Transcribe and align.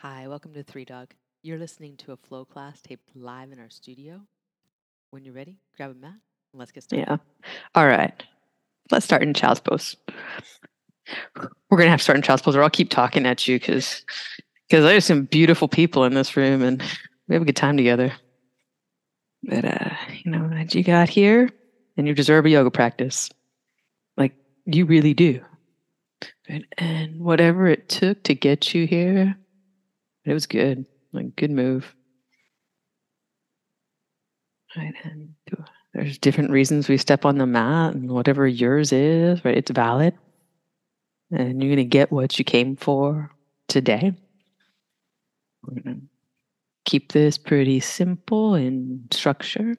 Hi, 0.00 0.28
welcome 0.28 0.52
to 0.52 0.62
Three 0.62 0.84
Dog. 0.84 1.14
You're 1.42 1.58
listening 1.58 1.96
to 1.98 2.12
a 2.12 2.16
flow 2.18 2.44
class 2.44 2.82
taped 2.82 3.10
live 3.14 3.50
in 3.50 3.58
our 3.58 3.70
studio. 3.70 4.20
When 5.10 5.24
you're 5.24 5.32
ready, 5.32 5.58
grab 5.74 5.92
a 5.92 5.94
mat 5.94 6.10
and 6.10 6.58
let's 6.58 6.70
get 6.70 6.82
started. 6.82 7.06
Yeah. 7.08 7.16
All 7.74 7.86
right. 7.86 8.12
Let's 8.90 9.06
start 9.06 9.22
in 9.22 9.32
child's 9.32 9.60
pose. 9.60 9.96
We're 11.70 11.78
gonna 11.78 11.88
have 11.88 12.00
to 12.00 12.04
start 12.04 12.16
in 12.16 12.22
child's 12.22 12.42
pose, 12.42 12.56
or 12.56 12.62
I'll 12.62 12.68
keep 12.68 12.90
talking 12.90 13.24
at 13.24 13.48
you 13.48 13.58
because 13.58 14.04
because 14.68 14.84
there's 14.84 15.06
some 15.06 15.24
beautiful 15.24 15.66
people 15.66 16.04
in 16.04 16.12
this 16.12 16.36
room 16.36 16.62
and 16.62 16.82
we 17.26 17.34
have 17.34 17.42
a 17.42 17.46
good 17.46 17.56
time 17.56 17.78
together. 17.78 18.12
But 19.44 19.64
uh, 19.64 19.94
you 20.22 20.30
know, 20.30 20.50
as 20.52 20.74
you 20.74 20.82
got 20.82 21.08
here, 21.08 21.48
and 21.96 22.06
you 22.06 22.14
deserve 22.14 22.44
a 22.44 22.50
yoga 22.50 22.70
practice. 22.70 23.30
Like 24.16 24.34
you 24.66 24.84
really 24.84 25.14
do. 25.14 25.40
And, 26.48 26.66
and 26.78 27.20
whatever 27.20 27.66
it 27.66 27.88
took 27.88 28.22
to 28.24 28.34
get 28.34 28.74
you 28.74 28.86
here, 28.86 29.36
it 30.26 30.34
was 30.34 30.46
good. 30.46 30.84
Like 31.12 31.36
good 31.36 31.50
move. 31.50 31.94
Right. 34.76 34.94
And 35.04 35.34
there's 35.94 36.18
different 36.18 36.50
reasons 36.50 36.88
we 36.88 36.98
step 36.98 37.24
on 37.24 37.38
the 37.38 37.46
mat 37.46 37.94
and 37.94 38.10
whatever 38.10 38.46
yours 38.46 38.92
is, 38.92 39.42
right? 39.44 39.56
It's 39.56 39.70
valid. 39.70 40.14
And 41.30 41.62
you're 41.62 41.72
gonna 41.72 41.84
get 41.84 42.12
what 42.12 42.38
you 42.38 42.44
came 42.44 42.76
for 42.76 43.30
today. 43.68 44.12
We're 45.62 45.80
gonna 45.80 46.00
keep 46.84 47.12
this 47.12 47.38
pretty 47.38 47.80
simple 47.80 48.54
in 48.54 49.08
structure. 49.10 49.76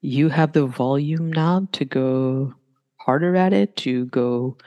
You 0.00 0.28
have 0.28 0.52
the 0.52 0.66
volume 0.66 1.32
now 1.32 1.68
to 1.72 1.84
go 1.84 2.54
harder 2.98 3.36
at 3.36 3.52
it, 3.52 3.76
to 3.76 4.06
go 4.06 4.58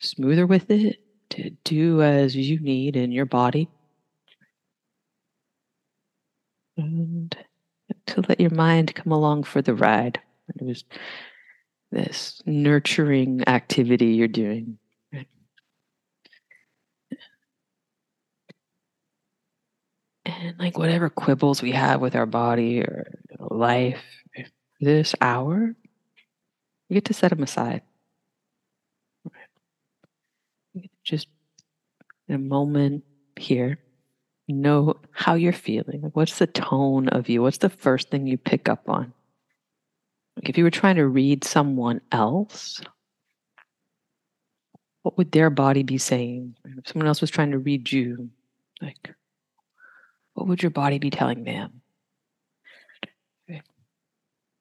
smoother 0.00 0.46
with 0.46 0.70
it, 0.70 0.98
to 1.30 1.50
do 1.64 2.02
as 2.02 2.36
you 2.36 2.60
need 2.60 2.96
in 2.96 3.12
your 3.12 3.26
body. 3.26 3.68
And 6.76 7.36
to 8.06 8.24
let 8.28 8.40
your 8.40 8.50
mind 8.50 8.94
come 8.94 9.12
along 9.12 9.44
for 9.44 9.62
the 9.62 9.74
ride. 9.74 10.20
There's 10.54 10.84
this 11.90 12.40
nurturing 12.46 13.42
activity 13.46 14.06
you're 14.06 14.28
doing. 14.28 14.78
And 20.24 20.58
like 20.58 20.78
whatever 20.78 21.10
quibbles 21.10 21.62
we 21.62 21.72
have 21.72 22.00
with 22.00 22.14
our 22.14 22.26
body 22.26 22.80
or 22.80 23.06
life, 23.38 24.02
this 24.80 25.14
hour, 25.20 25.74
you 26.88 26.94
get 26.94 27.04
to 27.06 27.14
set 27.14 27.30
them 27.30 27.42
aside. 27.42 27.82
Just 31.04 31.26
in 32.28 32.34
a 32.36 32.38
moment 32.38 33.04
here, 33.36 33.78
know 34.52 34.96
how 35.12 35.34
you're 35.34 35.52
feeling. 35.52 36.02
Like 36.02 36.16
what's 36.16 36.38
the 36.38 36.46
tone 36.46 37.08
of 37.08 37.28
you? 37.28 37.42
What's 37.42 37.58
the 37.58 37.68
first 37.68 38.10
thing 38.10 38.26
you 38.26 38.38
pick 38.38 38.68
up 38.68 38.88
on? 38.88 39.12
Like 40.36 40.48
if 40.48 40.58
you 40.58 40.64
were 40.64 40.70
trying 40.70 40.96
to 40.96 41.06
read 41.06 41.44
someone 41.44 42.00
else, 42.12 42.80
what 45.02 45.16
would 45.18 45.32
their 45.32 45.50
body 45.50 45.82
be 45.82 45.98
saying? 45.98 46.56
If 46.64 46.88
someone 46.88 47.08
else 47.08 47.20
was 47.20 47.30
trying 47.30 47.50
to 47.52 47.58
read 47.58 47.90
you, 47.90 48.30
like 48.80 49.14
what 50.34 50.46
would 50.46 50.62
your 50.62 50.70
body 50.70 50.98
be 50.98 51.10
telling 51.10 51.44
them? 51.44 51.80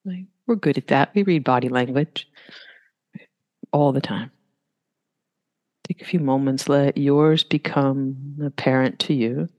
Like, 0.06 0.26
we're 0.48 0.56
good 0.56 0.78
at 0.78 0.88
that. 0.88 1.12
We 1.14 1.24
read 1.24 1.44
body 1.44 1.70
language 1.70 2.28
all 3.72 3.92
the 3.92 4.02
time. 4.02 4.32
Take 5.88 6.02
a 6.02 6.06
few 6.06 6.20
moments, 6.20 6.70
let 6.70 6.98
yours 6.98 7.44
become 7.44 8.38
apparent 8.44 9.00
to 9.00 9.14
you. 9.14 9.50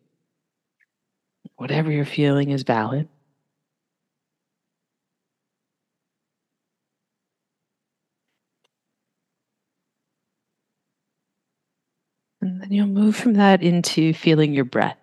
Whatever 1.57 1.91
you're 1.91 2.05
feeling 2.05 2.51
is 2.51 2.63
valid. 2.63 3.09
And 12.41 12.63
then 12.63 12.73
you'll 12.73 12.87
move 12.87 13.17
from 13.17 13.35
that 13.35 13.63
into 13.63 14.15
feeling 14.15 14.55
your 14.55 14.65
breath. 14.65 14.97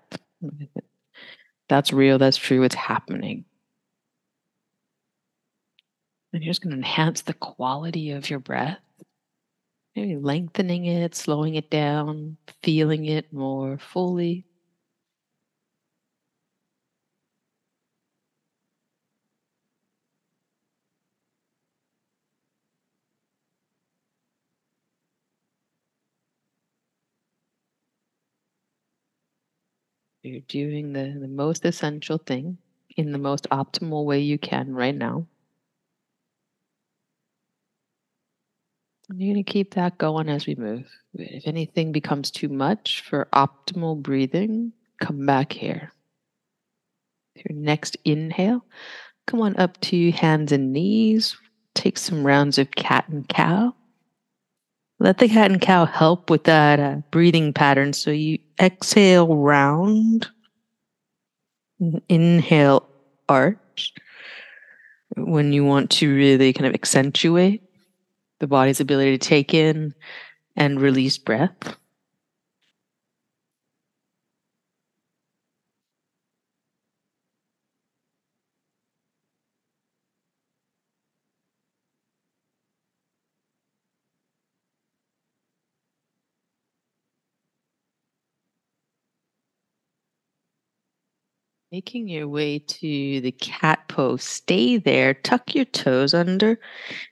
That's 1.69 1.93
real, 1.93 2.17
that's 2.17 2.37
true, 2.37 2.63
it's 2.63 2.75
happening. 2.75 3.45
And 6.33 6.43
you're 6.43 6.51
just 6.51 6.61
going 6.61 6.71
to 6.71 6.77
enhance 6.77 7.21
the 7.21 7.33
quality 7.33 8.11
of 8.11 8.29
your 8.29 8.39
breath. 8.39 8.79
Maybe 9.95 10.15
lengthening 10.15 10.85
it, 10.85 11.15
slowing 11.15 11.55
it 11.55 11.69
down, 11.69 12.37
feeling 12.63 13.05
it 13.05 13.33
more 13.33 13.77
fully. 13.77 14.45
You're 30.27 30.41
doing 30.41 30.91
the, 30.91 31.17
the 31.19 31.27
most 31.29 31.63
essential 31.63 32.17
thing 32.17 32.57
in 32.97 33.13
the 33.13 33.17
most 33.17 33.47
optimal 33.49 34.03
way 34.03 34.19
you 34.19 34.37
can 34.37 34.73
right 34.73 34.95
now. 34.95 35.25
And 39.09 39.21
you're 39.21 39.33
going 39.33 39.45
to 39.45 39.49
keep 39.49 39.73
that 39.75 39.97
going 39.97 40.27
as 40.27 40.45
we 40.45 40.55
move. 40.55 40.85
If 41.13 41.47
anything 41.47 41.93
becomes 41.93 42.29
too 42.29 42.49
much 42.49 43.03
for 43.03 43.29
optimal 43.31 44.01
breathing, 44.01 44.73
come 44.99 45.25
back 45.25 45.53
here. 45.53 45.93
Your 47.35 47.57
next 47.57 47.95
inhale, 48.03 48.65
come 49.27 49.41
on 49.41 49.55
up 49.57 49.79
to 49.81 50.11
hands 50.11 50.51
and 50.51 50.73
knees. 50.73 51.37
Take 51.73 51.97
some 51.97 52.25
rounds 52.25 52.57
of 52.57 52.71
cat 52.71 53.07
and 53.07 53.25
cow. 53.29 53.73
Let 54.99 55.19
the 55.19 55.29
cat 55.29 55.51
and 55.51 55.61
cow 55.61 55.85
help 55.85 56.29
with 56.29 56.45
that 56.45 56.79
uh, 56.79 56.95
breathing 57.11 57.53
pattern. 57.53 57.93
So 57.93 58.09
you 58.11 58.39
exhale 58.59 59.35
round, 59.35 60.27
inhale 62.09 62.89
arch 63.29 63.93
when 65.15 65.53
you 65.53 65.63
want 65.63 65.91
to 65.91 66.13
really 66.13 66.53
kind 66.53 66.65
of 66.65 66.73
accentuate 66.73 67.61
the 68.39 68.47
body's 68.47 68.79
ability 68.79 69.17
to 69.17 69.27
take 69.27 69.53
in 69.53 69.93
and 70.55 70.81
release 70.81 71.17
breath. 71.17 71.77
Making 91.69 92.07
your 92.07 92.29
way 92.29 92.59
to 92.59 93.19
the 93.19 93.33
cat 93.41 93.89
pose. 93.89 94.23
Stay 94.23 94.77
there. 94.77 95.13
Tuck 95.13 95.53
your 95.53 95.65
toes 95.65 96.13
under. 96.13 96.57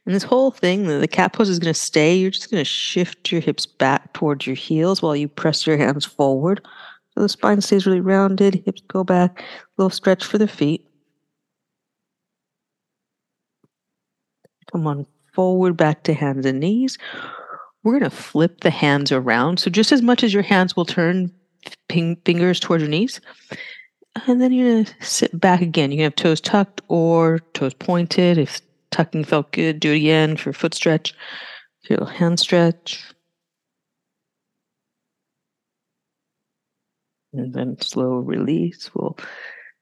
And 0.05 0.15
this 0.15 0.23
whole 0.23 0.49
thing, 0.49 0.87
the 0.87 1.09
cat 1.09 1.33
pose 1.33 1.49
is 1.49 1.59
going 1.59 1.73
to 1.73 1.79
stay. 1.79 2.15
You're 2.15 2.31
just 2.31 2.49
going 2.49 2.61
to 2.61 2.69
shift 2.69 3.33
your 3.33 3.41
hips 3.41 3.65
back 3.65 4.13
towards 4.13 4.47
your 4.47 4.55
heels 4.55 5.01
while 5.01 5.13
you 5.13 5.27
press 5.27 5.67
your 5.67 5.75
hands 5.75 6.05
forward. 6.05 6.65
So 7.13 7.21
the 7.21 7.27
spine 7.27 7.59
stays 7.59 7.85
really 7.85 7.99
rounded. 7.99 8.63
Hips 8.65 8.81
go 8.87 9.03
back. 9.03 9.41
A 9.41 9.43
little 9.77 9.89
stretch 9.89 10.23
for 10.23 10.37
the 10.37 10.47
feet. 10.47 10.87
Come 14.71 14.87
on 14.87 15.05
forward, 15.33 15.75
back 15.75 16.03
to 16.03 16.13
hands 16.13 16.45
and 16.45 16.61
knees. 16.61 16.97
We're 17.83 17.99
going 17.99 18.09
to 18.09 18.15
flip 18.15 18.61
the 18.61 18.69
hands 18.69 19.11
around. 19.11 19.59
So 19.59 19.69
just 19.69 19.91
as 19.91 20.01
much 20.01 20.23
as 20.23 20.33
your 20.33 20.43
hands 20.43 20.77
will 20.77 20.85
turn 20.85 21.29
fingers 21.89 22.59
towards 22.59 22.83
your 22.83 22.89
knees, 22.89 23.19
and 24.27 24.41
then 24.41 24.51
you're 24.51 24.71
going 24.71 24.85
to 24.85 25.05
sit 25.05 25.39
back 25.39 25.61
again. 25.61 25.91
You 25.91 25.97
can 25.97 26.03
have 26.05 26.15
toes 26.15 26.41
tucked 26.41 26.81
or 26.87 27.39
toes 27.53 27.73
pointed. 27.73 28.37
If 28.37 28.61
tucking 28.91 29.25
felt 29.25 29.51
good, 29.51 29.79
do 29.79 29.91
it 29.91 29.97
again 29.97 30.37
for 30.37 30.53
foot 30.53 30.73
stretch. 30.73 31.13
Feel 31.83 32.05
hand 32.05 32.39
stretch. 32.39 33.03
And 37.33 37.53
then 37.53 37.79
slow 37.81 38.15
release. 38.15 38.89
We'll 38.95 39.17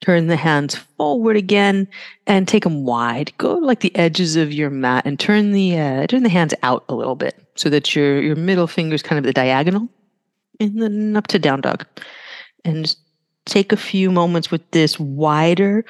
turn 0.01 0.27
the 0.27 0.35
hands 0.35 0.75
forward 0.75 1.38
again 1.38 1.88
and 2.27 2.47
take 2.47 2.63
them 2.63 2.83
wide. 2.83 3.31
Go 3.38 3.53
like 3.56 3.81
the 3.81 3.95
edges 3.95 4.35
of 4.35 4.51
your 4.51 4.69
mat 4.69 5.06
and 5.06 5.19
turn 5.19 5.51
the 5.51 5.80
uh, 5.80 6.07
turn 6.07 6.24
the 6.24 6.30
hands 6.30 6.53
out 6.63 6.83
a 6.89 6.95
little 6.95 7.15
bit 7.15 7.35
so 7.56 7.69
that 7.69 7.95
your 7.95 8.21
your 8.21 8.35
middle 8.35 8.68
finger 8.68 8.95
is 8.95 9.03
kind 9.03 9.19
of 9.19 9.24
the 9.24 9.31
diagonal, 9.31 9.88
and 10.59 10.81
then 10.81 11.15
up 11.15 11.27
to 11.27 11.39
down 11.39 11.62
dog. 11.62 11.85
And 12.65 12.85
just 12.85 12.97
take 13.45 13.72
a 13.72 13.78
few 13.78 14.12
moments 14.12 14.51
with 14.51 14.69
this 14.72 15.00
wider, 15.00 15.86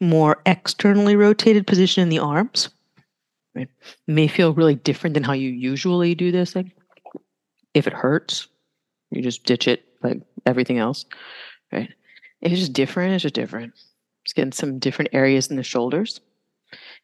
more 0.00 0.40
externally 0.46 1.16
rotated 1.16 1.66
position 1.66 2.02
in 2.02 2.08
the 2.08 2.18
arms. 2.18 2.68
It 3.54 3.70
may 4.06 4.28
feel 4.28 4.52
really 4.52 4.74
different 4.74 5.14
than 5.14 5.24
how 5.24 5.32
you 5.32 5.50
usually 5.50 6.14
do 6.14 6.30
this. 6.30 6.54
Like 6.54 6.66
if 7.74 7.86
it 7.86 7.92
hurts, 7.92 8.48
you 9.10 9.22
just 9.22 9.44
ditch 9.44 9.66
it. 9.66 9.84
Like 10.02 10.20
everything 10.44 10.78
else, 10.78 11.06
right? 11.72 11.88
It's 12.42 12.60
just 12.60 12.72
different. 12.74 13.14
It's 13.14 13.22
just 13.22 13.34
different. 13.34 13.72
It's 14.24 14.32
getting 14.32 14.52
some 14.52 14.78
different 14.78 15.10
areas 15.12 15.48
in 15.48 15.56
the 15.56 15.62
shoulders. 15.62 16.20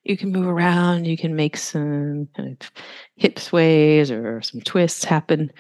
You 0.05 0.17
can 0.17 0.31
move 0.31 0.47
around. 0.47 1.07
You 1.07 1.17
can 1.17 1.35
make 1.35 1.57
some 1.57 2.29
kind 2.37 2.57
of 2.61 2.71
hip 3.17 3.39
sways 3.39 4.11
or 4.11 4.43
some 4.43 4.61
twists 4.61 5.05
happen. 5.05 5.51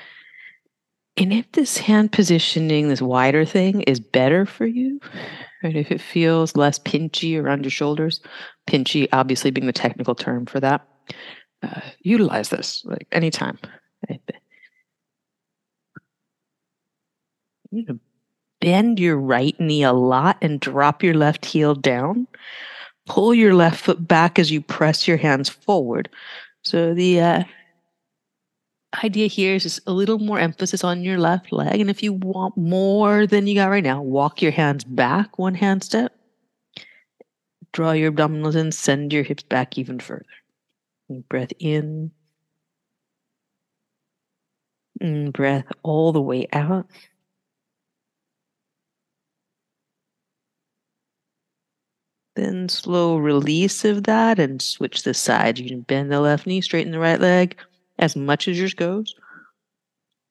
And 1.16 1.32
if 1.32 1.50
this 1.52 1.76
hand 1.76 2.12
positioning, 2.12 2.88
this 2.88 3.02
wider 3.02 3.44
thing, 3.44 3.82
is 3.82 4.00
better 4.00 4.46
for 4.46 4.66
you, 4.66 4.98
right? 5.62 5.76
If 5.76 5.90
it 5.90 6.00
feels 6.00 6.56
less 6.56 6.78
pinchy 6.78 7.40
around 7.40 7.64
your 7.64 7.70
shoulders, 7.70 8.20
pinchy 8.66 9.08
obviously 9.12 9.50
being 9.50 9.66
the 9.66 9.72
technical 9.72 10.14
term 10.14 10.46
for 10.46 10.58
that, 10.60 10.86
uh, 11.62 11.80
utilize 12.00 12.48
this 12.48 12.82
like 12.86 13.06
anytime. 13.12 13.58
Right? 14.08 14.20
You 17.70 17.84
know, 17.86 17.98
bend 18.60 18.98
your 18.98 19.16
right 19.16 19.58
knee 19.60 19.82
a 19.82 19.92
lot 19.92 20.38
and 20.40 20.60
drop 20.60 21.02
your 21.02 21.14
left 21.14 21.44
heel 21.44 21.74
down. 21.74 22.26
Pull 23.06 23.34
your 23.34 23.54
left 23.54 23.84
foot 23.84 24.06
back 24.06 24.38
as 24.38 24.50
you 24.50 24.60
press 24.60 25.06
your 25.06 25.16
hands 25.16 25.48
forward. 25.48 26.08
So 26.62 26.94
the 26.94 27.20
uh, 27.20 27.44
idea 29.02 29.26
here 29.26 29.54
is 29.54 29.62
just 29.62 29.80
a 29.86 29.92
little 29.92 30.18
more 30.18 30.38
emphasis 30.38 30.84
on 30.84 31.02
your 31.02 31.18
left 31.18 31.52
leg. 31.52 31.80
And 31.80 31.90
if 31.90 32.02
you 32.02 32.12
want 32.12 32.56
more 32.56 33.26
than 33.26 33.46
you 33.46 33.54
got 33.54 33.70
right 33.70 33.84
now, 33.84 34.02
walk 34.02 34.42
your 34.42 34.52
hands 34.52 34.84
back 34.84 35.38
one 35.38 35.54
hand 35.54 35.82
step. 35.82 36.14
Draw 37.72 37.92
your 37.92 38.12
abdominals 38.12 38.54
in, 38.54 38.70
send 38.72 39.12
your 39.12 39.22
hips 39.22 39.42
back 39.44 39.78
even 39.78 39.98
further. 39.98 40.24
breath 41.28 41.52
in. 41.58 42.10
And 45.00 45.32
breath 45.32 45.66
all 45.82 46.12
the 46.12 46.20
way 46.20 46.46
out. 46.52 46.86
Then 52.36 52.68
slow 52.68 53.16
release 53.18 53.84
of 53.84 54.04
that 54.04 54.38
and 54.38 54.60
switch 54.62 55.02
the 55.02 55.12
sides. 55.12 55.60
You 55.60 55.68
can 55.68 55.80
bend 55.80 56.12
the 56.12 56.20
left 56.20 56.46
knee, 56.46 56.60
straighten 56.60 56.92
the 56.92 56.98
right 56.98 57.20
leg 57.20 57.56
as 57.98 58.16
much 58.16 58.48
as 58.48 58.58
yours 58.58 58.74
goes. 58.74 59.14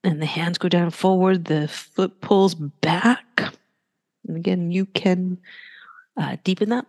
And 0.04 0.22
the 0.22 0.26
hands 0.26 0.58
go 0.58 0.68
down 0.68 0.90
forward, 0.90 1.46
the 1.46 1.68
foot 1.68 2.22
pulls 2.22 2.56
back. 2.56 3.54
And 4.28 4.38
again, 4.38 4.72
you 4.72 4.86
can 4.86 5.40
uh, 6.18 6.38
deepen 6.44 6.70
that, 6.70 6.86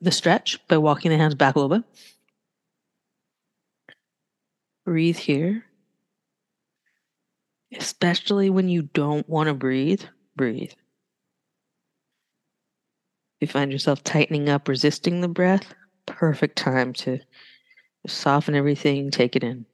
the 0.00 0.10
stretch 0.10 0.58
by 0.66 0.78
walking 0.78 1.10
the 1.10 1.16
hands 1.16 1.34
back 1.34 1.54
a 1.54 1.58
little 1.60 1.78
bit. 1.78 1.86
Breathe 4.84 5.16
here. 5.18 5.64
Especially 7.76 8.50
when 8.50 8.68
you 8.68 8.82
don't 8.82 9.28
want 9.28 9.48
to 9.48 9.54
breathe, 9.54 10.02
breathe. 10.34 10.72
If 13.40 13.48
you 13.48 13.52
find 13.52 13.70
yourself 13.70 14.02
tightening 14.02 14.48
up, 14.48 14.66
resisting 14.66 15.20
the 15.20 15.28
breath, 15.28 15.74
perfect 16.06 16.56
time 16.56 16.92
to 16.94 17.20
soften 18.06 18.54
everything, 18.56 19.10
take 19.10 19.36
it 19.36 19.44
in 19.44 19.66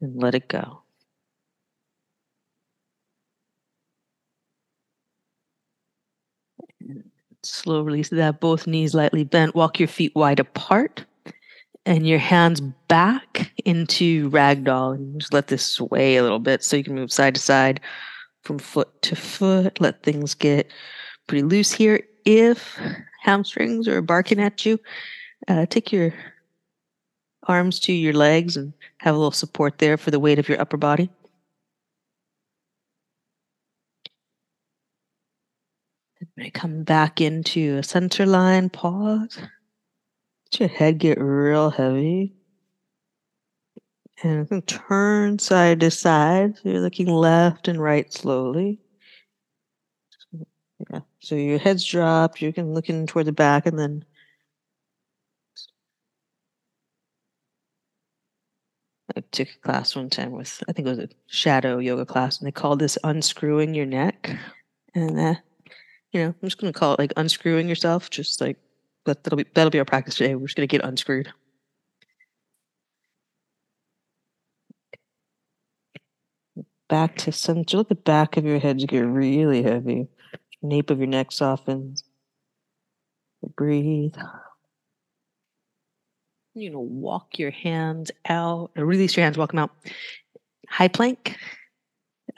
and 0.00 0.22
let 0.22 0.34
it 0.34 0.48
go. 0.48 0.82
slow 7.42 7.82
release 7.82 8.08
that. 8.10 8.40
Both 8.40 8.66
knees 8.66 8.94
lightly 8.94 9.24
bent. 9.24 9.54
Walk 9.54 9.78
your 9.78 9.88
feet 9.88 10.14
wide 10.14 10.40
apart 10.40 11.04
and 11.86 12.06
your 12.06 12.18
hands 12.18 12.60
back 12.60 13.52
into 13.64 14.30
ragdoll. 14.30 14.94
And 14.94 15.20
just 15.20 15.32
let 15.32 15.48
this 15.48 15.64
sway 15.64 16.16
a 16.16 16.22
little 16.22 16.38
bit 16.38 16.62
so 16.62 16.76
you 16.76 16.84
can 16.84 16.94
move 16.94 17.12
side 17.12 17.34
to 17.34 17.40
side 17.40 17.80
from 18.42 18.58
foot 18.58 19.02
to 19.02 19.16
foot. 19.16 19.80
Let 19.80 20.02
things 20.02 20.34
get 20.34 20.70
pretty 21.26 21.42
loose 21.42 21.72
here. 21.72 22.02
If 22.24 22.78
hamstrings 23.22 23.88
are 23.88 24.02
barking 24.02 24.40
at 24.40 24.66
you, 24.66 24.78
uh, 25.48 25.66
take 25.66 25.92
your 25.92 26.12
arms 27.48 27.80
to 27.80 27.92
your 27.92 28.12
legs 28.12 28.56
and 28.56 28.72
have 28.98 29.14
a 29.14 29.18
little 29.18 29.32
support 29.32 29.78
there 29.78 29.96
for 29.96 30.10
the 30.10 30.20
weight 30.20 30.38
of 30.38 30.48
your 30.48 30.60
upper 30.60 30.76
body. 30.76 31.10
And 36.36 36.54
come 36.54 36.84
back 36.84 37.20
into 37.20 37.78
a 37.78 37.82
center 37.82 38.26
line, 38.26 38.70
pause. 38.70 39.38
Let 40.52 40.60
your 40.60 40.68
head 40.68 40.98
get 40.98 41.20
real 41.20 41.70
heavy. 41.70 42.34
And 44.22 44.66
turn 44.66 45.38
side 45.38 45.80
to 45.80 45.90
side. 45.90 46.56
So 46.56 46.68
you're 46.68 46.80
looking 46.80 47.08
left 47.08 47.68
and 47.68 47.80
right 47.80 48.12
slowly. 48.12 48.80
Yeah. 50.90 51.00
So 51.20 51.34
your 51.34 51.58
head's 51.58 51.84
dropped. 51.84 52.40
You 52.40 52.52
can 52.52 52.74
look 52.74 52.88
in 52.88 53.06
toward 53.06 53.26
the 53.26 53.32
back 53.32 53.66
and 53.66 53.78
then 53.78 54.04
Took 59.32 59.48
a 59.48 59.58
class 59.66 59.96
one 59.96 60.10
time 60.10 60.32
with, 60.32 60.62
I 60.68 60.72
think 60.72 60.86
it 60.86 60.90
was 60.90 60.98
a 60.98 61.08
shadow 61.26 61.78
yoga 61.78 62.06
class, 62.06 62.38
and 62.38 62.46
they 62.46 62.52
called 62.52 62.78
this 62.78 62.98
unscrewing 63.04 63.74
your 63.74 63.86
neck. 63.86 64.30
And, 64.94 65.18
uh, 65.18 65.34
you 66.12 66.20
know, 66.20 66.28
I'm 66.28 66.48
just 66.48 66.58
going 66.58 66.72
to 66.72 66.78
call 66.78 66.94
it 66.94 66.98
like 66.98 67.12
unscrewing 67.16 67.68
yourself. 67.68 68.10
Just 68.10 68.40
like, 68.40 68.56
that, 69.04 69.24
that'll 69.24 69.36
be, 69.36 69.46
that'll 69.54 69.70
be 69.70 69.78
our 69.78 69.84
practice 69.84 70.16
today. 70.16 70.34
We're 70.34 70.46
just 70.46 70.56
going 70.56 70.68
to 70.68 70.76
get 70.76 70.84
unscrewed. 70.84 71.32
Back 76.88 77.16
to 77.18 77.32
center. 77.32 77.76
Let 77.76 77.88
the 77.88 77.94
back 77.94 78.36
of 78.36 78.44
your 78.44 78.58
head 78.58 78.78
get 78.88 79.00
really 79.00 79.62
heavy. 79.62 80.08
Nape 80.62 80.90
of 80.90 80.98
your 80.98 81.06
neck 81.06 81.32
softens. 81.32 82.02
Breathe 83.56 84.16
you 86.60 86.70
know, 86.70 86.80
walk 86.80 87.38
your 87.38 87.50
hands 87.50 88.10
out, 88.28 88.70
release 88.76 89.16
your 89.16 89.24
hands, 89.24 89.38
walk 89.38 89.50
them 89.50 89.60
out. 89.60 89.70
High 90.68 90.88
plank 90.88 91.36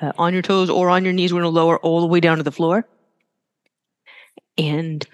uh, 0.00 0.12
on 0.18 0.32
your 0.32 0.42
toes 0.42 0.70
or 0.70 0.90
on 0.90 1.04
your 1.04 1.12
knees. 1.12 1.32
We're 1.32 1.40
going 1.40 1.52
to 1.52 1.60
lower 1.60 1.78
all 1.78 2.00
the 2.00 2.06
way 2.06 2.20
down 2.20 2.36
to 2.36 2.42
the 2.42 2.52
floor. 2.52 2.86
And 4.58 5.06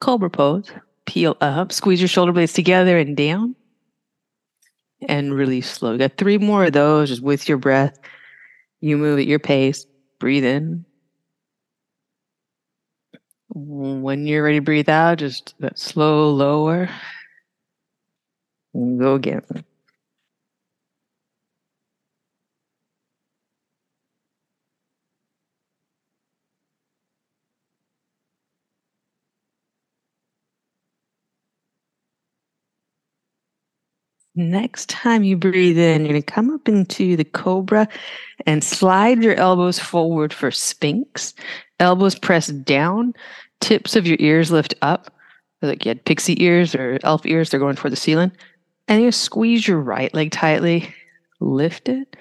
cobra 0.00 0.30
pose. 0.30 0.70
Peel 1.06 1.36
up, 1.40 1.70
squeeze 1.70 2.00
your 2.00 2.08
shoulder 2.08 2.32
blades 2.32 2.52
together 2.52 2.98
and 2.98 3.16
down. 3.16 3.54
And 5.08 5.34
release 5.34 5.70
slow. 5.70 5.92
You 5.92 5.98
got 5.98 6.16
three 6.16 6.38
more 6.38 6.64
of 6.64 6.72
those 6.72 7.10
just 7.10 7.22
with 7.22 7.48
your 7.48 7.58
breath. 7.58 7.98
You 8.80 8.96
move 8.96 9.18
at 9.18 9.26
your 9.26 9.38
pace. 9.38 9.86
Breathe 10.18 10.44
in. 10.44 10.84
When 13.50 14.26
you're 14.26 14.42
ready 14.42 14.58
to 14.58 14.64
breathe 14.64 14.88
out, 14.88 15.18
just 15.18 15.54
that 15.60 15.78
slow 15.78 16.30
lower. 16.30 16.88
Go 18.76 19.14
again. 19.14 19.42
Next 34.34 34.90
time 34.90 35.24
you 35.24 35.34
breathe 35.38 35.78
in, 35.78 36.02
you're 36.02 36.10
going 36.12 36.22
to 36.22 36.26
come 36.32 36.50
up 36.50 36.68
into 36.68 37.16
the 37.16 37.24
cobra 37.24 37.88
and 38.46 38.62
slide 38.62 39.22
your 39.22 39.34
elbows 39.36 39.78
forward 39.78 40.34
for 40.34 40.50
sphinx. 40.50 41.32
Elbows 41.80 42.18
press 42.18 42.48
down, 42.48 43.14
tips 43.62 43.96
of 43.96 44.06
your 44.06 44.18
ears 44.20 44.50
lift 44.50 44.74
up. 44.82 45.10
Like 45.62 45.86
you 45.86 45.88
had 45.88 46.04
pixie 46.04 46.42
ears 46.44 46.74
or 46.74 46.98
elf 47.02 47.24
ears, 47.24 47.48
they're 47.48 47.60
going 47.60 47.76
for 47.76 47.88
the 47.88 47.96
ceiling 47.96 48.30
and 48.88 49.02
you 49.02 49.12
squeeze 49.12 49.66
your 49.66 49.80
right 49.80 50.12
leg 50.14 50.30
tightly, 50.30 50.94
lift 51.40 51.88
it, 51.88 52.16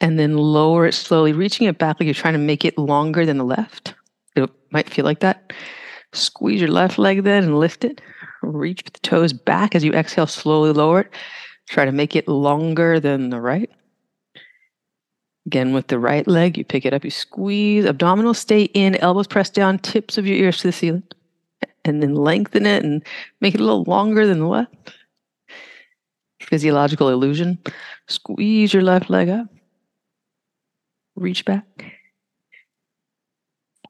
and 0.00 0.18
then 0.18 0.36
lower 0.36 0.86
it 0.86 0.94
slowly, 0.94 1.32
reaching 1.32 1.66
it 1.66 1.78
back 1.78 1.98
like 1.98 2.06
you're 2.06 2.14
trying 2.14 2.34
to 2.34 2.38
make 2.38 2.64
it 2.64 2.76
longer 2.76 3.24
than 3.24 3.38
the 3.38 3.44
left. 3.44 3.94
It 4.36 4.50
might 4.70 4.90
feel 4.90 5.04
like 5.04 5.20
that. 5.20 5.52
Squeeze 6.12 6.60
your 6.60 6.70
left 6.70 6.98
leg 6.98 7.22
then 7.22 7.44
and 7.44 7.58
lift 7.58 7.84
it. 7.84 8.00
Reach 8.42 8.82
the 8.84 8.98
toes 9.00 9.32
back 9.32 9.74
as 9.74 9.84
you 9.84 9.92
exhale, 9.92 10.26
slowly 10.26 10.72
lower 10.72 11.00
it. 11.00 11.10
Try 11.68 11.84
to 11.84 11.92
make 11.92 12.14
it 12.14 12.28
longer 12.28 13.00
than 13.00 13.30
the 13.30 13.40
right. 13.40 13.70
Again, 15.46 15.72
with 15.72 15.88
the 15.88 15.98
right 15.98 16.26
leg, 16.26 16.56
you 16.56 16.64
pick 16.64 16.86
it 16.86 16.94
up, 16.94 17.04
you 17.04 17.10
squeeze, 17.10 17.84
abdominals 17.84 18.36
stay 18.36 18.64
in, 18.74 18.96
elbows 18.96 19.26
press 19.26 19.50
down, 19.50 19.78
tips 19.78 20.16
of 20.16 20.26
your 20.26 20.36
ears 20.36 20.58
to 20.58 20.68
the 20.68 20.72
ceiling. 20.72 21.02
And 21.84 22.02
then 22.02 22.14
lengthen 22.14 22.64
it 22.64 22.82
and 22.82 23.02
make 23.40 23.54
it 23.54 23.60
a 23.60 23.64
little 23.64 23.84
longer 23.84 24.26
than 24.26 24.40
the 24.40 24.46
left 24.46 24.90
physiological 26.44 27.08
illusion. 27.08 27.58
Squeeze 28.08 28.72
your 28.72 28.82
left 28.82 29.10
leg 29.10 29.28
up. 29.28 29.46
Reach 31.16 31.44
back. 31.44 31.92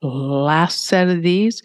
Last 0.01 0.85
set 0.85 1.07
of 1.07 1.23
these. 1.23 1.61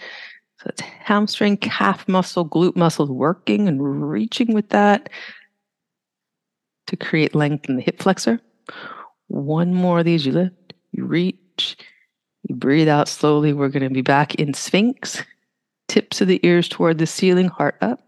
So 0.58 0.66
it's 0.68 0.80
hamstring, 0.80 1.56
calf 1.56 2.06
muscle, 2.08 2.48
glute 2.48 2.76
muscles 2.76 3.10
working 3.10 3.68
and 3.68 4.10
reaching 4.10 4.52
with 4.52 4.68
that 4.70 5.08
to 6.86 6.96
create 6.96 7.34
length 7.34 7.68
in 7.68 7.76
the 7.76 7.82
hip 7.82 8.02
flexor. 8.02 8.40
One 9.28 9.72
more 9.72 10.00
of 10.00 10.04
these, 10.04 10.26
you 10.26 10.32
lift, 10.32 10.74
you 10.92 11.04
reach, 11.04 11.76
You 12.48 12.54
breathe 12.54 12.88
out 12.88 13.08
slowly. 13.08 13.52
We're 13.52 13.68
going 13.68 13.88
to 13.88 13.94
be 13.94 14.02
back 14.02 14.34
in 14.36 14.54
Sphinx. 14.54 15.22
Tips 15.88 16.20
of 16.20 16.28
the 16.28 16.40
ears 16.42 16.68
toward 16.68 16.98
the 16.98 17.06
ceiling, 17.06 17.48
heart 17.48 17.76
up. 17.80 18.00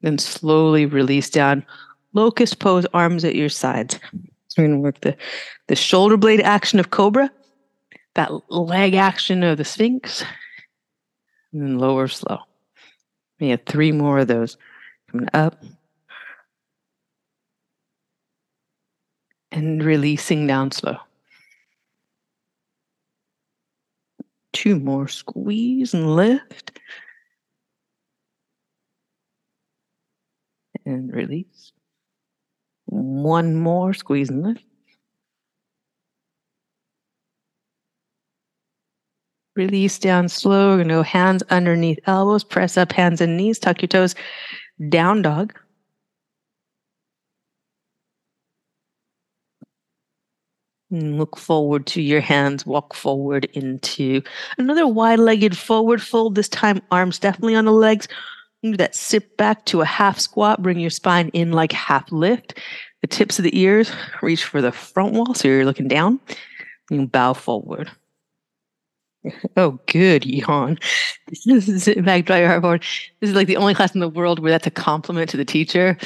Then 0.00 0.18
slowly 0.18 0.86
release 0.86 1.30
down. 1.30 1.64
Locust 2.12 2.58
pose, 2.58 2.86
arms 2.94 3.24
at 3.24 3.34
your 3.34 3.48
sides. 3.48 3.98
So 4.48 4.62
we're 4.62 4.68
going 4.68 4.78
to 4.78 4.82
work 4.82 5.00
the, 5.00 5.16
the 5.66 5.76
shoulder 5.76 6.16
blade 6.16 6.40
action 6.40 6.78
of 6.80 6.90
Cobra, 6.90 7.30
that 8.14 8.30
leg 8.50 8.94
action 8.94 9.42
of 9.42 9.58
the 9.58 9.64
Sphinx, 9.64 10.24
and 11.52 11.62
then 11.62 11.78
lower 11.78 12.08
slow. 12.08 12.38
We 13.40 13.50
have 13.50 13.62
three 13.66 13.92
more 13.92 14.18
of 14.18 14.28
those. 14.28 14.56
Coming 15.10 15.28
up 15.32 15.62
and 19.50 19.82
releasing 19.82 20.46
down 20.46 20.70
slow. 20.70 20.96
Two 24.52 24.78
more 24.78 25.08
squeeze 25.08 25.94
and 25.94 26.14
lift. 26.14 26.78
And 30.88 31.12
release. 31.12 31.72
One 32.86 33.54
more 33.54 33.92
squeeze 33.92 34.30
and 34.30 34.42
lift. 34.42 34.64
Release 39.54 39.98
down 39.98 40.30
slow. 40.30 40.70
We're 40.70 40.76
going 40.76 40.88
to 40.88 40.94
go 40.94 41.02
hands 41.02 41.42
underneath 41.50 41.98
elbows. 42.06 42.42
Press 42.42 42.78
up 42.78 42.92
hands 42.92 43.20
and 43.20 43.36
knees. 43.36 43.58
Tuck 43.58 43.82
your 43.82 43.88
toes. 43.88 44.14
Down 44.88 45.20
dog. 45.20 45.52
And 50.90 51.18
look 51.18 51.36
forward 51.36 51.86
to 51.88 52.00
your 52.00 52.22
hands. 52.22 52.64
Walk 52.64 52.94
forward 52.94 53.44
into 53.52 54.22
another 54.56 54.86
wide 54.86 55.18
legged 55.18 55.54
forward 55.54 56.00
fold. 56.00 56.34
This 56.34 56.48
time, 56.48 56.80
arms 56.90 57.18
definitely 57.18 57.56
on 57.56 57.66
the 57.66 57.72
legs. 57.72 58.08
Do 58.62 58.76
that 58.76 58.94
sit 58.94 59.36
back 59.36 59.64
to 59.66 59.80
a 59.80 59.84
half 59.84 60.18
squat. 60.18 60.62
Bring 60.62 60.80
your 60.80 60.90
spine 60.90 61.28
in 61.28 61.52
like 61.52 61.72
half 61.72 62.10
lift. 62.10 62.58
The 63.02 63.06
tips 63.06 63.38
of 63.38 63.44
the 63.44 63.58
ears 63.58 63.92
reach 64.22 64.44
for 64.44 64.60
the 64.60 64.72
front 64.72 65.14
wall. 65.14 65.34
So 65.34 65.46
you're 65.48 65.64
looking 65.64 65.88
down. 65.88 66.18
You 66.90 67.06
bow 67.06 67.32
forward. 67.34 67.90
Oh, 69.56 69.78
good, 69.86 70.24
yawn. 70.24 70.78
Sit 71.34 72.04
back, 72.04 72.24
draw 72.24 72.36
your 72.36 72.48
heart 72.48 72.62
forward. 72.62 72.84
This 73.20 73.28
is 73.28 73.36
like 73.36 73.46
the 73.46 73.56
only 73.56 73.74
class 73.74 73.92
in 73.92 74.00
the 74.00 74.08
world 74.08 74.38
where 74.38 74.50
that's 74.50 74.66
a 74.66 74.70
compliment 74.70 75.28
to 75.30 75.36
the 75.36 75.44
teacher. 75.44 75.98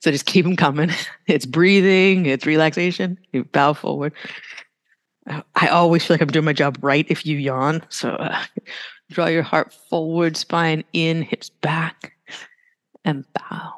So 0.00 0.10
just 0.10 0.26
keep 0.26 0.44
them 0.44 0.56
coming. 0.56 0.90
It's 1.26 1.46
breathing, 1.46 2.26
it's 2.26 2.46
relaxation. 2.46 3.18
You 3.32 3.44
bow 3.44 3.72
forward. 3.72 4.12
I 5.54 5.68
always 5.68 6.04
feel 6.04 6.14
like 6.14 6.22
I'm 6.22 6.28
doing 6.28 6.44
my 6.44 6.52
job 6.52 6.78
right 6.80 7.06
if 7.08 7.24
you 7.24 7.36
yawn. 7.36 7.82
So 7.88 8.10
uh, 8.10 8.42
draw 9.10 9.26
your 9.26 9.42
heart 9.42 9.72
forward, 9.72 10.36
spine 10.36 10.84
in, 10.92 11.22
hips 11.22 11.50
back, 11.50 12.12
and 13.04 13.24
bow. 13.34 13.74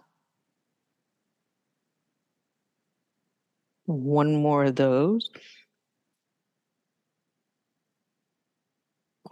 One 3.86 4.36
more 4.36 4.64
of 4.64 4.76
those. 4.76 5.28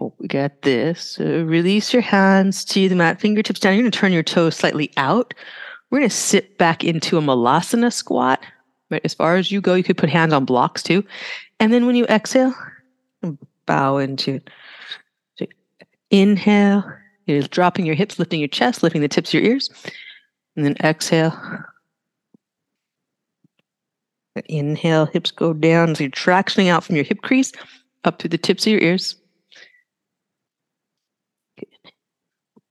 Oh, 0.00 0.14
we 0.18 0.28
got 0.28 0.62
this. 0.62 1.12
So 1.12 1.42
release 1.42 1.92
your 1.92 2.02
hands 2.02 2.64
to 2.66 2.88
the 2.88 2.94
mat, 2.94 3.20
fingertips 3.20 3.60
down. 3.60 3.74
You're 3.74 3.82
going 3.82 3.92
to 3.92 3.98
turn 3.98 4.12
your 4.12 4.22
toes 4.22 4.56
slightly 4.56 4.90
out. 4.96 5.34
We're 5.90 5.98
going 5.98 6.10
to 6.10 6.16
sit 6.16 6.56
back 6.56 6.82
into 6.82 7.18
a 7.18 7.20
malasana 7.20 7.92
squat. 7.92 8.42
Right, 8.90 9.02
as 9.04 9.14
far 9.14 9.36
as 9.36 9.52
you 9.52 9.60
go, 9.60 9.74
you 9.74 9.84
could 9.84 9.98
put 9.98 10.08
hands 10.08 10.32
on 10.32 10.44
blocks 10.44 10.82
too. 10.82 11.04
And 11.60 11.72
then 11.72 11.86
when 11.86 11.94
you 11.94 12.06
exhale, 12.06 12.54
bow 13.66 13.98
into 13.98 14.40
so 14.40 14.46
inhale. 16.10 16.84
You're 17.26 17.42
dropping 17.42 17.86
your 17.86 17.94
hips, 17.94 18.18
lifting 18.18 18.40
your 18.40 18.48
chest, 18.48 18.82
lifting 18.82 19.02
the 19.02 19.08
tips 19.08 19.30
of 19.30 19.34
your 19.34 19.44
ears. 19.44 19.70
And 20.56 20.64
then 20.64 20.76
exhale. 20.82 21.38
Inhale, 24.46 25.06
hips 25.06 25.30
go 25.30 25.52
down. 25.52 25.94
So 25.94 26.04
you're 26.04 26.10
tractioning 26.10 26.68
out 26.68 26.84
from 26.84 26.96
your 26.96 27.04
hip 27.04 27.22
crease 27.22 27.52
up 28.04 28.18
to 28.18 28.28
the 28.28 28.38
tips 28.38 28.66
of 28.66 28.72
your 28.72 28.80
ears. 28.80 29.16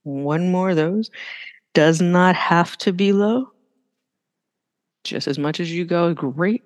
One 0.02 0.50
more 0.50 0.70
of 0.70 0.76
those. 0.76 1.10
Does 1.72 2.00
not 2.00 2.34
have 2.34 2.76
to 2.78 2.92
be 2.92 3.12
low. 3.12 3.46
Just 5.04 5.28
as 5.28 5.38
much 5.38 5.60
as 5.60 5.72
you 5.72 5.84
go, 5.84 6.12
great. 6.12 6.62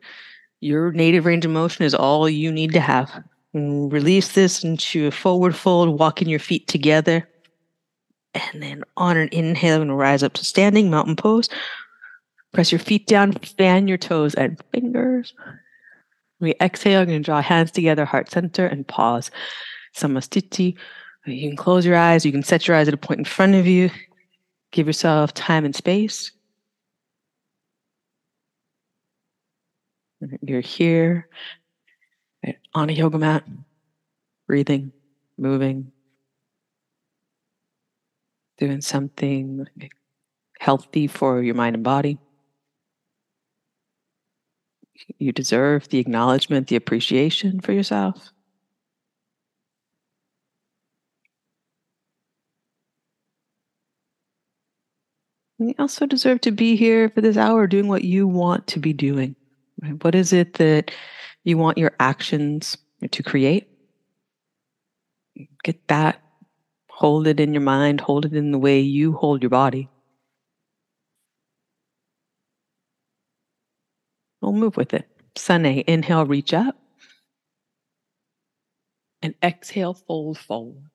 Your 0.60 0.92
native 0.92 1.26
range 1.26 1.44
of 1.44 1.50
motion 1.50 1.84
is 1.84 1.94
all 1.94 2.28
you 2.28 2.50
need 2.50 2.72
to 2.72 2.80
have. 2.80 3.22
And 3.54 3.92
release 3.92 4.32
this 4.32 4.64
into 4.64 5.06
a 5.06 5.10
forward 5.12 5.54
fold, 5.54 5.98
walking 5.98 6.28
your 6.28 6.40
feet 6.40 6.66
together. 6.66 7.28
And 8.34 8.62
then 8.62 8.82
on 8.96 9.16
an 9.16 9.28
inhale, 9.30 9.80
and 9.80 9.96
rise 9.96 10.24
up 10.24 10.32
to 10.34 10.44
standing 10.44 10.90
mountain 10.90 11.14
pose. 11.14 11.48
Press 12.52 12.72
your 12.72 12.80
feet 12.80 13.06
down, 13.06 13.32
fan 13.32 13.86
your 13.86 13.96
toes 13.96 14.34
and 14.34 14.60
fingers. 14.72 15.34
We 16.40 16.54
exhale, 16.60 17.00
you're 17.00 17.06
going 17.06 17.22
to 17.22 17.24
draw 17.24 17.40
hands 17.40 17.70
together, 17.70 18.04
heart 18.04 18.30
center, 18.30 18.66
and 18.66 18.86
pause. 18.86 19.30
Samasthiti. 19.96 20.76
You 21.26 21.48
can 21.48 21.56
close 21.56 21.86
your 21.86 21.96
eyes. 21.96 22.26
You 22.26 22.32
can 22.32 22.42
set 22.42 22.66
your 22.66 22.76
eyes 22.76 22.88
at 22.88 22.94
a 22.94 22.98
point 22.98 23.20
in 23.20 23.24
front 23.24 23.54
of 23.54 23.66
you. 23.66 23.88
Give 24.72 24.86
yourself 24.88 25.32
time 25.32 25.64
and 25.64 25.74
space. 25.74 26.32
You're 30.42 30.60
here 30.60 31.28
on 32.74 32.90
a 32.90 32.92
yoga 32.92 33.18
mat, 33.18 33.44
breathing, 34.46 34.92
moving, 35.38 35.92
doing 38.58 38.80
something 38.80 39.66
healthy 40.58 41.06
for 41.06 41.42
your 41.42 41.54
mind 41.54 41.74
and 41.74 41.84
body. 41.84 42.18
You 45.18 45.32
deserve 45.32 45.88
the 45.88 45.98
acknowledgement, 45.98 46.68
the 46.68 46.76
appreciation 46.76 47.60
for 47.60 47.72
yourself. 47.72 48.32
And 55.58 55.68
you 55.68 55.74
also 55.78 56.06
deserve 56.06 56.40
to 56.42 56.50
be 56.50 56.76
here 56.76 57.08
for 57.08 57.20
this 57.20 57.36
hour 57.36 57.66
doing 57.66 57.88
what 57.88 58.04
you 58.04 58.26
want 58.26 58.66
to 58.68 58.78
be 58.78 58.92
doing. 58.92 59.36
What 60.02 60.14
is 60.14 60.32
it 60.32 60.54
that 60.54 60.90
you 61.44 61.58
want 61.58 61.78
your 61.78 61.92
actions 62.00 62.76
to 63.10 63.22
create? 63.22 63.68
Get 65.62 65.86
that, 65.88 66.22
hold 66.88 67.26
it 67.26 67.40
in 67.40 67.52
your 67.52 67.62
mind, 67.62 68.00
hold 68.00 68.24
it 68.24 68.34
in 68.34 68.50
the 68.50 68.58
way 68.58 68.80
you 68.80 69.12
hold 69.12 69.42
your 69.42 69.50
body. 69.50 69.88
We'll 74.40 74.52
move 74.52 74.76
with 74.76 74.94
it. 74.94 75.08
Sunny, 75.36 75.84
inhale, 75.86 76.26
reach 76.26 76.52
up. 76.52 76.76
And 79.22 79.34
exhale, 79.42 79.94
fold 79.94 80.38
forward. 80.38 80.90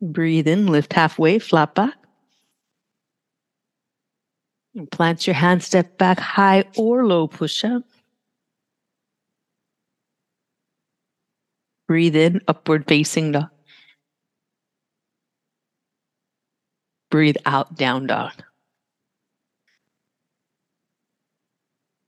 Breathe 0.00 0.48
in, 0.48 0.66
lift 0.66 0.92
halfway, 0.92 1.38
flat 1.38 1.74
back. 1.74 1.94
Plant 4.92 5.26
your 5.26 5.34
hand, 5.34 5.62
step 5.64 5.98
back, 5.98 6.20
high 6.20 6.64
or 6.76 7.04
low 7.04 7.26
push 7.26 7.64
up. 7.64 7.82
Breathe 11.88 12.14
in, 12.14 12.40
upward 12.46 12.86
facing 12.86 13.32
dog. 13.32 13.48
Breathe 17.10 17.36
out, 17.46 17.74
down 17.74 18.06
dog. 18.06 18.32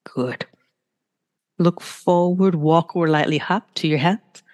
Good. 0.04 0.46
Look 1.58 1.80
forward, 1.80 2.54
walk 2.54 2.94
or 2.94 3.08
lightly 3.08 3.38
hop 3.38 3.74
to 3.74 3.88
your 3.88 3.98
hands. 3.98 4.44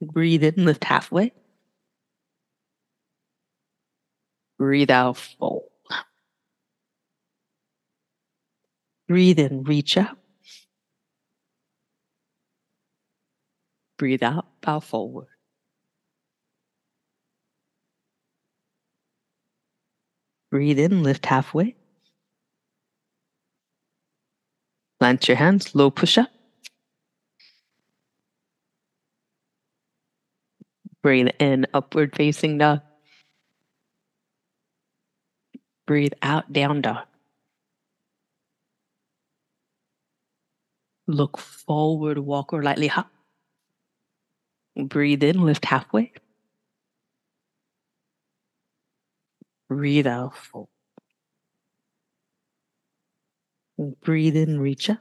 Breathe 0.00 0.42
in, 0.42 0.64
lift 0.64 0.84
halfway. 0.84 1.32
Breathe 4.58 4.90
out, 4.90 5.18
fold. 5.18 5.71
Breathe 9.12 9.40
in, 9.40 9.64
reach 9.64 9.98
up. 9.98 10.16
Breathe 13.98 14.22
out, 14.22 14.46
bow 14.62 14.80
forward. 14.80 15.26
Breathe 20.50 20.78
in, 20.78 21.02
lift 21.02 21.26
halfway. 21.26 21.76
Plant 24.98 25.28
your 25.28 25.36
hands, 25.36 25.74
low 25.74 25.90
push 25.90 26.16
up. 26.16 26.30
Breathe 31.02 31.28
in, 31.38 31.66
upward 31.74 32.16
facing 32.16 32.56
dog. 32.56 32.80
Breathe 35.86 36.14
out, 36.22 36.50
down 36.50 36.80
dog. 36.80 37.11
Look 41.12 41.38
forward, 41.38 42.18
walk 42.18 42.54
or 42.54 42.62
lightly 42.62 42.88
hop. 42.88 43.10
Breathe 44.76 45.22
in, 45.24 45.42
lift 45.44 45.66
halfway. 45.66 46.12
Breathe 49.68 50.06
out, 50.06 50.36
fold. 50.36 50.68
Breathe 54.02 54.36
in, 54.36 54.60
reach 54.60 54.90
up. 54.90 55.00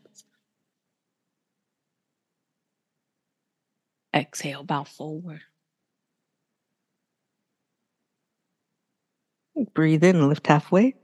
Exhale, 4.16 4.64
bow 4.64 4.84
forward. 4.86 5.42
Breathe 9.74 10.04
in, 10.04 10.30
lift 10.30 10.48
halfway. 10.48 10.96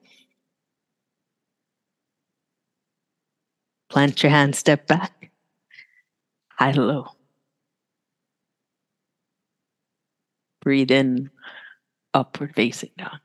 Plant 3.97 4.21
your 4.21 4.29
hand, 4.29 4.55
step 4.55 4.85
back. 4.85 5.31
High 6.49 6.73
low. 6.73 7.07
Breathe 10.61 10.91
in, 10.91 11.31
upward 12.13 12.53
facing 12.53 12.91
dog. 12.95 13.17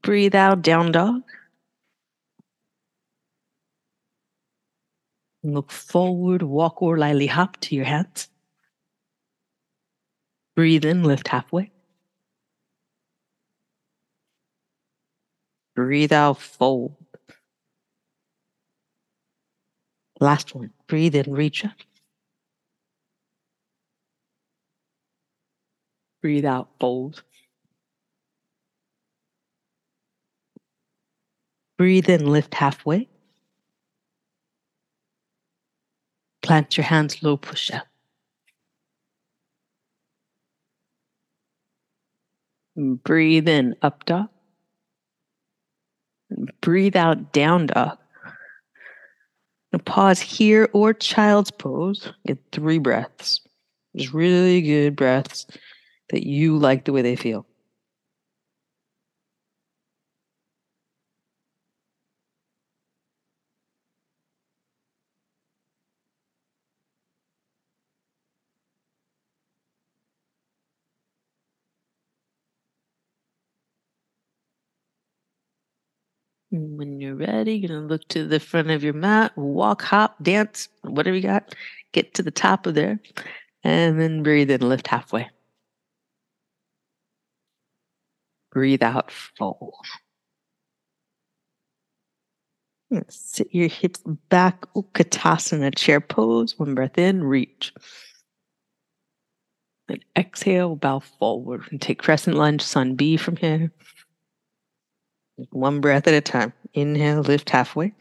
Breathe 0.00 0.34
out, 0.34 0.62
down 0.62 0.90
dog. 0.90 1.20
Look 5.42 5.70
forward, 5.70 6.40
walk 6.42 6.80
or 6.80 6.96
lightly 6.96 7.26
hop 7.26 7.60
to 7.60 7.74
your 7.74 7.84
hands. 7.84 8.30
Breathe 10.56 10.86
in, 10.86 11.04
lift 11.04 11.28
halfway. 11.28 11.70
Breathe 15.74 16.14
out, 16.14 16.40
fold. 16.40 16.96
Last 20.20 20.54
one. 20.54 20.70
Breathe 20.86 21.14
in, 21.14 21.32
reach 21.32 21.64
up. 21.64 21.72
Breathe 26.22 26.44
out, 26.44 26.68
fold. 26.78 27.22
Breathe 31.78 32.10
in, 32.10 32.26
lift 32.26 32.52
halfway. 32.54 33.08
Plant 36.42 36.76
your 36.76 36.84
hands 36.84 37.22
low, 37.22 37.38
push 37.38 37.70
up. 37.70 37.86
Breathe 42.76 43.48
in, 43.48 43.76
up 43.80 44.04
dog. 44.04 44.28
Breathe 46.60 46.96
out, 46.96 47.32
down 47.32 47.66
dog. 47.68 47.99
Now 49.72 49.78
pause 49.84 50.20
here 50.20 50.68
or 50.72 50.92
child's 50.92 51.50
pose. 51.50 52.12
Get 52.26 52.38
three 52.52 52.78
breaths. 52.78 53.40
Just 53.96 54.12
really 54.12 54.62
good 54.62 54.96
breaths 54.96 55.46
that 56.10 56.26
you 56.26 56.56
like 56.58 56.84
the 56.84 56.92
way 56.92 57.02
they 57.02 57.16
feel. 57.16 57.46
When 76.60 77.00
you're 77.00 77.14
ready, 77.14 77.54
you're 77.54 77.68
going 77.68 77.80
to 77.80 77.86
look 77.86 78.06
to 78.08 78.26
the 78.26 78.40
front 78.40 78.70
of 78.70 78.84
your 78.84 78.92
mat, 78.92 79.36
walk, 79.36 79.82
hop, 79.82 80.22
dance, 80.22 80.68
whatever 80.82 81.16
you 81.16 81.22
got. 81.22 81.54
Get 81.92 82.14
to 82.14 82.22
the 82.22 82.30
top 82.30 82.66
of 82.66 82.74
there, 82.74 83.00
and 83.64 84.00
then 84.00 84.22
breathe 84.22 84.50
in, 84.50 84.60
lift 84.60 84.86
halfway. 84.86 85.28
Breathe 88.52 88.82
out, 88.82 89.10
fold. 89.10 89.74
Sit 93.08 93.48
your 93.52 93.68
hips 93.68 94.02
back, 94.28 94.62
Utkatasana 94.74 95.74
chair 95.76 96.00
pose. 96.00 96.58
One 96.58 96.74
breath 96.74 96.98
in, 96.98 97.22
reach. 97.24 97.72
And 99.88 100.04
exhale, 100.16 100.76
bow 100.76 101.00
forward 101.00 101.62
and 101.70 101.80
take 101.80 101.98
crescent 102.00 102.36
lunge, 102.36 102.62
sun 102.62 102.94
B 102.94 103.16
from 103.16 103.36
here. 103.36 103.72
One 105.50 105.80
breath 105.80 106.06
at 106.06 106.14
a 106.14 106.20
time. 106.20 106.52
Inhale, 106.74 107.20
lift 107.20 107.50
halfway. 107.50 107.92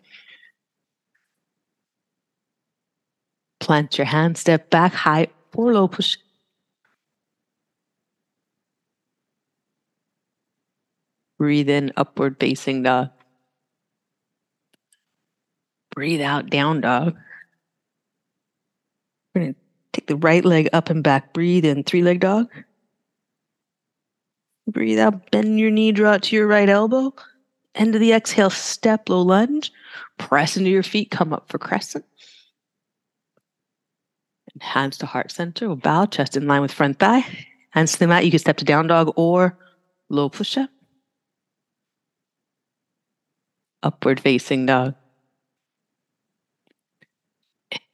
Plant 3.60 3.98
your 3.98 4.06
hand, 4.06 4.38
step 4.38 4.70
back, 4.70 4.94
high 4.94 5.28
or 5.54 5.74
low 5.74 5.88
push. 5.88 6.18
Breathe 11.38 11.70
in, 11.70 11.94
upward 11.96 12.38
facing 12.40 12.84
dog. 12.84 13.10
Breathe 15.96 16.22
out, 16.22 16.50
down 16.50 16.82
dog. 16.82 17.16
We're 19.34 19.42
going 19.42 19.54
to 19.54 19.60
take 19.94 20.08
the 20.08 20.18
right 20.18 20.44
leg 20.44 20.70
up 20.74 20.90
and 20.90 21.04
back. 21.04 21.34
Breathe 21.34 21.66
in, 21.66 21.84
three 21.84 22.02
leg 22.02 22.20
dog. 22.20 22.50
Breathe 24.72 25.00
out, 25.00 25.32
bend 25.32 25.60
your 25.60 25.72
knee, 25.72 25.92
draw 25.92 26.14
it 26.14 26.24
to 26.24 26.36
your 26.36 26.48
right 26.48 26.70
elbow. 26.70 27.14
End 27.76 27.96
of 27.96 28.02
the 28.02 28.14
exhale, 28.14 28.50
step, 28.50 29.10
low 29.10 29.22
lunge. 29.22 29.72
Press 30.18 30.58
into 30.58 30.70
your 30.70 30.84
feet, 30.84 31.12
come 31.12 31.34
up 31.34 31.50
for 31.50 31.58
crescent. 31.58 32.06
And 34.54 34.62
hands 34.62 34.98
to 34.98 35.06
heart 35.06 35.32
center. 35.32 35.68
We'll 35.68 35.78
bow, 35.78 36.06
chest 36.06 36.36
in 36.36 36.48
line 36.48 36.62
with 36.62 36.74
front 36.74 37.00
thigh. 37.00 37.26
Hands 37.72 37.92
to 37.92 38.00
the 38.00 38.08
mat. 38.08 38.26
You 38.26 38.32
can 38.32 38.40
step 38.40 38.58
to 38.58 38.66
down 38.66 38.88
dog 38.88 39.14
or 39.16 39.58
low 40.10 40.30
push 40.30 40.58
up. 40.58 40.70
Upward 43.82 44.20
facing 44.20 44.66
dog. 44.66 44.96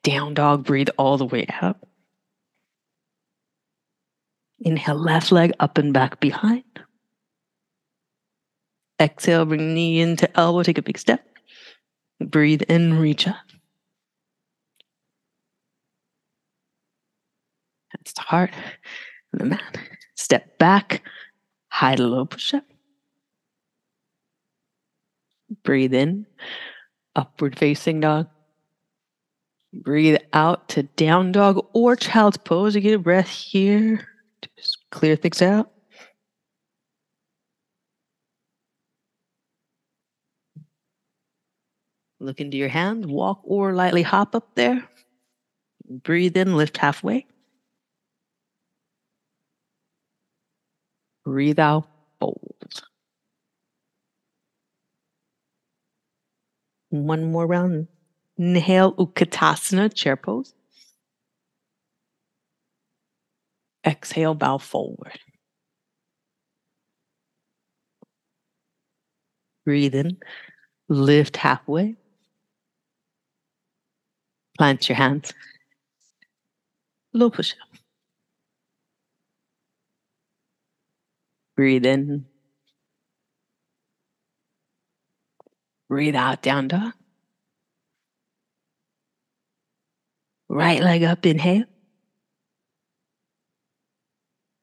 Down 0.04 0.34
dog, 0.34 0.66
breathe 0.66 0.90
all 0.98 1.18
the 1.18 1.26
way 1.26 1.46
out. 1.62 1.78
Inhale, 4.60 4.96
left 4.96 5.32
leg 5.32 5.52
up 5.60 5.78
and 5.78 5.94
back 5.94 6.20
behind. 6.20 6.64
Exhale, 9.00 9.46
bring 9.46 9.74
knee 9.74 10.00
into 10.00 10.30
elbow, 10.40 10.64
take 10.64 10.78
a 10.78 10.82
big 10.82 10.98
step. 10.98 11.26
Breathe 12.22 12.62
in, 12.64 12.98
reach 12.98 13.28
up. 13.28 13.36
Hands 17.90 18.14
to 18.14 18.22
heart 18.22 18.52
and 19.34 19.42
the 19.42 19.46
mat. 19.46 19.78
Step 20.16 20.58
back, 20.58 21.02
high 21.68 21.96
to 21.96 22.08
low 22.08 22.26
push 22.26 22.54
up. 22.54 22.64
Breathe 25.64 25.94
in, 25.94 26.26
upward 27.16 27.60
facing 27.60 28.00
dog. 28.00 28.28
Breathe 29.74 30.18
out 30.32 30.70
to 30.70 30.84
down 30.84 31.34
dog 31.34 31.66
or 31.74 31.98
child's 31.98 32.38
pose. 32.38 32.76
You 32.76 32.82
get 32.82 32.94
a 32.94 33.00
breath 33.00 33.28
here. 33.28 34.08
Clear 34.96 35.18
things 35.18 35.42
out. 35.42 35.70
Look 42.22 42.40
into 42.40 42.56
your 42.56 42.70
hands, 42.70 43.06
walk 43.06 43.42
or 43.44 43.74
lightly 43.74 44.04
hop 44.04 44.36
up 44.36 44.56
there. 44.56 44.88
Breathe 45.90 46.38
in, 46.38 46.56
lift 46.56 46.78
halfway. 46.78 47.26
Breathe 51.26 51.60
out, 51.60 51.90
fold. 52.22 52.56
One 56.90 57.34
more 57.34 57.46
round. 57.46 57.90
Inhale, 58.38 58.94
Utkatasana, 58.94 59.94
chair 59.94 60.16
pose. 60.16 60.55
Exhale, 63.86 64.34
bow 64.34 64.58
forward. 64.58 65.20
Breathe 69.66 69.96
in, 69.96 70.18
lift 70.90 71.38
halfway. 71.38 71.96
Plant 74.58 74.88
your 74.88 74.96
hands. 74.96 75.34
Low 77.14 77.30
push 77.30 77.54
up. 77.54 77.80
Breathe 81.56 81.86
in. 81.86 82.26
Breathe 85.90 86.16
out, 86.16 86.42
down 86.42 86.68
dog. 86.68 86.94
Right 90.50 90.82
leg 90.82 91.04
up, 91.04 91.26
inhale. 91.26 91.66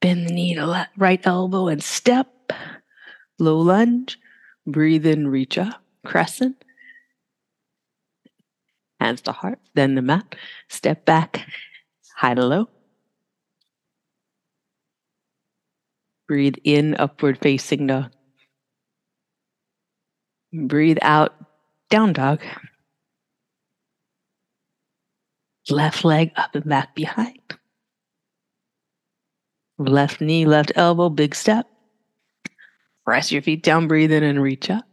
Bend 0.03 0.27
the 0.27 0.33
knee 0.33 0.53
to 0.55 0.89
right 0.97 1.25
elbow 1.25 1.69
and 1.69 1.81
step. 1.81 2.51
Low 3.39 3.57
lunge. 3.57 4.19
Breathe 4.67 5.05
in, 5.05 5.29
reach 5.29 5.57
up. 5.57 5.81
Crescent. 6.05 6.61
hands 8.99 9.21
to 9.21 9.31
heart, 9.31 9.59
then 9.75 9.95
the 9.95 10.01
mat. 10.01 10.35
Step 10.67 11.05
back, 11.05 11.47
high 12.17 12.33
to 12.33 12.45
low. 12.45 12.67
Breathe 16.27 16.55
in, 16.65 16.95
upward 16.95 17.37
facing 17.37 17.87
dog. 17.87 18.11
Breathe 20.51 20.97
out, 21.01 21.33
down 21.89 22.11
dog. 22.11 22.41
Left 25.69 26.03
leg 26.03 26.31
up 26.35 26.55
and 26.55 26.65
back 26.65 26.93
behind. 26.93 27.39
Left 29.87 30.21
knee, 30.21 30.45
left 30.45 30.71
elbow, 30.75 31.09
big 31.09 31.35
step. 31.35 31.67
Press 33.05 33.31
your 33.31 33.41
feet 33.41 33.63
down, 33.63 33.87
breathe 33.87 34.11
in 34.11 34.23
and 34.23 34.41
reach 34.41 34.69
up. 34.69 34.85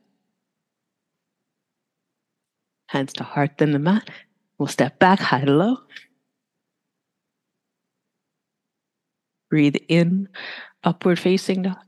Hands 2.89 3.13
to 3.15 3.25
heart, 3.25 3.59
then 3.59 3.71
the 3.71 3.79
mat. 3.79 4.11
We'll 4.59 4.67
step 4.67 4.99
back, 4.99 5.21
high 5.21 5.45
to 5.45 5.53
low. 5.53 5.79
Breathe 9.49 9.77
in, 9.89 10.29
upward 10.83 11.19
facing 11.19 11.63
dog. 11.63 11.79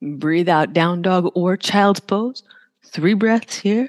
Breathe 0.00 0.48
out, 0.48 0.72
down 0.72 1.02
dog 1.02 1.30
or 1.34 1.56
child's 1.56 2.00
pose. 2.00 2.42
Three 2.84 3.14
breaths 3.14 3.56
here. 3.56 3.88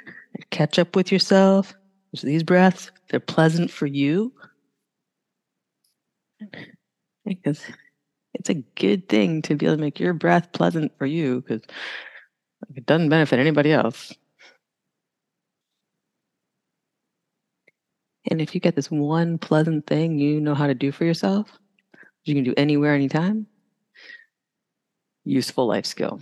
Catch 0.51 0.77
up 0.77 0.95
with 0.95 1.11
yourself. 1.11 1.73
So 2.15 2.27
these 2.27 2.43
breaths, 2.43 2.91
they're 3.09 3.19
pleasant 3.19 3.71
for 3.71 3.87
you. 3.87 4.31
Because 7.25 7.61
it's 8.33 8.49
a 8.49 8.55
good 8.55 9.07
thing 9.07 9.41
to 9.43 9.55
be 9.55 9.65
able 9.65 9.77
to 9.77 9.81
make 9.81 9.99
your 9.99 10.13
breath 10.13 10.51
pleasant 10.51 10.91
for 10.97 11.05
you 11.05 11.41
because 11.41 11.61
it 12.75 12.85
doesn't 12.85 13.09
benefit 13.09 13.39
anybody 13.39 13.71
else. 13.71 14.13
And 18.29 18.41
if 18.41 18.55
you 18.55 18.61
get 18.61 18.75
this 18.75 18.89
one 18.89 19.37
pleasant 19.37 19.85
thing 19.85 20.17
you 20.17 20.39
know 20.39 20.55
how 20.55 20.67
to 20.67 20.73
do 20.73 20.91
for 20.91 21.05
yourself, 21.05 21.49
you 22.23 22.33
can 22.33 22.43
do 22.43 22.53
anywhere, 22.55 22.95
anytime, 22.95 23.47
useful 25.25 25.67
life 25.67 25.85
skill. 25.85 26.21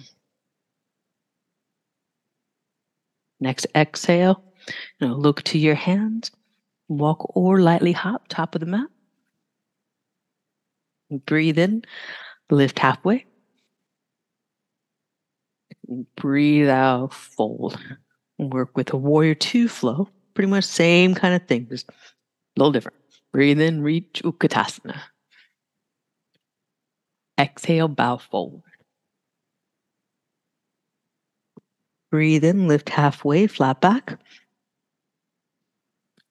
Next 3.40 3.68
exhale, 3.76 4.44
you 5.00 5.08
know, 5.08 5.16
look 5.16 5.44
to 5.44 5.58
your 5.58 5.76
hands, 5.76 6.32
walk 6.88 7.36
or 7.36 7.60
lightly 7.60 7.92
hop 7.92 8.28
top 8.28 8.56
of 8.56 8.62
the 8.62 8.68
mat. 8.68 8.88
Breathe 11.12 11.60
in, 11.60 11.84
lift 12.50 12.80
halfway. 12.80 13.26
Breathe 16.16 16.70
out, 16.70 17.14
fold. 17.14 17.78
Work 18.38 18.78
with 18.78 18.94
a 18.94 18.98
warrior 18.98 19.36
two 19.36 19.68
flow. 19.68 20.08
Pretty 20.34 20.50
much 20.50 20.64
same 20.64 21.14
kind 21.14 21.36
of 21.36 21.46
thing, 21.48 21.68
just 21.70 21.90
a 21.90 21.94
little 22.56 22.72
different. 22.72 22.98
Breathe 23.34 23.60
in, 23.60 23.82
reach 23.82 24.22
Utkatasana. 24.24 25.00
Exhale, 27.38 27.90
bow 27.90 28.18
forward. 28.18 28.62
Breathe 32.10 32.44
in, 32.44 32.68
lift 32.68 32.90
halfway, 32.90 33.48
flat 33.48 33.82
back. 33.82 34.20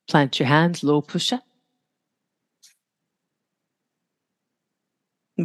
Plant 0.08 0.38
your 0.38 0.48
hands, 0.48 0.82
low 0.82 1.00
push 1.02 1.32
up. 1.32 1.44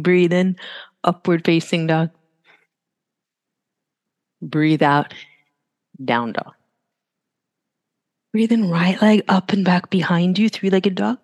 Breathe 0.02 0.32
in, 0.32 0.56
upward 1.04 1.44
facing 1.44 1.86
dog. 1.86 2.10
Breathe 4.42 4.82
out, 4.82 5.14
down 6.04 6.32
dog. 6.32 6.52
Breathe 8.32 8.52
in, 8.52 8.68
right 8.68 9.00
leg 9.00 9.22
up 9.28 9.52
and 9.52 9.64
back 9.64 9.88
behind 9.90 10.38
you, 10.38 10.48
three 10.48 10.70
legged 10.70 10.94
dog. 10.94 11.18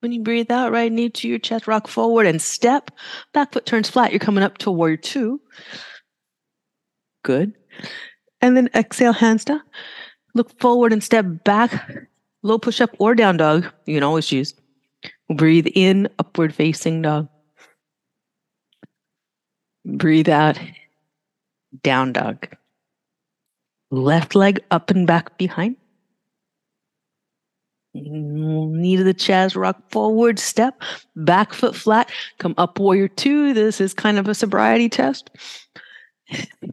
When 0.00 0.12
you 0.12 0.22
breathe 0.22 0.50
out, 0.50 0.72
right 0.72 0.90
knee 0.90 1.10
to 1.10 1.28
your 1.28 1.38
chest, 1.38 1.66
rock 1.66 1.86
forward 1.86 2.26
and 2.26 2.40
step. 2.40 2.90
Back 3.34 3.52
foot 3.52 3.66
turns 3.66 3.90
flat. 3.90 4.12
You're 4.12 4.20
coming 4.20 4.44
up 4.44 4.56
to 4.58 4.70
warrior 4.70 4.96
two. 4.96 5.40
Good. 7.22 7.52
And 8.40 8.56
then 8.56 8.70
exhale, 8.74 9.12
hands 9.12 9.44
down. 9.44 9.60
Look 10.34 10.58
forward 10.58 10.92
and 10.92 11.02
step 11.02 11.26
back. 11.44 12.08
Low 12.42 12.58
push 12.58 12.80
up 12.80 12.94
or 12.98 13.14
down 13.14 13.36
dog. 13.36 13.66
You 13.84 13.96
can 13.96 14.02
always 14.02 14.26
choose. 14.26 14.54
Breathe 15.34 15.66
in, 15.74 16.08
upward 16.18 16.54
facing 16.54 17.02
dog. 17.02 17.28
Breathe 19.84 20.28
out, 20.28 20.58
down 21.82 22.12
dog. 22.12 22.46
Left 23.90 24.34
leg 24.34 24.60
up 24.70 24.90
and 24.90 25.06
back 25.06 25.36
behind. 25.38 25.76
Knee 27.92 28.96
to 28.96 29.02
the 29.02 29.14
chest, 29.14 29.56
rock 29.56 29.90
forward, 29.90 30.38
step, 30.38 30.80
back 31.16 31.52
foot 31.52 31.74
flat, 31.74 32.10
come 32.38 32.54
up 32.56 32.78
warrior 32.78 33.08
two. 33.08 33.52
This 33.52 33.80
is 33.80 33.92
kind 33.92 34.18
of 34.18 34.28
a 34.28 34.34
sobriety 34.34 34.88
test. 34.88 35.30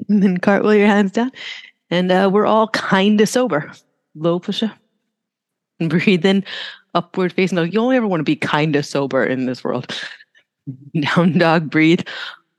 and 0.08 0.24
then 0.24 0.38
cartwheel 0.38 0.76
your 0.76 0.88
hands 0.88 1.12
down. 1.12 1.32
And 1.90 2.12
uh, 2.12 2.30
we're 2.32 2.46
all 2.46 2.68
kind 2.70 3.20
of 3.20 3.30
sober. 3.30 3.72
Low 4.16 4.40
push 4.40 4.62
up. 4.62 4.78
Breathe 5.80 6.26
in, 6.26 6.44
upward 6.94 7.34
facing 7.34 7.56
dog. 7.56 7.74
You 7.74 7.80
only 7.80 7.96
ever 7.96 8.08
want 8.08 8.20
to 8.20 8.26
be 8.26 8.36
kind 8.36 8.76
of 8.76 8.86
sober 8.86 9.24
in 9.24 9.46
this 9.46 9.64
world. 9.64 9.96
Down 11.00 11.38
dog, 11.38 11.70
breathe 11.70 12.02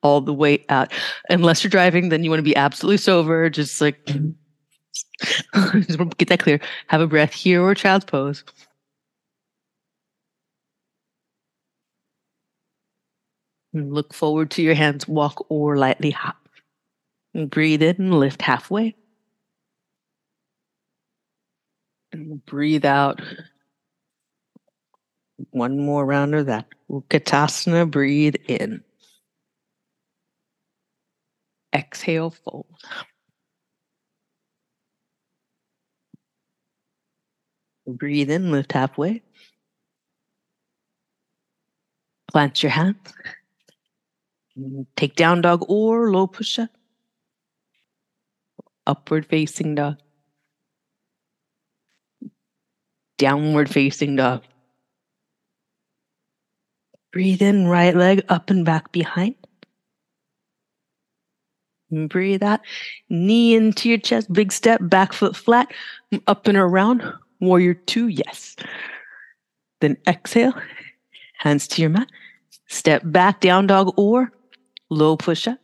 all 0.03 0.21
the 0.21 0.35
way 0.35 0.65
out. 0.69 0.93
Unless 1.29 1.63
you're 1.63 1.71
driving, 1.71 2.09
then 2.09 2.25
you 2.25 2.31
want 2.31 2.39
to 2.39 2.45
be 2.45 2.57
absolutely 2.57 2.99
sober. 2.99 3.51
Just 3.51 3.81
like 3.81 4.05
just 5.55 5.99
get 6.19 6.29
that 6.29 6.41
clear. 6.41 6.61
Have 6.89 7.01
a 7.01 7.07
breath 7.07 7.33
here 7.33 7.63
or 7.63 7.75
child's 7.75 8.05
pose. 8.05 8.45
Look 13.75 14.15
forward 14.15 14.51
to 14.53 14.63
your 14.63 14.75
hands, 14.75 15.07
walk 15.07 15.47
or 15.51 15.77
lightly 15.77 16.11
hop. 16.11 16.37
And 17.35 17.51
breathe 17.51 17.83
in 17.83 17.97
and 17.97 18.19
lift 18.19 18.41
halfway. 18.41 18.97
And 22.13 22.45
breathe 22.47 22.87
out. 22.87 23.21
One 25.51 25.79
more 25.79 26.05
round 26.05 26.35
of 26.35 26.47
that. 26.47 26.67
Utkatasana, 26.91 27.91
breathe 27.91 28.37
in. 28.49 28.83
Exhale, 31.75 32.31
fold. 32.31 32.67
Breathe 37.87 38.31
in, 38.31 38.53
lift 38.53 38.73
halfway. 38.73 39.23
Plant 42.31 42.63
your 42.63 42.71
hands. 42.71 43.15
Take 44.97 45.15
down 45.15 45.41
dog 45.41 45.65
or 45.69 46.11
low 46.11 46.27
push 46.27 46.59
up. 46.59 46.71
Upward 48.87 49.27
facing 49.27 49.75
dog. 49.75 49.97
Downward 53.19 53.71
facing 53.71 54.17
dog. 54.17 54.45
Breathe 57.13 57.43
in, 57.43 57.67
right 57.67 57.97
leg 57.97 58.23
up 58.29 58.51
and 58.51 58.65
back 58.65 58.93
behind. 58.93 59.35
Breathe 61.91 62.43
out. 62.43 62.61
Knee 63.09 63.55
into 63.55 63.89
your 63.89 63.99
chest. 63.99 64.33
Big 64.33 64.53
step. 64.53 64.81
Back 64.83 65.13
foot 65.13 65.35
flat. 65.35 65.73
Up 66.27 66.47
and 66.47 66.59
around. 66.59 67.03
Warrior 67.41 67.75
two. 67.75 68.09
Yes. 68.09 68.57
Then 69.81 69.97
exhale. 70.07 70.53
Hands 71.39 71.67
to 71.69 71.81
your 71.81 71.91
mat. 71.91 72.09
Step 72.67 73.03
back. 73.05 73.41
Down 73.41 73.67
dog 73.67 73.95
or 73.97 74.33
low 74.91 75.17
push 75.17 75.49
up. 75.49 75.59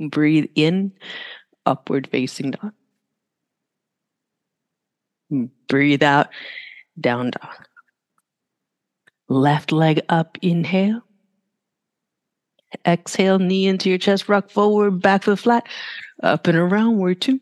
Breathe 0.00 0.46
in. 0.54 0.92
Upward 1.66 2.08
facing 2.08 2.52
dog. 2.52 2.72
Breathe 5.68 6.02
out. 6.02 6.28
Down 7.00 7.30
dog. 7.30 7.66
Left 9.28 9.70
leg 9.70 10.00
up. 10.08 10.38
Inhale. 10.42 11.02
Exhale, 12.86 13.38
knee 13.38 13.66
into 13.66 13.88
your 13.88 13.98
chest, 13.98 14.28
rock 14.28 14.50
forward, 14.50 15.02
back 15.02 15.24
foot 15.24 15.38
flat, 15.38 15.66
up 16.22 16.46
and 16.46 16.56
around, 16.56 16.98
warrior 16.98 17.14
two. 17.14 17.40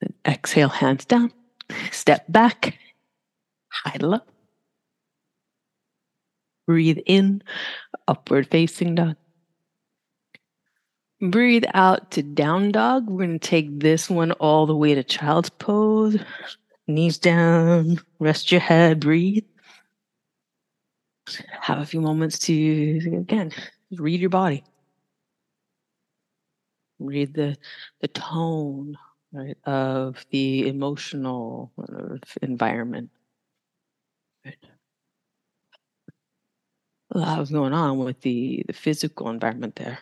Then 0.00 0.14
exhale, 0.26 0.68
hands 0.68 1.04
down, 1.04 1.32
step 1.90 2.24
back, 2.28 2.78
high 3.68 3.96
low. 4.00 4.20
Breathe 6.66 6.98
in, 7.06 7.42
upward 8.06 8.48
facing 8.50 8.94
dog. 8.94 9.16
Breathe 11.20 11.64
out 11.74 12.10
to 12.12 12.22
down 12.22 12.70
dog. 12.70 13.08
We're 13.08 13.26
going 13.26 13.38
to 13.40 13.48
take 13.48 13.80
this 13.80 14.08
one 14.08 14.32
all 14.32 14.66
the 14.66 14.76
way 14.76 14.94
to 14.94 15.02
child's 15.02 15.50
pose. 15.50 16.18
Knees 16.86 17.18
down, 17.18 17.98
rest 18.18 18.52
your 18.52 18.60
head, 18.60 19.00
breathe 19.00 19.44
have 21.60 21.78
a 21.78 21.86
few 21.86 22.00
moments 22.00 22.38
to 22.38 23.00
again 23.18 23.52
read 23.92 24.20
your 24.20 24.30
body 24.30 24.64
Read 26.98 27.34
the 27.34 27.56
the 28.00 28.08
tone 28.08 28.98
right, 29.32 29.56
of 29.64 30.24
the 30.30 30.66
emotional 30.68 31.72
environment. 32.42 33.10
Right. 34.44 34.56
A 37.12 37.18
lot 37.18 37.38
was 37.38 37.50
going 37.50 37.72
on 37.72 37.98
with 37.98 38.20
the, 38.20 38.64
the 38.66 38.72
physical 38.72 39.30
environment 39.30 39.76
there. 39.76 39.98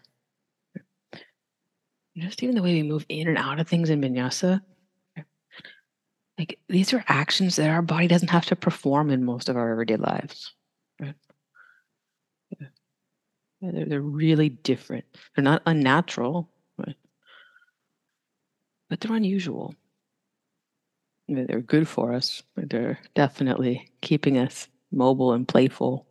Just 2.17 2.43
even 2.43 2.55
the 2.55 2.62
way 2.62 2.73
we 2.73 2.83
move 2.83 3.05
in 3.09 3.29
and 3.29 3.37
out 3.37 3.61
of 3.61 3.69
things 3.69 3.91
in 3.91 4.01
vinyasa. 4.01 4.62
Like 6.39 6.59
these 6.69 6.93
are 6.95 7.05
actions 7.09 7.57
that 7.57 7.71
our 7.71 7.83
body 7.83 8.09
doesn't 8.09 8.31
have 8.31 8.47
to 8.47 8.57
perform 8.57 9.11
in 9.11 9.25
most 9.25 9.49
of 9.49 9.57
our 9.57 9.71
everyday 9.71 9.97
lives. 9.97 10.55
Right? 11.01 11.15
They're, 13.73 13.87
they're 13.87 14.01
really 14.01 14.49
different. 14.49 15.05
They're 15.35 15.45
not 15.45 15.63
unnatural, 15.67 16.51
right? 16.79 16.97
but 18.89 19.01
they're 19.01 19.17
unusual. 19.17 19.75
They're 21.29 21.61
good 21.61 21.89
for 21.89 22.13
us. 22.13 22.43
They're 22.57 23.01
definitely 23.15 23.91
keeping 24.01 24.39
us 24.39 24.69
mobile 24.93 25.33
and 25.33 25.47
playful 25.47 26.07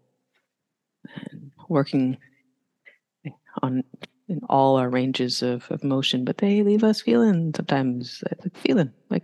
and 1.32 1.52
working 1.70 2.18
on 3.62 3.84
in 4.28 4.42
all 4.50 4.76
our 4.76 4.90
ranges 4.90 5.42
of, 5.44 5.70
of 5.70 5.84
motion, 5.84 6.26
but 6.26 6.40
they 6.40 6.64
leave 6.64 6.84
us 6.84 7.02
feeling 7.02 7.54
sometimes 7.56 8.24
feeling 8.56 8.92
like 9.10 9.24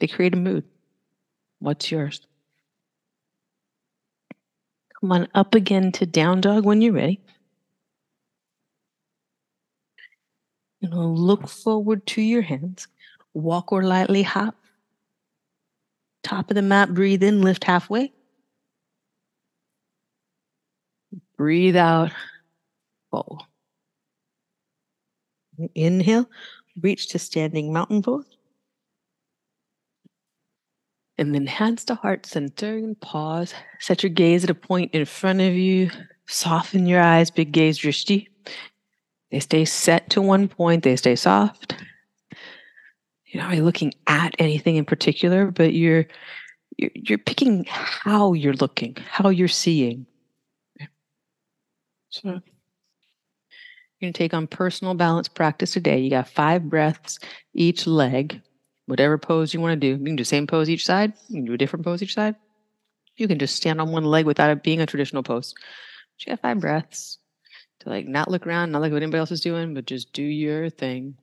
they 0.00 0.06
create 0.06 0.34
a 0.34 0.38
mood. 0.38 0.64
What's 1.58 1.90
yours? 1.90 2.26
Come 5.00 5.12
on 5.12 5.28
up 5.34 5.54
again 5.54 5.92
to 5.92 6.06
down 6.06 6.40
dog 6.40 6.64
when 6.64 6.82
you're 6.82 6.92
ready. 6.92 7.20
Know, 10.82 11.06
look 11.08 11.48
forward 11.48 12.06
to 12.08 12.22
your 12.22 12.42
hands. 12.42 12.88
Walk 13.34 13.70
or 13.70 13.82
lightly 13.82 14.22
hop. 14.22 14.56
Top 16.22 16.50
of 16.50 16.54
the 16.54 16.62
mat, 16.62 16.94
breathe 16.94 17.22
in, 17.22 17.42
lift 17.42 17.64
halfway. 17.64 18.12
Breathe 21.36 21.76
out, 21.76 22.12
fold. 23.10 23.44
Inhale, 25.74 26.28
reach 26.80 27.08
to 27.08 27.18
standing 27.18 27.72
mountain 27.72 28.02
pose. 28.02 28.24
And 31.20 31.34
then 31.34 31.46
hands 31.46 31.84
to 31.84 31.94
heart 31.94 32.24
center 32.24 32.78
and 32.78 32.98
pause. 32.98 33.52
Set 33.78 34.02
your 34.02 34.08
gaze 34.08 34.42
at 34.42 34.48
a 34.48 34.54
point 34.54 34.94
in 34.94 35.04
front 35.04 35.42
of 35.42 35.52
you. 35.52 35.90
Soften 36.26 36.86
your 36.86 37.02
eyes, 37.02 37.30
big 37.30 37.52
gaze, 37.52 37.78
drishti. 37.78 38.26
They 39.30 39.40
stay 39.40 39.66
set 39.66 40.08
to 40.10 40.22
one 40.22 40.48
point, 40.48 40.82
they 40.82 40.96
stay 40.96 41.14
soft. 41.14 41.76
You're 43.26 43.42
not 43.42 43.50
really 43.50 43.62
looking 43.62 43.92
at 44.06 44.34
anything 44.38 44.76
in 44.76 44.86
particular, 44.86 45.50
but 45.50 45.74
you're 45.74 46.06
you're, 46.78 46.90
you're 46.94 47.18
picking 47.18 47.66
how 47.68 48.32
you're 48.32 48.54
looking, 48.54 48.96
how 49.06 49.28
you're 49.28 49.46
seeing. 49.46 50.06
So 52.08 52.40
you're 54.00 54.10
to 54.10 54.18
take 54.18 54.32
on 54.32 54.46
personal 54.46 54.94
balance 54.94 55.28
practice 55.28 55.74
today. 55.74 55.98
You 56.00 56.08
got 56.08 56.28
five 56.28 56.70
breaths 56.70 57.18
each 57.52 57.86
leg, 57.86 58.40
whatever 58.90 59.16
pose 59.16 59.54
you 59.54 59.60
want 59.60 59.72
to 59.72 59.76
do. 59.80 59.98
You 59.98 60.04
can 60.04 60.16
do 60.16 60.22
the 60.22 60.26
same 60.26 60.48
pose 60.48 60.68
each 60.68 60.84
side. 60.84 61.12
You 61.28 61.36
can 61.36 61.44
do 61.44 61.54
a 61.54 61.58
different 61.58 61.84
pose 61.84 62.02
each 62.02 62.14
side. 62.14 62.34
You 63.16 63.28
can 63.28 63.38
just 63.38 63.54
stand 63.54 63.80
on 63.80 63.92
one 63.92 64.04
leg 64.04 64.26
without 64.26 64.50
it 64.50 64.64
being 64.64 64.80
a 64.80 64.86
traditional 64.86 65.22
pose. 65.22 65.54
But 65.54 66.26
you 66.26 66.32
got 66.32 66.42
five 66.42 66.60
breaths 66.60 67.18
to 67.80 67.88
like 67.88 68.06
not 68.06 68.30
look 68.30 68.46
around, 68.46 68.72
not 68.72 68.82
look 68.82 68.92
what 68.92 69.02
anybody 69.02 69.20
else 69.20 69.30
is 69.30 69.40
doing, 69.40 69.74
but 69.74 69.86
just 69.86 70.12
do 70.12 70.22
your 70.22 70.70
thing 70.70 71.14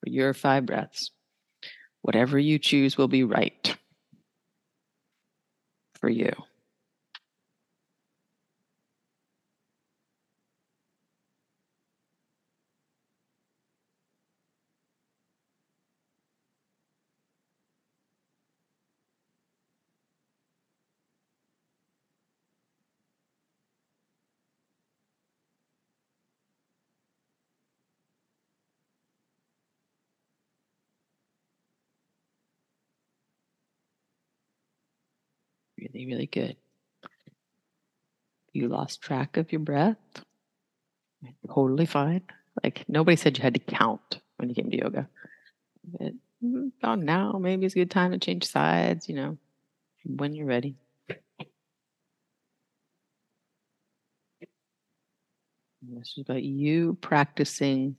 for 0.00 0.10
your 0.10 0.34
five 0.34 0.66
breaths. 0.66 1.10
Whatever 2.02 2.38
you 2.38 2.58
choose 2.58 2.98
will 2.98 3.08
be 3.08 3.24
right 3.24 3.76
for 6.00 6.10
you. 6.10 6.32
Really, 35.80 36.06
really 36.06 36.26
good. 36.26 36.56
You 38.52 38.68
lost 38.68 39.02
track 39.02 39.36
of 39.36 39.50
your 39.50 39.58
breath. 39.58 40.22
Totally 41.52 41.86
fine. 41.86 42.22
Like 42.62 42.84
nobody 42.88 43.16
said 43.16 43.36
you 43.38 43.42
had 43.42 43.54
to 43.54 43.60
count 43.60 44.20
when 44.36 44.48
you 44.48 44.54
came 44.54 44.70
to 44.70 44.76
yoga. 44.76 45.08
But 45.84 46.14
mm, 46.44 46.72
about 46.82 47.00
now, 47.00 47.34
maybe 47.40 47.66
it's 47.66 47.76
a 47.76 47.80
good 47.80 47.90
time 47.90 48.12
to 48.12 48.18
change 48.18 48.46
sides, 48.46 49.08
you 49.08 49.14
know, 49.16 49.38
when 50.04 50.34
you're 50.34 50.46
ready. 50.46 50.76
This 55.82 56.12
is 56.16 56.18
about 56.22 56.42
you 56.42 56.94
practicing 57.00 57.96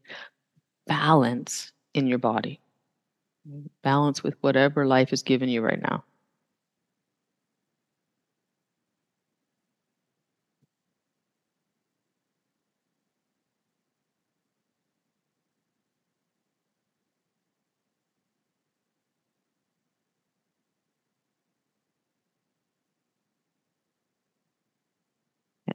balance 0.87 1.73
in 1.93 2.07
your 2.07 2.19
body, 2.19 2.61
balance 3.83 4.23
with 4.23 4.35
whatever 4.41 4.85
life 4.85 5.13
is 5.13 5.23
giving 5.23 5.49
you 5.49 5.61
right 5.61 5.81
now. 5.81 6.03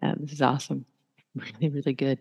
Yeah, 0.02 0.14
this 0.16 0.25
is 0.36 0.42
awesome. 0.42 0.84
Really, 1.34 1.68
really 1.68 1.92
good. 1.92 2.18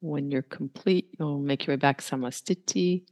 When 0.00 0.32
you're 0.32 0.42
complete, 0.42 1.14
you'll 1.16 1.38
make 1.38 1.64
your 1.64 1.76
way 1.76 1.78
back 1.78 2.00
Samasthiti. 2.00 3.04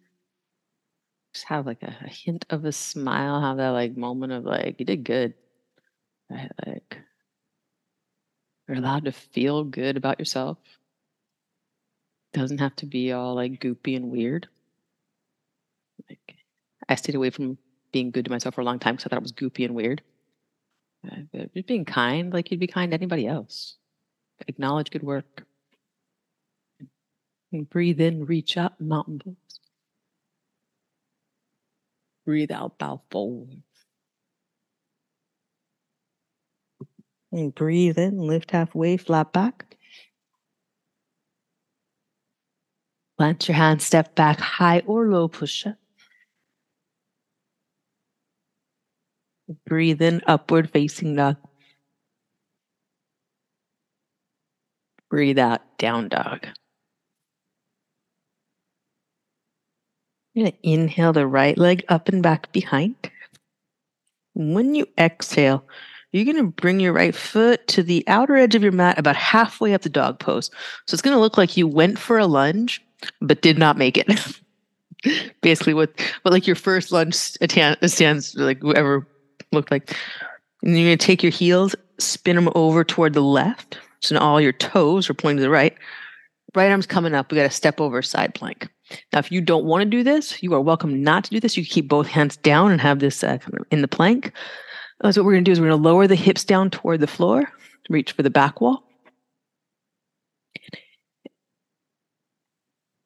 Just 1.32 1.46
have 1.46 1.66
like 1.66 1.84
a, 1.84 1.94
a 2.04 2.08
hint 2.08 2.46
of 2.50 2.64
a 2.64 2.72
smile, 2.72 3.40
have 3.40 3.58
that 3.58 3.68
like 3.68 3.96
moment 3.96 4.32
of 4.32 4.44
like, 4.44 4.80
you 4.80 4.84
did 4.84 5.04
good. 5.04 5.34
Right? 6.28 6.50
Like 6.66 6.98
you're 8.66 8.78
allowed 8.78 9.04
to 9.04 9.12
feel 9.12 9.62
good 9.62 9.96
about 9.96 10.18
yourself. 10.18 10.58
Doesn't 12.32 12.58
have 12.58 12.74
to 12.76 12.86
be 12.86 13.12
all 13.12 13.36
like 13.36 13.60
goopy 13.60 13.94
and 13.94 14.10
weird. 14.10 14.48
Like 16.10 16.34
I 16.88 16.96
stayed 16.96 17.14
away 17.14 17.30
from 17.30 17.56
being 17.92 18.10
good 18.10 18.24
to 18.24 18.32
myself 18.32 18.56
for 18.56 18.62
a 18.62 18.64
long 18.64 18.80
time 18.80 18.96
because 18.96 19.06
I 19.06 19.10
thought 19.10 19.18
it 19.18 19.22
was 19.22 19.32
goopy 19.32 19.64
and 19.64 19.76
weird. 19.76 20.02
Uh, 21.06 21.44
just 21.54 21.66
being 21.66 21.84
kind, 21.84 22.32
like 22.32 22.50
you'd 22.50 22.60
be 22.60 22.66
kind 22.66 22.90
to 22.90 22.96
anybody 22.96 23.26
else. 23.26 23.76
Acknowledge 24.48 24.90
good 24.90 25.02
work. 25.02 25.44
And 27.52 27.68
breathe 27.68 28.00
in, 28.00 28.26
reach 28.26 28.56
up, 28.56 28.80
mountain 28.80 29.20
pose. 29.20 29.60
Breathe 32.24 32.50
out, 32.50 32.78
bow 32.78 33.02
forward. 33.10 33.62
And 37.30 37.54
breathe 37.54 37.98
in, 37.98 38.18
lift 38.18 38.50
halfway, 38.50 38.96
flat 38.96 39.32
back. 39.32 39.76
Plant 43.16 43.48
your 43.48 43.56
hands, 43.56 43.84
step 43.84 44.14
back, 44.14 44.38
high 44.40 44.82
or 44.86 45.08
low 45.08 45.28
push 45.28 45.66
up. 45.66 45.76
Breathe 49.66 50.02
in, 50.02 50.22
upward 50.26 50.70
facing 50.70 51.14
dog. 51.14 51.36
Breathe 55.08 55.38
out, 55.38 55.60
down 55.78 56.08
dog. 56.08 56.46
You're 60.34 60.44
going 60.44 60.52
to 60.52 60.68
inhale 60.68 61.12
the 61.12 61.26
right 61.26 61.56
leg 61.56 61.84
up 61.88 62.08
and 62.08 62.22
back 62.22 62.52
behind. 62.52 62.94
When 64.34 64.74
you 64.74 64.86
exhale, 64.98 65.64
you're 66.12 66.24
going 66.24 66.36
to 66.36 66.50
bring 66.50 66.80
your 66.80 66.92
right 66.92 67.14
foot 67.14 67.66
to 67.68 67.82
the 67.82 68.04
outer 68.06 68.36
edge 68.36 68.54
of 68.54 68.62
your 68.62 68.72
mat 68.72 68.98
about 68.98 69.16
halfway 69.16 69.72
up 69.74 69.82
the 69.82 69.88
dog 69.88 70.18
pose. 70.18 70.50
So 70.86 70.94
it's 70.94 71.02
going 71.02 71.16
to 71.16 71.20
look 71.20 71.38
like 71.38 71.56
you 71.56 71.66
went 71.66 71.98
for 71.98 72.18
a 72.18 72.26
lunge, 72.26 72.84
but 73.20 73.42
did 73.42 73.58
not 73.58 73.78
make 73.78 73.96
it. 73.96 74.40
Basically, 75.40 75.72
what, 75.72 75.92
what 76.22 76.32
like 76.32 76.46
your 76.46 76.56
first 76.56 76.90
lunge 76.90 77.14
stands, 77.14 78.34
like 78.34 78.60
whoever 78.60 79.06
looked 79.52 79.70
like. 79.70 79.96
And 80.62 80.76
you're 80.76 80.88
going 80.88 80.98
to 80.98 81.06
take 81.06 81.22
your 81.22 81.32
heels, 81.32 81.74
spin 81.98 82.36
them 82.36 82.50
over 82.54 82.84
toward 82.84 83.12
the 83.12 83.20
left. 83.20 83.78
So 84.00 84.14
now 84.14 84.22
all 84.22 84.40
your 84.40 84.52
toes 84.52 85.08
are 85.10 85.14
pointing 85.14 85.38
to 85.38 85.42
the 85.42 85.50
right. 85.50 85.76
right 86.54 86.70
arm's 86.70 86.86
coming 86.86 87.14
up. 87.14 87.30
We 87.30 87.36
got 87.36 87.44
to 87.44 87.50
step 87.50 87.80
over 87.80 88.02
side 88.02 88.34
plank. 88.34 88.68
Now, 89.12 89.18
if 89.18 89.32
you 89.32 89.40
don't 89.40 89.64
want 89.64 89.82
to 89.82 89.90
do 89.90 90.02
this, 90.02 90.42
you 90.42 90.54
are 90.54 90.60
welcome 90.60 91.02
not 91.02 91.24
to 91.24 91.30
do 91.30 91.40
this. 91.40 91.56
You 91.56 91.64
can 91.64 91.72
keep 91.72 91.88
both 91.88 92.06
hands 92.06 92.36
down 92.36 92.70
and 92.70 92.80
have 92.80 93.00
this 93.00 93.24
uh, 93.24 93.38
in 93.70 93.82
the 93.82 93.88
plank. 93.88 94.32
Uh, 95.02 95.12
so 95.12 95.20
what 95.20 95.26
we're 95.26 95.32
going 95.32 95.44
to 95.44 95.48
do 95.48 95.52
is 95.52 95.60
we're 95.60 95.68
going 95.68 95.82
to 95.82 95.88
lower 95.88 96.06
the 96.06 96.14
hips 96.14 96.44
down 96.44 96.70
toward 96.70 97.00
the 97.00 97.06
floor, 97.06 97.44
reach 97.90 98.12
for 98.12 98.22
the 98.22 98.30
back 98.30 98.60
wall. 98.60 98.82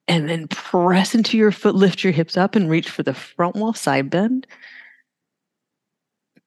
And 0.07 0.29
then 0.29 0.47
press 0.49 1.15
into 1.15 1.37
your 1.37 1.51
foot, 1.51 1.73
lift 1.73 2.03
your 2.03 2.13
hips 2.13 2.35
up 2.35 2.55
and 2.55 2.69
reach 2.69 2.89
for 2.89 3.01
the 3.01 3.13
front 3.13 3.55
wall, 3.55 3.73
side 3.73 4.09
bend. 4.09 4.45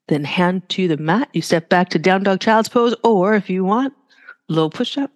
Then 0.09 0.25
hand 0.25 0.69
to 0.71 0.87
the 0.87 0.97
mat. 0.97 1.29
You 1.33 1.43
step 1.43 1.69
back 1.69 1.89
to 1.91 1.99
down 1.99 2.23
dog 2.23 2.41
child's 2.41 2.69
pose, 2.69 2.95
or 3.03 3.35
if 3.35 3.49
you 3.49 3.65
want, 3.65 3.95
low 4.49 4.69
push 4.69 4.99
up. 4.99 5.11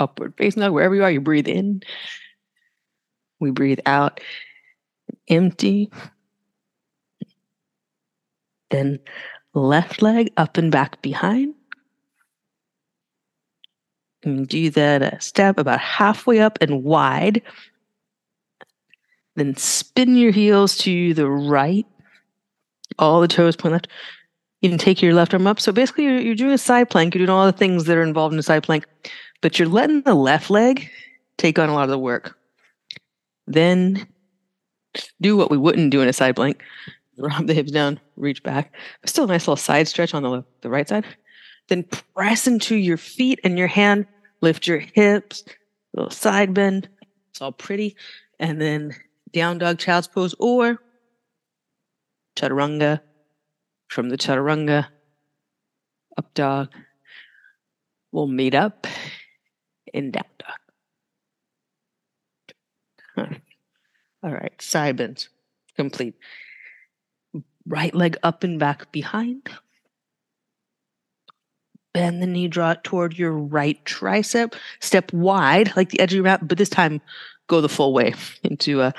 Upward 0.00 0.34
facing 0.36 0.62
dog, 0.62 0.72
wherever 0.72 0.94
you 0.94 1.04
are, 1.04 1.10
you 1.10 1.20
breathe 1.20 1.48
in. 1.48 1.82
We 3.38 3.50
breathe 3.50 3.80
out, 3.84 4.20
empty. 5.28 5.90
Then 8.70 8.98
left 9.52 10.02
leg 10.02 10.32
up 10.36 10.56
and 10.56 10.72
back 10.72 11.02
behind. 11.02 11.54
And 14.22 14.48
do 14.48 14.70
that 14.70 15.22
step 15.22 15.58
about 15.58 15.80
halfway 15.80 16.40
up 16.40 16.56
and 16.62 16.82
wide. 16.82 17.42
Then 19.36 19.56
spin 19.56 20.16
your 20.16 20.32
heels 20.32 20.76
to 20.78 21.14
the 21.14 21.28
right. 21.28 21.86
All 22.98 23.20
the 23.20 23.28
toes 23.28 23.56
point 23.56 23.72
left. 23.72 23.88
You 24.60 24.70
can 24.70 24.78
take 24.78 25.02
your 25.02 25.14
left 25.14 25.34
arm 25.34 25.46
up. 25.46 25.60
So 25.60 25.72
basically, 25.72 26.04
you're, 26.04 26.20
you're 26.20 26.34
doing 26.34 26.52
a 26.52 26.58
side 26.58 26.88
plank. 26.88 27.14
You're 27.14 27.26
doing 27.26 27.36
all 27.36 27.46
the 27.46 27.52
things 27.52 27.84
that 27.84 27.96
are 27.96 28.02
involved 28.02 28.32
in 28.32 28.38
a 28.38 28.42
side 28.42 28.62
plank, 28.62 28.86
but 29.40 29.58
you're 29.58 29.68
letting 29.68 30.02
the 30.02 30.14
left 30.14 30.50
leg 30.50 30.88
take 31.36 31.58
on 31.58 31.68
a 31.68 31.74
lot 31.74 31.84
of 31.84 31.90
the 31.90 31.98
work. 31.98 32.38
Then 33.46 34.06
do 35.20 35.36
what 35.36 35.50
we 35.50 35.58
wouldn't 35.58 35.90
do 35.90 36.00
in 36.00 36.08
a 36.08 36.12
side 36.12 36.36
plank. 36.36 36.62
Drop 37.18 37.46
the 37.46 37.54
hips 37.54 37.70
down, 37.70 38.00
reach 38.16 38.42
back. 38.42 38.72
Still 39.04 39.24
a 39.24 39.28
nice 39.28 39.42
little 39.42 39.56
side 39.56 39.86
stretch 39.86 40.14
on 40.14 40.22
the, 40.22 40.44
the 40.62 40.70
right 40.70 40.88
side. 40.88 41.04
Then 41.68 41.84
press 41.84 42.46
into 42.46 42.74
your 42.74 42.96
feet 42.96 43.40
and 43.44 43.58
your 43.58 43.68
hand. 43.68 44.06
Lift 44.40 44.66
your 44.66 44.78
hips, 44.78 45.44
little 45.94 46.10
side 46.10 46.52
bend. 46.54 46.88
It's 47.30 47.40
all 47.40 47.52
pretty. 47.52 47.96
And 48.40 48.60
then 48.60 48.94
down 49.34 49.58
dog 49.58 49.78
child's 49.78 50.06
pose 50.06 50.34
or 50.38 50.78
chaturanga 52.36 53.00
from 53.88 54.08
the 54.08 54.16
chaturanga. 54.16 54.86
Up 56.16 56.32
dog 56.32 56.72
we'll 58.12 58.28
meet 58.28 58.54
up 58.54 58.86
in 59.92 60.12
down 60.12 60.24
dog. 63.16 63.36
All 64.22 64.30
right 64.30 64.62
side 64.62 64.96
bends 64.96 65.28
complete. 65.76 66.14
Right 67.66 67.94
leg 67.94 68.16
up 68.22 68.44
and 68.44 68.58
back 68.58 68.92
behind. 68.92 69.48
Bend 71.92 72.22
the 72.22 72.26
knee 72.26 72.48
draw 72.48 72.72
it 72.72 72.84
toward 72.84 73.18
your 73.18 73.32
right 73.32 73.84
tricep. 73.84 74.54
Step 74.80 75.12
wide 75.12 75.76
like 75.76 75.90
the 75.90 75.98
edge 75.98 76.12
of 76.12 76.16
your 76.16 76.24
mat 76.24 76.46
but 76.46 76.56
this 76.56 76.68
time 76.68 77.00
go 77.48 77.60
the 77.60 77.68
full 77.68 77.92
way 77.92 78.14
into 78.44 78.80
a 78.80 78.94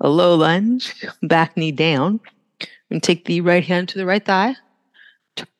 a 0.00 0.08
low 0.08 0.34
lunge, 0.34 0.94
back 1.22 1.56
knee 1.56 1.72
down, 1.72 2.20
and 2.90 3.02
take 3.02 3.24
the 3.24 3.40
right 3.40 3.64
hand 3.64 3.88
to 3.90 3.98
the 3.98 4.06
right 4.06 4.24
thigh. 4.24 4.56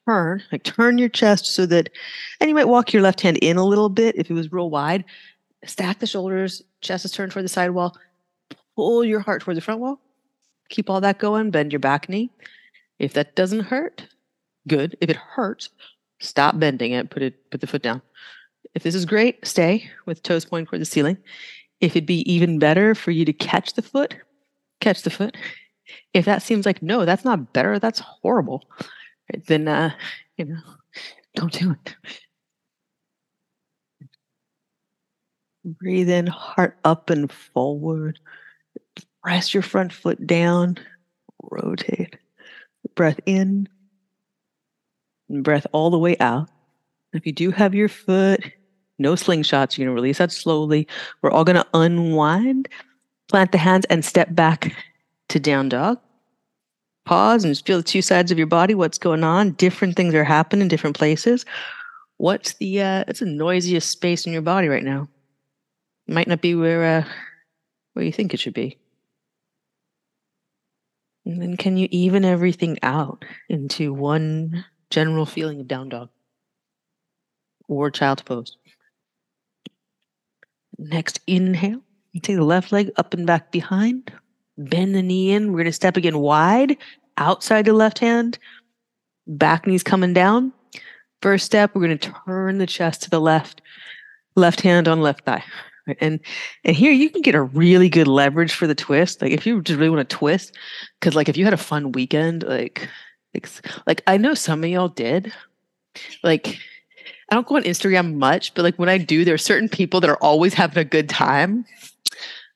Turn, 0.06 0.42
like 0.50 0.64
turn 0.64 0.98
your 0.98 1.08
chest 1.08 1.46
so 1.46 1.66
that, 1.66 1.88
and 2.40 2.48
you 2.48 2.54
might 2.54 2.68
walk 2.68 2.92
your 2.92 3.02
left 3.02 3.20
hand 3.20 3.36
in 3.38 3.56
a 3.56 3.64
little 3.64 3.88
bit 3.88 4.16
if 4.16 4.30
it 4.30 4.34
was 4.34 4.52
real 4.52 4.70
wide. 4.70 5.04
Stack 5.64 5.98
the 5.98 6.06
shoulders, 6.06 6.62
chest 6.80 7.04
is 7.04 7.12
turned 7.12 7.32
toward 7.32 7.44
the 7.44 7.50
side 7.50 7.70
wall. 7.70 7.96
Pull 8.76 9.04
your 9.04 9.20
heart 9.20 9.42
toward 9.42 9.56
the 9.56 9.60
front 9.60 9.80
wall. 9.80 10.00
Keep 10.70 10.88
all 10.88 11.00
that 11.02 11.18
going. 11.18 11.50
Bend 11.50 11.72
your 11.72 11.80
back 11.80 12.08
knee. 12.08 12.30
If 12.98 13.12
that 13.12 13.36
doesn't 13.36 13.60
hurt, 13.60 14.06
good. 14.66 14.96
If 15.00 15.10
it 15.10 15.16
hurts, 15.16 15.68
stop 16.18 16.58
bending 16.58 16.92
it. 16.92 17.10
Put 17.10 17.22
it. 17.22 17.50
Put 17.50 17.60
the 17.60 17.66
foot 17.66 17.82
down. 17.82 18.00
If 18.74 18.82
this 18.82 18.94
is 18.94 19.04
great, 19.04 19.44
stay 19.46 19.90
with 20.06 20.22
toes 20.22 20.44
pointing 20.44 20.66
toward 20.66 20.80
the 20.80 20.86
ceiling. 20.86 21.18
If 21.80 21.92
it'd 21.92 22.06
be 22.06 22.30
even 22.30 22.58
better 22.58 22.94
for 22.94 23.10
you 23.10 23.24
to 23.24 23.32
catch 23.32 23.74
the 23.74 23.82
foot, 23.82 24.14
catch 24.80 25.02
the 25.02 25.10
foot. 25.10 25.36
If 26.14 26.24
that 26.24 26.42
seems 26.42 26.66
like 26.66 26.82
no, 26.82 27.04
that's 27.04 27.24
not 27.24 27.52
better, 27.52 27.78
that's 27.78 28.00
horrible, 28.00 28.64
then 29.46 29.68
uh, 29.68 29.92
you 30.36 30.46
know, 30.46 30.60
don't 31.34 31.52
do 31.52 31.72
it. 31.72 31.96
Breathe 35.64 36.08
in, 36.08 36.26
heart 36.26 36.78
up 36.84 37.10
and 37.10 37.30
forward. 37.30 38.18
Press 39.22 39.52
your 39.52 39.62
front 39.62 39.92
foot 39.92 40.26
down. 40.26 40.78
Rotate. 41.42 42.16
Breath 42.94 43.20
in. 43.26 43.68
And 45.28 45.44
breath 45.44 45.66
all 45.72 45.90
the 45.90 45.98
way 45.98 46.16
out. 46.18 46.48
If 47.12 47.26
you 47.26 47.32
do 47.32 47.50
have 47.50 47.74
your 47.74 47.88
foot, 47.88 48.42
no 48.98 49.14
slingshots, 49.14 49.76
you're 49.76 49.86
going 49.86 49.94
to 49.94 50.00
release 50.00 50.18
that 50.18 50.32
slowly. 50.32 50.86
We're 51.20 51.30
all 51.30 51.44
going 51.44 51.56
to 51.56 51.66
unwind 51.74 52.68
Plant 53.30 53.52
the 53.52 53.58
hands 53.58 53.84
and 53.88 54.04
step 54.04 54.34
back 54.34 54.74
to 55.28 55.38
down 55.38 55.68
dog. 55.68 56.00
Pause 57.04 57.44
and 57.44 57.50
just 57.52 57.64
feel 57.64 57.76
the 57.76 57.84
two 57.84 58.02
sides 58.02 58.32
of 58.32 58.38
your 58.38 58.48
body. 58.48 58.74
What's 58.74 58.98
going 58.98 59.22
on? 59.22 59.52
Different 59.52 59.94
things 59.94 60.14
are 60.14 60.24
happening 60.24 60.62
in 60.62 60.68
different 60.68 60.96
places. 60.96 61.44
What's 62.16 62.54
the 62.54 62.82
uh 62.82 63.04
it's 63.06 63.20
the 63.20 63.26
noisiest 63.26 63.88
space 63.88 64.26
in 64.26 64.32
your 64.32 64.42
body 64.42 64.66
right 64.66 64.82
now? 64.82 65.06
It 66.08 66.14
Might 66.14 66.26
not 66.26 66.40
be 66.40 66.56
where 66.56 66.98
uh 66.98 67.04
where 67.92 68.04
you 68.04 68.10
think 68.10 68.34
it 68.34 68.40
should 68.40 68.52
be. 68.52 68.78
And 71.24 71.40
then 71.40 71.56
can 71.56 71.76
you 71.76 71.86
even 71.92 72.24
everything 72.24 72.78
out 72.82 73.24
into 73.48 73.94
one 73.94 74.64
general 74.90 75.24
feeling 75.24 75.60
of 75.60 75.68
down 75.68 75.88
dog 75.88 76.08
or 77.68 77.92
child's 77.92 78.22
pose? 78.22 78.56
Next 80.76 81.20
inhale. 81.28 81.82
You 82.12 82.20
take 82.20 82.36
the 82.36 82.44
left 82.44 82.72
leg 82.72 82.90
up 82.96 83.14
and 83.14 83.26
back 83.26 83.52
behind. 83.52 84.12
Bend 84.58 84.94
the 84.94 85.02
knee 85.02 85.32
in. 85.32 85.48
We're 85.48 85.58
going 85.58 85.66
to 85.66 85.72
step 85.72 85.96
again 85.96 86.18
wide 86.18 86.76
outside 87.16 87.64
the 87.64 87.72
left 87.72 87.98
hand. 87.98 88.38
Back 89.26 89.66
knees 89.66 89.82
coming 89.82 90.12
down. 90.12 90.52
First 91.22 91.46
step, 91.46 91.74
we're 91.74 91.86
going 91.86 91.98
to 91.98 92.12
turn 92.26 92.58
the 92.58 92.66
chest 92.66 93.02
to 93.02 93.10
the 93.10 93.20
left. 93.20 93.62
Left 94.34 94.60
hand 94.60 94.88
on 94.88 95.00
left 95.00 95.24
thigh. 95.24 95.44
And 95.98 96.20
and 96.64 96.76
here 96.76 96.92
you 96.92 97.10
can 97.10 97.22
get 97.22 97.34
a 97.34 97.42
really 97.42 97.88
good 97.88 98.06
leverage 98.06 98.52
for 98.52 98.66
the 98.66 98.74
twist. 98.74 99.22
Like 99.22 99.32
if 99.32 99.46
you 99.46 99.60
just 99.60 99.78
really 99.78 99.90
want 99.90 100.08
to 100.08 100.16
twist, 100.16 100.56
because 100.98 101.16
like 101.16 101.28
if 101.28 101.36
you 101.36 101.44
had 101.44 101.54
a 101.54 101.58
fun 101.58 101.92
weekend, 101.92 102.44
like 102.44 102.88
like, 103.86 104.02
I 104.06 104.16
know 104.16 104.34
some 104.34 104.64
of 104.64 104.70
y'all 104.70 104.88
did. 104.88 105.32
Like 106.22 106.58
I 107.30 107.34
don't 107.34 107.46
go 107.46 107.56
on 107.56 107.62
Instagram 107.62 108.14
much, 108.14 108.54
but 108.54 108.62
like 108.62 108.76
when 108.76 108.88
I 108.88 108.98
do, 108.98 109.24
there 109.24 109.34
are 109.34 109.38
certain 109.38 109.68
people 109.68 110.00
that 110.00 110.10
are 110.10 110.16
always 110.16 110.54
having 110.54 110.78
a 110.78 110.84
good 110.84 111.08
time. 111.08 111.64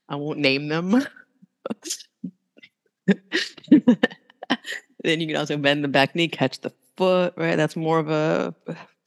I 0.08 0.16
won't 0.16 0.38
name 0.38 0.68
them. 0.68 0.90
then 5.02 5.20
you 5.20 5.26
can 5.26 5.36
also 5.36 5.56
bend 5.56 5.84
the 5.84 5.88
back 5.88 6.14
knee, 6.14 6.28
catch 6.28 6.60
the 6.60 6.72
foot, 6.96 7.34
right? 7.36 7.56
That's 7.56 7.76
more 7.76 7.98
of 7.98 8.10
a 8.10 8.54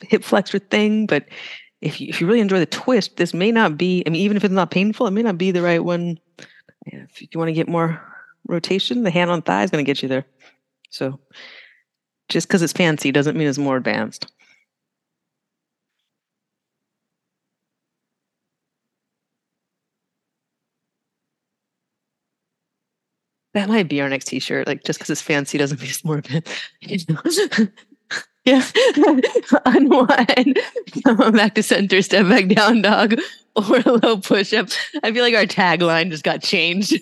hip 0.01 0.23
flexor 0.23 0.59
thing. 0.59 1.05
But 1.05 1.27
if 1.81 2.01
you, 2.01 2.07
if 2.07 2.21
you 2.21 2.27
really 2.27 2.39
enjoy 2.39 2.59
the 2.59 2.65
twist, 2.65 3.17
this 3.17 3.33
may 3.33 3.51
not 3.51 3.77
be, 3.77 4.03
I 4.05 4.09
mean, 4.09 4.21
even 4.21 4.37
if 4.37 4.43
it's 4.43 4.53
not 4.53 4.71
painful, 4.71 5.07
it 5.07 5.11
may 5.11 5.23
not 5.23 5.37
be 5.37 5.51
the 5.51 5.61
right 5.61 5.83
one. 5.83 6.19
If 6.85 7.21
you 7.21 7.27
want 7.35 7.49
to 7.49 7.53
get 7.53 7.67
more 7.67 8.01
rotation, 8.47 9.03
the 9.03 9.11
hand 9.11 9.29
on 9.29 9.41
thigh 9.41 9.63
is 9.63 9.71
going 9.71 9.83
to 9.83 9.89
get 9.89 10.01
you 10.01 10.09
there. 10.09 10.25
So 10.89 11.19
just 12.29 12.47
because 12.47 12.61
it's 12.61 12.73
fancy 12.73 13.11
doesn't 13.11 13.37
mean 13.37 13.47
it's 13.47 13.57
more 13.57 13.77
advanced. 13.77 14.31
That 23.53 23.69
might 23.69 23.87
be 23.89 24.01
our 24.01 24.09
next 24.09 24.25
T-shirt. 24.25 24.67
Like 24.67 24.83
just 24.83 24.99
because 24.99 25.09
it's 25.09 25.21
fancy 25.21 25.57
doesn't 25.57 25.79
mean 25.81 25.89
it's 25.89 26.03
more 26.03 26.21
You 26.81 26.97
know? 27.09 27.67
yeah, 28.45 28.63
unwind, 29.65 30.59
come 31.03 31.33
back 31.33 31.55
to 31.55 31.63
center, 31.63 32.01
step 32.01 32.27
back 32.29 32.47
down, 32.47 32.81
dog, 32.81 33.15
or 33.55 33.79
a 33.79 33.91
low 33.93 34.17
push-up. 34.17 34.69
I 35.03 35.11
feel 35.11 35.23
like 35.23 35.35
our 35.35 35.45
tagline 35.45 36.11
just 36.11 36.23
got 36.23 36.41
changed. 36.41 36.97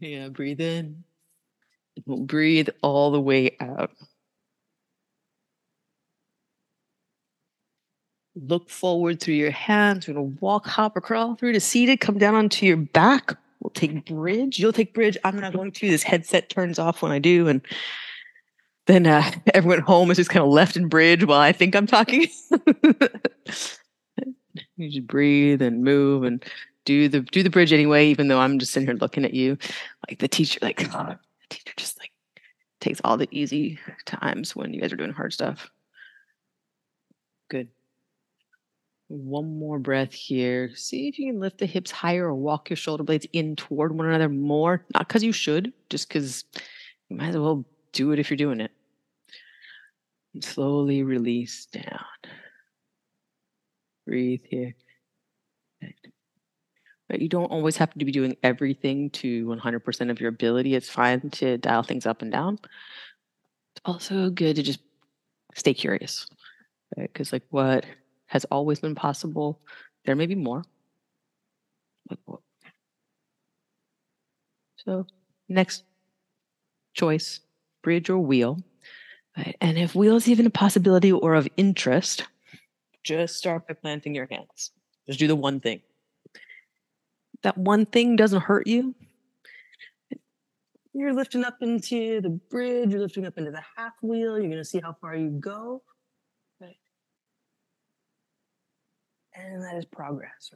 yeah, 0.00 0.28
breathe 0.28 0.60
in. 0.60 1.02
Breathe 2.06 2.68
all 2.82 3.10
the 3.10 3.20
way 3.20 3.56
out. 3.60 3.90
Look 8.36 8.68
forward 8.68 9.20
through 9.20 9.34
your 9.34 9.50
hands. 9.50 10.08
We're 10.08 10.14
to 10.14 10.22
walk, 10.22 10.66
hop, 10.66 10.96
or 10.96 11.00
crawl 11.00 11.36
through 11.36 11.52
to 11.52 11.60
seated. 11.60 12.00
Come 12.00 12.18
down 12.18 12.34
onto 12.34 12.66
your 12.66 12.76
back. 12.76 13.36
We'll 13.60 13.70
take 13.70 14.06
bridge. 14.06 14.58
You'll 14.58 14.72
take 14.72 14.92
bridge. 14.92 15.16
I'm 15.24 15.38
not 15.38 15.52
going 15.52 15.72
to. 15.72 15.88
This 15.88 16.02
headset 16.02 16.50
turns 16.50 16.78
off 16.78 17.00
when 17.00 17.12
I 17.12 17.18
do. 17.18 17.48
And 17.48 17.62
then 18.86 19.06
uh, 19.06 19.30
everyone 19.54 19.80
home 19.80 20.10
is 20.10 20.16
just 20.16 20.30
kind 20.30 20.44
of 20.44 20.50
left 20.50 20.76
in 20.76 20.88
bridge 20.88 21.24
while 21.24 21.40
I 21.40 21.52
think 21.52 21.74
I'm 21.74 21.86
talking. 21.86 22.26
you 24.76 24.90
just 24.90 25.06
breathe 25.06 25.62
and 25.62 25.84
move 25.84 26.24
and 26.24 26.44
do 26.84 27.08
the 27.08 27.20
do 27.20 27.42
the 27.42 27.50
bridge 27.50 27.72
anyway, 27.72 28.08
even 28.08 28.28
though 28.28 28.40
I'm 28.40 28.58
just 28.58 28.72
sitting 28.72 28.86
here 28.86 28.96
looking 28.96 29.24
at 29.24 29.34
you. 29.34 29.56
Like 30.08 30.18
the 30.18 30.28
teacher, 30.28 30.58
like 30.60 30.78
the 30.78 31.18
teacher 31.48 31.72
just 31.76 31.98
like 31.98 32.12
takes 32.80 33.00
all 33.02 33.16
the 33.16 33.28
easy 33.30 33.78
times 34.04 34.54
when 34.54 34.74
you 34.74 34.80
guys 34.80 34.92
are 34.92 34.96
doing 34.96 35.12
hard 35.12 35.32
stuff. 35.32 35.70
Good. 37.48 37.68
One 39.08 39.58
more 39.58 39.78
breath 39.78 40.12
here. 40.12 40.74
See 40.74 41.08
if 41.08 41.18
you 41.18 41.30
can 41.30 41.40
lift 41.40 41.58
the 41.58 41.66
hips 41.66 41.90
higher 41.90 42.26
or 42.26 42.34
walk 42.34 42.70
your 42.70 42.76
shoulder 42.76 43.04
blades 43.04 43.26
in 43.32 43.54
toward 43.54 43.96
one 43.96 44.06
another 44.06 44.28
more. 44.28 44.84
Not 44.94 45.08
because 45.08 45.22
you 45.22 45.32
should, 45.32 45.72
just 45.90 46.08
because 46.08 46.44
you 47.08 47.16
might 47.16 47.28
as 47.28 47.36
well 47.36 47.64
do 47.92 48.12
it 48.12 48.18
if 48.18 48.30
you're 48.30 48.36
doing 48.36 48.60
it. 48.60 48.70
And 50.32 50.42
slowly 50.42 51.02
release 51.02 51.66
down. 51.66 52.00
Breathe 54.06 54.42
here. 54.48 54.74
But 57.08 57.20
you 57.20 57.28
don't 57.28 57.50
always 57.50 57.76
have 57.76 57.92
to 57.92 58.04
be 58.04 58.10
doing 58.10 58.36
everything 58.42 59.10
to 59.10 59.46
100% 59.46 60.10
of 60.10 60.20
your 60.20 60.30
ability. 60.30 60.74
It's 60.74 60.88
fine 60.88 61.28
to 61.32 61.58
dial 61.58 61.82
things 61.82 62.06
up 62.06 62.22
and 62.22 62.32
down. 62.32 62.58
It's 63.74 63.82
also 63.84 64.30
good 64.30 64.56
to 64.56 64.62
just 64.62 64.80
stay 65.54 65.74
curious, 65.74 66.26
right? 66.96 67.12
Because, 67.12 67.32
like, 67.32 67.44
what 67.50 67.84
has 68.34 68.44
always 68.46 68.80
been 68.80 68.96
possible, 68.96 69.60
there 70.04 70.16
may 70.16 70.26
be 70.26 70.34
more. 70.34 70.64
So, 74.76 75.06
next 75.48 75.84
choice 76.92 77.40
bridge 77.82 78.10
or 78.10 78.18
wheel. 78.18 78.58
Right? 79.36 79.56
And 79.60 79.78
if 79.78 79.94
wheel 79.94 80.16
is 80.16 80.28
even 80.28 80.46
a 80.46 80.50
possibility 80.50 81.12
or 81.12 81.34
of 81.34 81.48
interest, 81.56 82.24
just 83.04 83.36
start 83.36 83.68
by 83.68 83.74
planting 83.74 84.14
your 84.14 84.26
hands. 84.30 84.72
Just 85.06 85.20
do 85.20 85.28
the 85.28 85.36
one 85.36 85.60
thing. 85.60 85.80
That 87.42 87.56
one 87.56 87.86
thing 87.86 88.16
doesn't 88.16 88.40
hurt 88.40 88.66
you. 88.66 88.94
You're 90.92 91.12
lifting 91.12 91.44
up 91.44 91.58
into 91.60 92.20
the 92.20 92.30
bridge, 92.30 92.90
you're 92.90 93.00
lifting 93.00 93.26
up 93.26 93.36
into 93.36 93.50
the 93.50 93.62
half 93.76 93.94
wheel, 94.02 94.38
you're 94.38 94.48
going 94.48 94.52
to 94.58 94.64
see 94.64 94.80
how 94.80 94.96
far 95.00 95.16
you 95.16 95.28
go. 95.28 95.82
Right? 96.60 96.76
And 99.34 99.62
that 99.62 99.76
is 99.76 99.84
progress. 99.84 100.52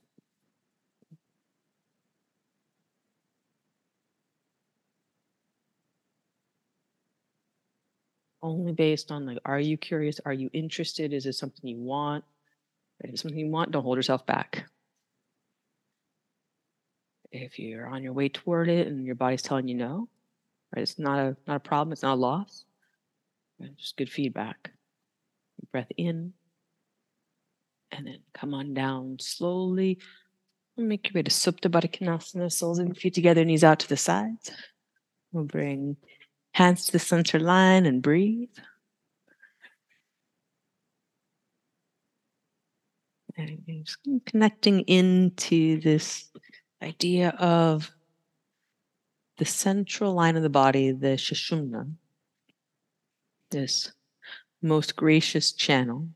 only 8.43 8.73
based 8.73 9.11
on 9.11 9.27
like, 9.27 9.39
are 9.45 9.61
you 9.61 9.77
curious? 9.77 10.21
Are 10.25 10.33
you 10.33 10.51
interested? 10.53 11.13
Is 11.13 11.27
it 11.27 11.35
something 11.35 11.69
you 11.69 11.79
want? 11.79 12.25
If 13.01 13.11
it's 13.11 13.23
something 13.23 13.39
you 13.39 13.51
want, 13.51 13.71
don't 13.71 13.83
hold 13.83 13.97
yourself 13.97 14.27
back. 14.27 14.65
If 17.31 17.59
you're 17.59 17.87
on 17.87 18.03
your 18.03 18.13
way 18.13 18.29
toward 18.29 18.69
it 18.69 18.87
and 18.87 19.05
your 19.05 19.15
body's 19.15 19.43
telling 19.43 19.69
you 19.69 19.75
no, 19.75 20.09
right? 20.75 20.83
It's 20.83 20.99
not 20.99 21.19
a 21.19 21.37
not 21.47 21.57
a 21.57 21.61
problem. 21.61 21.93
It's 21.93 22.03
not 22.03 22.15
a 22.15 22.21
loss. 22.21 22.65
Right? 23.61 23.77
Just 23.77 23.97
good 23.97 24.11
feedback. 24.11 24.73
Breath 25.71 25.91
in, 25.97 26.33
and 27.93 28.07
then 28.07 28.21
come 28.35 28.55
on 28.55 28.75
down 28.75 29.19
slowly. 29.21 29.99
Make 30.77 31.09
your 31.09 31.19
way 31.19 31.23
to 31.23 31.31
Supta 31.31 31.69
Baddha 31.69 32.53
soles 32.53 32.79
and 32.79 32.97
feet 32.97 33.15
together, 33.15 33.45
knees 33.45 33.65
out 33.65 33.81
to 33.81 33.89
the 33.89 33.97
sides. 33.97 34.51
We'll 35.33 35.45
bring 35.45 35.97
Hands 36.59 36.85
to 36.87 36.93
the 36.93 36.99
center 36.99 37.39
line 37.39 37.87
and 37.87 38.03
breathe. 38.03 38.49
And 43.37 43.81
connecting 44.27 44.81
into 44.81 45.81
this 45.81 46.29
idea 46.83 47.29
of 47.39 47.93
the 49.37 49.45
central 49.45 50.15
line 50.15 50.37
of 50.37 50.43
the 50.43 50.51
body, 50.51 50.91
the 50.91 51.17
Sushumna, 51.17 51.93
this 53.51 53.93
most 54.61 54.97
gracious 54.97 55.53
channel 55.53 56.09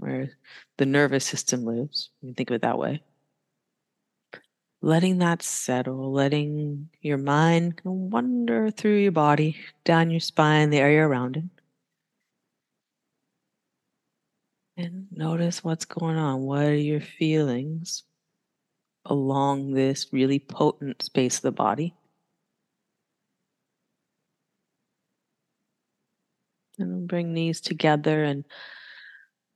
where 0.00 0.30
the 0.78 0.86
nervous 0.86 1.24
system 1.24 1.64
lives. 1.64 2.10
You 2.20 2.28
can 2.28 2.34
think 2.34 2.50
of 2.50 2.56
it 2.56 2.62
that 2.62 2.78
way 2.78 3.02
letting 4.82 5.18
that 5.18 5.42
settle, 5.42 6.12
letting 6.12 6.88
your 7.02 7.18
mind 7.18 7.80
wander 7.84 8.70
through 8.70 8.96
your 8.96 9.12
body, 9.12 9.56
down 9.84 10.10
your 10.10 10.20
spine, 10.20 10.70
the 10.70 10.78
area 10.78 11.06
around 11.06 11.36
it. 11.36 11.44
And 14.76 15.06
notice 15.10 15.62
what's 15.62 15.84
going 15.84 16.16
on. 16.16 16.42
What 16.42 16.64
are 16.64 16.74
your 16.74 17.02
feelings 17.02 18.04
along 19.04 19.74
this 19.74 20.06
really 20.12 20.38
potent 20.38 21.02
space 21.02 21.36
of 21.36 21.42
the 21.42 21.52
body? 21.52 21.94
And 26.78 27.06
bring 27.06 27.34
these 27.34 27.60
together 27.60 28.24
and 28.24 28.46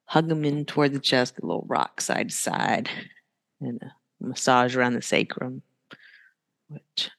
hug 0.06 0.28
them 0.28 0.44
in 0.44 0.64
toward 0.64 0.92
the 0.92 1.00
chest, 1.00 1.38
a 1.38 1.46
little 1.46 1.66
rock 1.68 2.00
side 2.00 2.30
to 2.30 2.34
side. 2.34 2.88
And 3.60 3.80
a 3.82 3.94
massage 4.20 4.76
around 4.76 4.94
the 4.94 5.02
sacrum, 5.02 5.62
which 6.68 7.10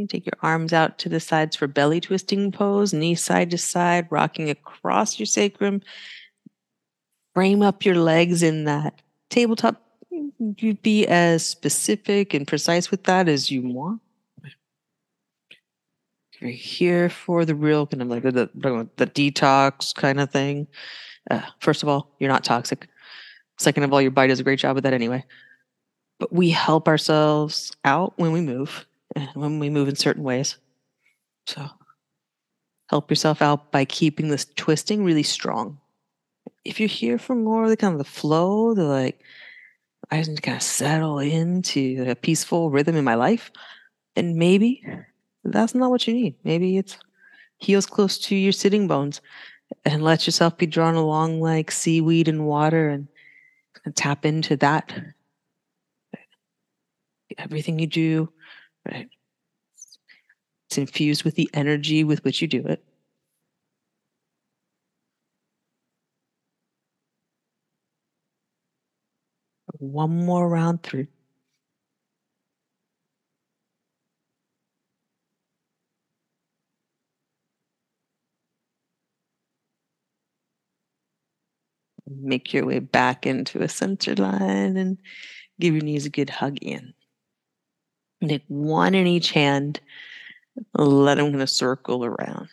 you 0.00 0.06
take 0.06 0.26
your 0.26 0.38
arms 0.42 0.72
out 0.72 0.98
to 0.98 1.08
the 1.08 1.20
sides 1.20 1.56
for 1.56 1.66
belly 1.66 2.00
twisting 2.00 2.52
pose, 2.52 2.92
knee 2.92 3.14
side 3.14 3.50
to 3.50 3.58
side, 3.58 4.06
rocking 4.10 4.50
across 4.50 5.18
your 5.18 5.26
sacrum. 5.26 5.82
Frame 7.34 7.62
up 7.62 7.84
your 7.84 7.94
legs 7.94 8.42
in 8.42 8.64
that 8.64 9.00
tabletop. 9.30 9.82
You 10.12 10.74
be 10.74 11.06
as 11.06 11.44
specific 11.44 12.34
and 12.34 12.46
precise 12.46 12.90
with 12.90 13.04
that 13.04 13.28
as 13.28 13.50
you 13.50 13.62
want. 13.62 14.02
You're 16.38 16.50
here 16.50 17.08
for 17.08 17.44
the 17.44 17.54
real 17.54 17.86
kind 17.86 18.02
of 18.02 18.08
like 18.08 18.24
the, 18.24 18.50
the, 18.54 18.88
the 18.96 19.06
detox 19.06 19.94
kind 19.94 20.20
of 20.20 20.30
thing. 20.30 20.66
Uh, 21.30 21.42
first 21.60 21.82
of 21.82 21.88
all, 21.88 22.14
you're 22.18 22.30
not 22.30 22.44
toxic. 22.44 22.88
Second 23.58 23.84
of 23.84 23.92
all, 23.92 24.02
your 24.02 24.10
body 24.10 24.28
does 24.28 24.40
a 24.40 24.44
great 24.44 24.58
job 24.58 24.74
with 24.74 24.84
that 24.84 24.92
anyway. 24.92 25.24
But 26.18 26.32
we 26.32 26.50
help 26.50 26.88
ourselves 26.88 27.72
out 27.84 28.14
when 28.16 28.32
we 28.32 28.40
move 28.40 28.86
and 29.14 29.28
when 29.34 29.60
we 29.60 29.70
move 29.70 29.88
in 29.88 29.96
certain 29.96 30.24
ways. 30.24 30.56
So 31.46 31.70
help 32.90 33.08
yourself 33.08 33.40
out 33.40 33.70
by 33.70 33.84
keeping 33.84 34.28
this 34.28 34.46
twisting 34.56 35.04
really 35.04 35.22
strong. 35.22 35.78
If 36.64 36.80
you're 36.80 36.88
here 36.88 37.18
for 37.18 37.34
more 37.34 37.64
of 37.64 37.70
the 37.70 37.76
kind 37.76 37.92
of 37.92 37.98
the 37.98 38.04
flow, 38.04 38.74
the 38.74 38.84
like, 38.84 39.20
I 40.12 40.22
just 40.22 40.42
kind 40.42 40.58
of 40.58 40.62
settle 40.62 41.18
into 41.20 42.04
a 42.06 42.14
peaceful 42.14 42.68
rhythm 42.68 42.96
in 42.96 43.04
my 43.04 43.14
life, 43.14 43.50
then 44.14 44.36
maybe 44.36 44.84
that's 45.42 45.74
not 45.74 45.90
what 45.90 46.06
you 46.06 46.12
need. 46.12 46.34
Maybe 46.44 46.76
it's 46.76 46.98
heels 47.56 47.86
close 47.86 48.18
to 48.18 48.36
your 48.36 48.52
sitting 48.52 48.86
bones 48.86 49.22
and 49.86 50.04
let 50.04 50.26
yourself 50.26 50.58
be 50.58 50.66
drawn 50.66 50.96
along 50.96 51.40
like 51.40 51.70
seaweed 51.70 52.28
and 52.28 52.44
water 52.44 52.90
and 52.90 53.08
tap 53.96 54.26
into 54.26 54.54
that. 54.58 54.92
Everything 57.38 57.78
you 57.78 57.86
do, 57.86 58.30
right? 58.86 59.08
It's 60.68 60.76
infused 60.76 61.24
with 61.24 61.36
the 61.36 61.48
energy 61.54 62.04
with 62.04 62.22
which 62.22 62.42
you 62.42 62.48
do 62.48 62.62
it. 62.66 62.84
One 69.82 70.24
more 70.24 70.48
round 70.48 70.84
through. 70.84 71.08
make 82.06 82.52
your 82.52 82.64
way 82.64 82.78
back 82.78 83.26
into 83.26 83.60
a 83.60 83.68
center 83.68 84.14
line 84.14 84.76
and 84.76 84.98
give 85.58 85.74
your 85.74 85.82
knees 85.82 86.06
a 86.06 86.10
good 86.10 86.30
hug 86.30 86.58
in. 86.62 86.94
Take 88.24 88.44
one 88.46 88.94
in 88.94 89.08
each 89.08 89.32
hand, 89.32 89.80
let 90.76 91.16
them 91.16 91.30
kind 91.30 91.42
of 91.42 91.50
circle 91.50 92.04
around. 92.04 92.48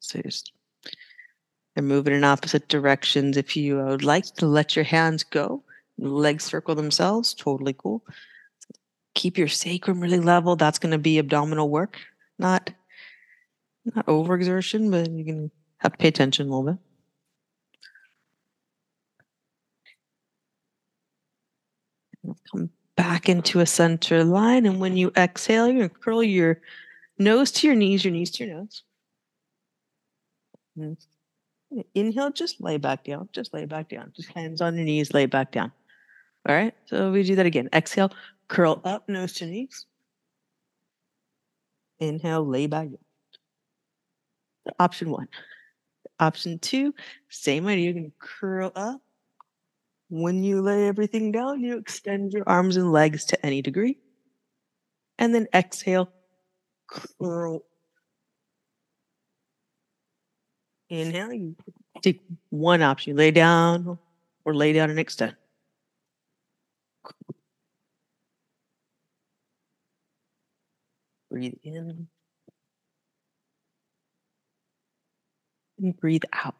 So 0.00 0.20
just 0.20 0.52
they're 1.74 1.84
moving 1.84 2.12
in 2.12 2.24
opposite 2.24 2.68
directions. 2.68 3.38
If 3.38 3.56
you 3.56 3.76
would 3.76 4.04
like 4.04 4.26
to 4.36 4.46
let 4.46 4.76
your 4.76 4.84
hands 4.84 5.22
go, 5.22 5.62
legs 5.98 6.44
circle 6.44 6.74
themselves, 6.74 7.34
totally 7.34 7.74
cool. 7.74 8.02
Keep 9.14 9.38
your 9.38 9.48
sacrum 9.48 10.00
really 10.00 10.20
level. 10.20 10.56
That's 10.56 10.78
going 10.78 10.92
to 10.92 10.98
be 10.98 11.18
abdominal 11.18 11.70
work, 11.70 11.98
not 12.38 12.70
not 13.94 14.06
overexertion, 14.06 14.90
but 14.90 15.10
you 15.10 15.24
can 15.24 15.50
have 15.78 15.92
to 15.92 15.98
pay 15.98 16.08
attention 16.08 16.48
a 16.48 16.50
little 16.50 16.72
bit. 16.72 16.78
Come 22.50 22.70
back 22.96 23.28
into 23.28 23.60
a 23.60 23.66
center 23.66 24.24
line. 24.24 24.66
And 24.66 24.80
when 24.80 24.96
you 24.96 25.12
exhale, 25.16 25.68
you're 25.68 25.76
going 25.76 25.90
to 25.90 25.94
curl 25.94 26.22
your 26.22 26.60
nose 27.18 27.52
to 27.52 27.66
your 27.66 27.76
knees, 27.76 28.04
your 28.04 28.12
knees 28.12 28.30
to 28.32 28.44
your 28.44 28.56
nose. 28.56 28.82
And 30.76 30.96
inhale, 31.94 32.30
just 32.30 32.60
lay 32.60 32.76
back 32.76 33.04
down. 33.04 33.28
Just 33.32 33.54
lay 33.54 33.64
back 33.64 33.88
down. 33.88 34.12
Just 34.16 34.30
hands 34.32 34.60
on 34.60 34.74
your 34.76 34.84
knees, 34.84 35.14
lay 35.14 35.26
back 35.26 35.52
down. 35.52 35.70
All 36.48 36.54
right. 36.54 36.74
So 36.86 37.10
we 37.10 37.22
do 37.22 37.34
that 37.36 37.46
again. 37.46 37.68
Exhale, 37.72 38.12
curl 38.48 38.80
up, 38.84 39.08
nose 39.08 39.32
to 39.34 39.46
knees. 39.46 39.86
Inhale, 41.98 42.46
lay 42.46 42.66
back. 42.66 42.88
Option 44.78 45.10
one. 45.10 45.28
Option 46.20 46.58
two, 46.58 46.94
same 47.28 47.66
idea. 47.66 47.92
Going 47.92 48.10
to 48.10 48.12
curl 48.18 48.72
up. 48.74 49.00
When 50.08 50.44
you 50.44 50.62
lay 50.62 50.86
everything 50.86 51.32
down, 51.32 51.60
you 51.60 51.76
extend 51.78 52.32
your 52.32 52.48
arms 52.48 52.76
and 52.76 52.92
legs 52.92 53.24
to 53.26 53.46
any 53.46 53.60
degree. 53.60 53.98
And 55.18 55.34
then 55.34 55.48
exhale, 55.52 56.12
curl. 56.86 57.64
Inhale, 60.88 61.32
you 61.32 61.56
take 62.02 62.22
one 62.50 62.82
option. 62.82 63.10
You 63.10 63.16
lay 63.16 63.30
down 63.32 63.98
or 64.44 64.54
lay 64.54 64.72
down 64.72 64.90
and 64.90 64.98
extend. 64.98 65.34
Breathe 71.30 71.54
in 71.64 72.08
and 75.78 75.96
breathe 75.96 76.24
out. 76.32 76.56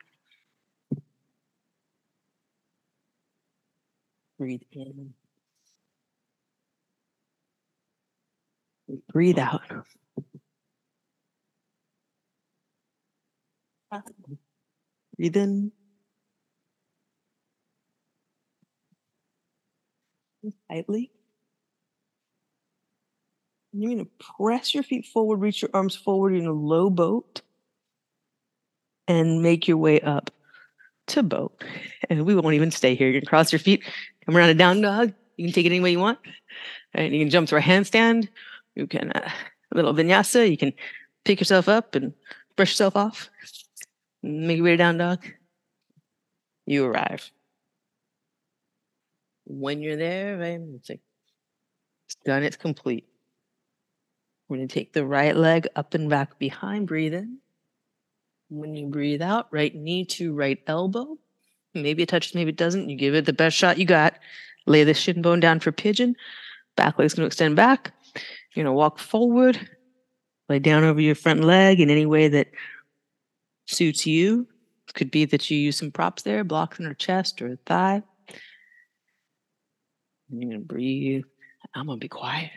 Breathe 4.38 4.62
in. 4.72 5.14
Breathe 9.12 9.38
out. 9.38 9.62
Breathe 15.16 15.36
in. 15.36 15.72
Tightly. 20.70 21.15
You're 23.76 23.94
going 23.94 24.04
to 24.06 24.10
press 24.38 24.74
your 24.74 24.82
feet 24.82 25.06
forward, 25.06 25.40
reach 25.40 25.60
your 25.60 25.70
arms 25.74 25.94
forward 25.94 26.34
in 26.34 26.46
a 26.46 26.52
low 26.52 26.88
boat, 26.88 27.42
and 29.06 29.42
make 29.42 29.68
your 29.68 29.76
way 29.76 30.00
up 30.00 30.30
to 31.08 31.22
boat. 31.22 31.62
And 32.08 32.24
we 32.24 32.34
won't 32.34 32.54
even 32.54 32.70
stay 32.70 32.94
here. 32.94 33.08
You 33.08 33.20
can 33.20 33.28
cross 33.28 33.52
your 33.52 33.58
feet, 33.58 33.84
come 34.24 34.34
around 34.34 34.48
a 34.48 34.54
down 34.54 34.80
dog. 34.80 35.12
You 35.36 35.44
can 35.44 35.52
take 35.52 35.66
it 35.66 35.70
any 35.70 35.80
way 35.80 35.90
you 35.90 35.98
want. 35.98 36.18
And 36.94 37.12
you 37.12 37.20
can 37.20 37.28
jump 37.28 37.48
to 37.50 37.56
a 37.56 37.60
handstand. 37.60 38.28
You 38.74 38.86
can 38.86 39.12
uh, 39.12 39.30
a 39.72 39.76
little 39.76 39.92
vinyasa. 39.92 40.50
You 40.50 40.56
can 40.56 40.72
pick 41.24 41.38
yourself 41.38 41.68
up 41.68 41.94
and 41.94 42.14
brush 42.56 42.70
yourself 42.70 42.96
off. 42.96 43.28
Make 44.22 44.56
your 44.56 44.64
way 44.64 44.70
to 44.70 44.76
down 44.78 44.96
dog. 44.96 45.24
You 46.64 46.86
arrive. 46.86 47.30
When 49.44 49.82
you're 49.82 49.96
there, 49.96 50.38
right, 50.38 50.60
it's 50.76 50.88
like 50.88 51.00
it's 52.06 52.16
done. 52.24 52.42
It's 52.42 52.56
complete. 52.56 53.06
We're 54.48 54.58
going 54.58 54.68
to 54.68 54.74
take 54.74 54.92
the 54.92 55.04
right 55.04 55.34
leg 55.34 55.66
up 55.74 55.94
and 55.94 56.08
back 56.08 56.38
behind. 56.38 56.86
Breathe 56.86 57.14
in. 57.14 57.38
When 58.48 58.74
you 58.74 58.86
breathe 58.86 59.22
out, 59.22 59.48
right 59.50 59.74
knee 59.74 60.04
to 60.06 60.32
right 60.32 60.58
elbow. 60.66 61.18
Maybe 61.74 62.04
it 62.04 62.08
touches, 62.08 62.34
maybe 62.34 62.50
it 62.50 62.56
doesn't. 62.56 62.88
You 62.88 62.96
give 62.96 63.14
it 63.14 63.26
the 63.26 63.32
best 63.32 63.56
shot 63.56 63.78
you 63.78 63.84
got. 63.84 64.18
Lay 64.66 64.84
the 64.84 64.94
shin 64.94 65.20
bone 65.20 65.40
down 65.40 65.60
for 65.60 65.72
pigeon. 65.72 66.16
Back 66.76 66.98
leg's 66.98 67.14
going 67.14 67.24
to 67.24 67.26
extend 67.26 67.56
back. 67.56 67.92
You're 68.54 68.64
going 68.64 68.72
to 68.72 68.76
walk 68.76 68.98
forward. 68.98 69.68
Lay 70.48 70.60
down 70.60 70.84
over 70.84 71.00
your 71.00 71.16
front 71.16 71.42
leg 71.42 71.80
in 71.80 71.90
any 71.90 72.06
way 72.06 72.28
that 72.28 72.48
suits 73.66 74.06
you. 74.06 74.46
Could 74.94 75.10
be 75.10 75.24
that 75.26 75.50
you 75.50 75.58
use 75.58 75.76
some 75.76 75.90
props 75.90 76.22
there, 76.22 76.44
blocks 76.44 76.78
in 76.78 76.86
her 76.86 76.94
chest 76.94 77.42
or 77.42 77.58
thigh. 77.66 78.02
And 80.30 80.40
you're 80.40 80.50
going 80.50 80.62
to 80.62 80.66
breathe. 80.66 81.24
I'm 81.74 81.86
going 81.86 81.98
to 81.98 82.04
be 82.04 82.08
quiet. 82.08 82.50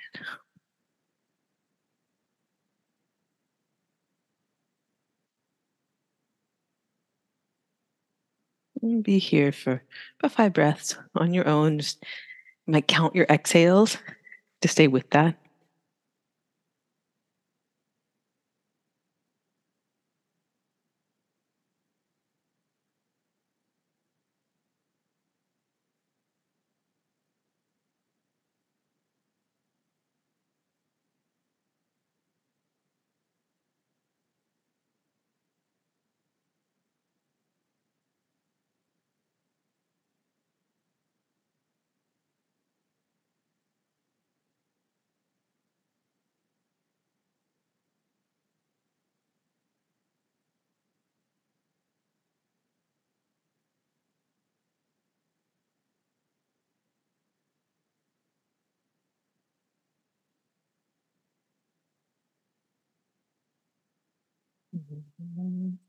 Be 9.01 9.19
here 9.19 9.51
for 9.51 9.83
about 10.19 10.33
five 10.33 10.53
breaths 10.53 10.95
on 11.15 11.33
your 11.33 11.47
own. 11.47 11.79
Just 11.79 12.03
might 12.65 12.87
count 12.87 13.15
your 13.15 13.25
exhales 13.29 13.97
to 14.61 14.67
stay 14.67 14.87
with 14.87 15.09
that. 15.11 15.35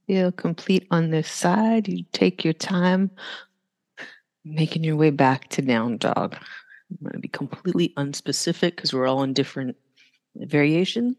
Feel 0.07 0.33
complete 0.33 0.87
on 0.91 1.11
this 1.11 1.31
side. 1.31 1.89
You 1.89 2.05
take 2.13 2.45
your 2.45 2.53
time 2.55 3.11
making 4.45 4.85
your 4.85 4.97
way 4.97 5.11
back 5.11 5.49
to 5.51 5.63
down 5.63 5.99
dog. 5.99 6.37
I'm 6.91 6.99
going 7.03 7.13
to 7.13 7.19
be 7.19 7.29
completely 7.29 7.93
unspecific 7.97 8.77
because 8.77 8.93
we're 8.93 9.07
all 9.07 9.23
in 9.23 9.33
different 9.33 9.77
variations. 10.35 11.17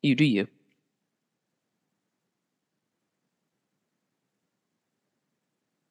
You 0.00 0.14
do 0.14 0.24
you. 0.24 0.48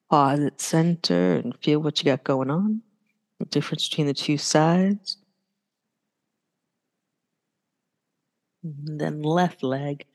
Pause 0.10 0.40
at 0.42 0.62
center 0.62 1.36
and 1.36 1.56
feel 1.62 1.80
what 1.80 2.00
you 2.00 2.06
got 2.06 2.24
going 2.24 2.50
on. 2.50 2.82
The 3.40 3.46
difference 3.46 3.88
between 3.88 4.08
the 4.08 4.14
two 4.14 4.38
sides. 4.38 5.18
And 8.64 9.00
then 9.00 9.22
left 9.22 9.64
leg. 9.64 10.06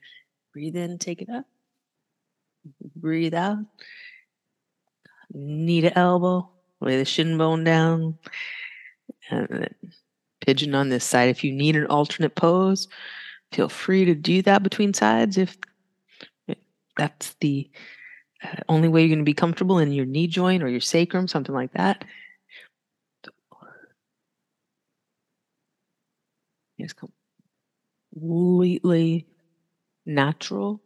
Breathe 0.56 0.76
in, 0.76 0.96
take 0.96 1.20
it 1.20 1.28
up. 1.28 1.44
Breathe 2.94 3.34
out. 3.34 3.58
Knee 5.30 5.82
to 5.82 5.98
elbow. 5.98 6.48
Lay 6.80 6.96
the 6.96 7.04
shin 7.04 7.36
bone 7.36 7.62
down. 7.62 8.16
And 9.30 9.68
pigeon 10.40 10.74
on 10.74 10.88
this 10.88 11.04
side. 11.04 11.28
If 11.28 11.44
you 11.44 11.52
need 11.52 11.76
an 11.76 11.84
alternate 11.88 12.36
pose, 12.36 12.88
feel 13.52 13.68
free 13.68 14.06
to 14.06 14.14
do 14.14 14.40
that 14.42 14.62
between 14.62 14.94
sides 14.94 15.36
if 15.36 15.58
that's 16.96 17.34
the 17.42 17.70
uh, 18.42 18.56
only 18.70 18.88
way 18.88 19.02
you're 19.02 19.10
going 19.10 19.18
to 19.18 19.24
be 19.24 19.34
comfortable 19.34 19.78
in 19.78 19.92
your 19.92 20.06
knee 20.06 20.26
joint 20.26 20.62
or 20.62 20.70
your 20.70 20.80
sacrum, 20.80 21.28
something 21.28 21.54
like 21.54 21.74
that. 21.74 22.02
It's 26.78 26.94
completely 28.14 29.26
natural 30.06 30.80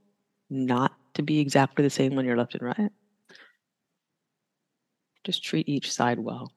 not 0.48 0.92
to 1.14 1.22
be 1.22 1.38
exactly 1.40 1.82
the 1.82 1.90
same 1.90 2.14
when 2.14 2.24
you're 2.24 2.36
left 2.36 2.54
and 2.54 2.62
right. 2.62 2.90
Just 5.24 5.44
treat 5.44 5.68
each 5.68 5.92
side 5.92 6.18
well. 6.18 6.52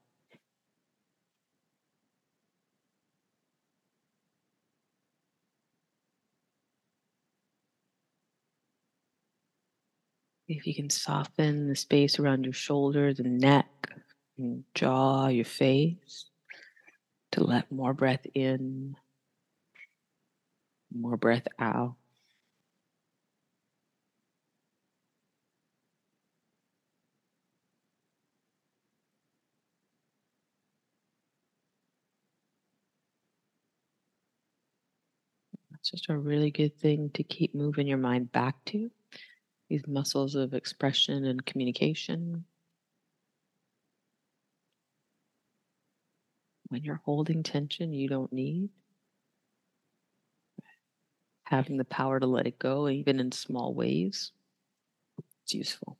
If 10.47 10.67
you 10.67 10.75
can 10.75 10.89
soften 10.89 11.67
the 11.67 11.75
space 11.75 12.19
around 12.19 12.43
your 12.43 12.53
shoulders 12.53 13.19
and 13.19 13.39
neck, 13.39 13.91
and 14.37 14.63
jaw, 14.75 15.27
your 15.27 15.45
face, 15.45 16.25
to 17.31 17.43
let 17.43 17.71
more 17.71 17.93
breath 17.93 18.25
in, 18.33 18.95
more 20.93 21.17
breath 21.17 21.47
out. 21.59 21.95
It's 35.83 35.91
just 35.91 36.09
a 36.09 36.17
really 36.17 36.49
good 36.49 36.79
thing 36.79 37.09
to 37.09 37.23
keep 37.23 37.53
moving 37.53 37.87
your 37.87 37.97
mind 37.97 38.31
back 38.31 38.55
to 38.67 38.89
these 39.67 39.85
muscles 39.85 40.33
of 40.33 40.53
expression 40.53 41.25
and 41.25 41.45
communication. 41.45 42.45
When 46.69 46.83
you're 46.83 47.01
holding 47.03 47.43
tension 47.43 47.91
you 47.91 48.07
don't 48.07 48.31
need, 48.31 48.69
having 51.43 51.75
the 51.75 51.83
power 51.83 52.17
to 52.17 52.27
let 52.27 52.47
it 52.47 52.59
go, 52.59 52.87
even 52.87 53.19
in 53.19 53.33
small 53.33 53.73
ways, 53.73 54.31
it's 55.43 55.53
useful. 55.53 55.97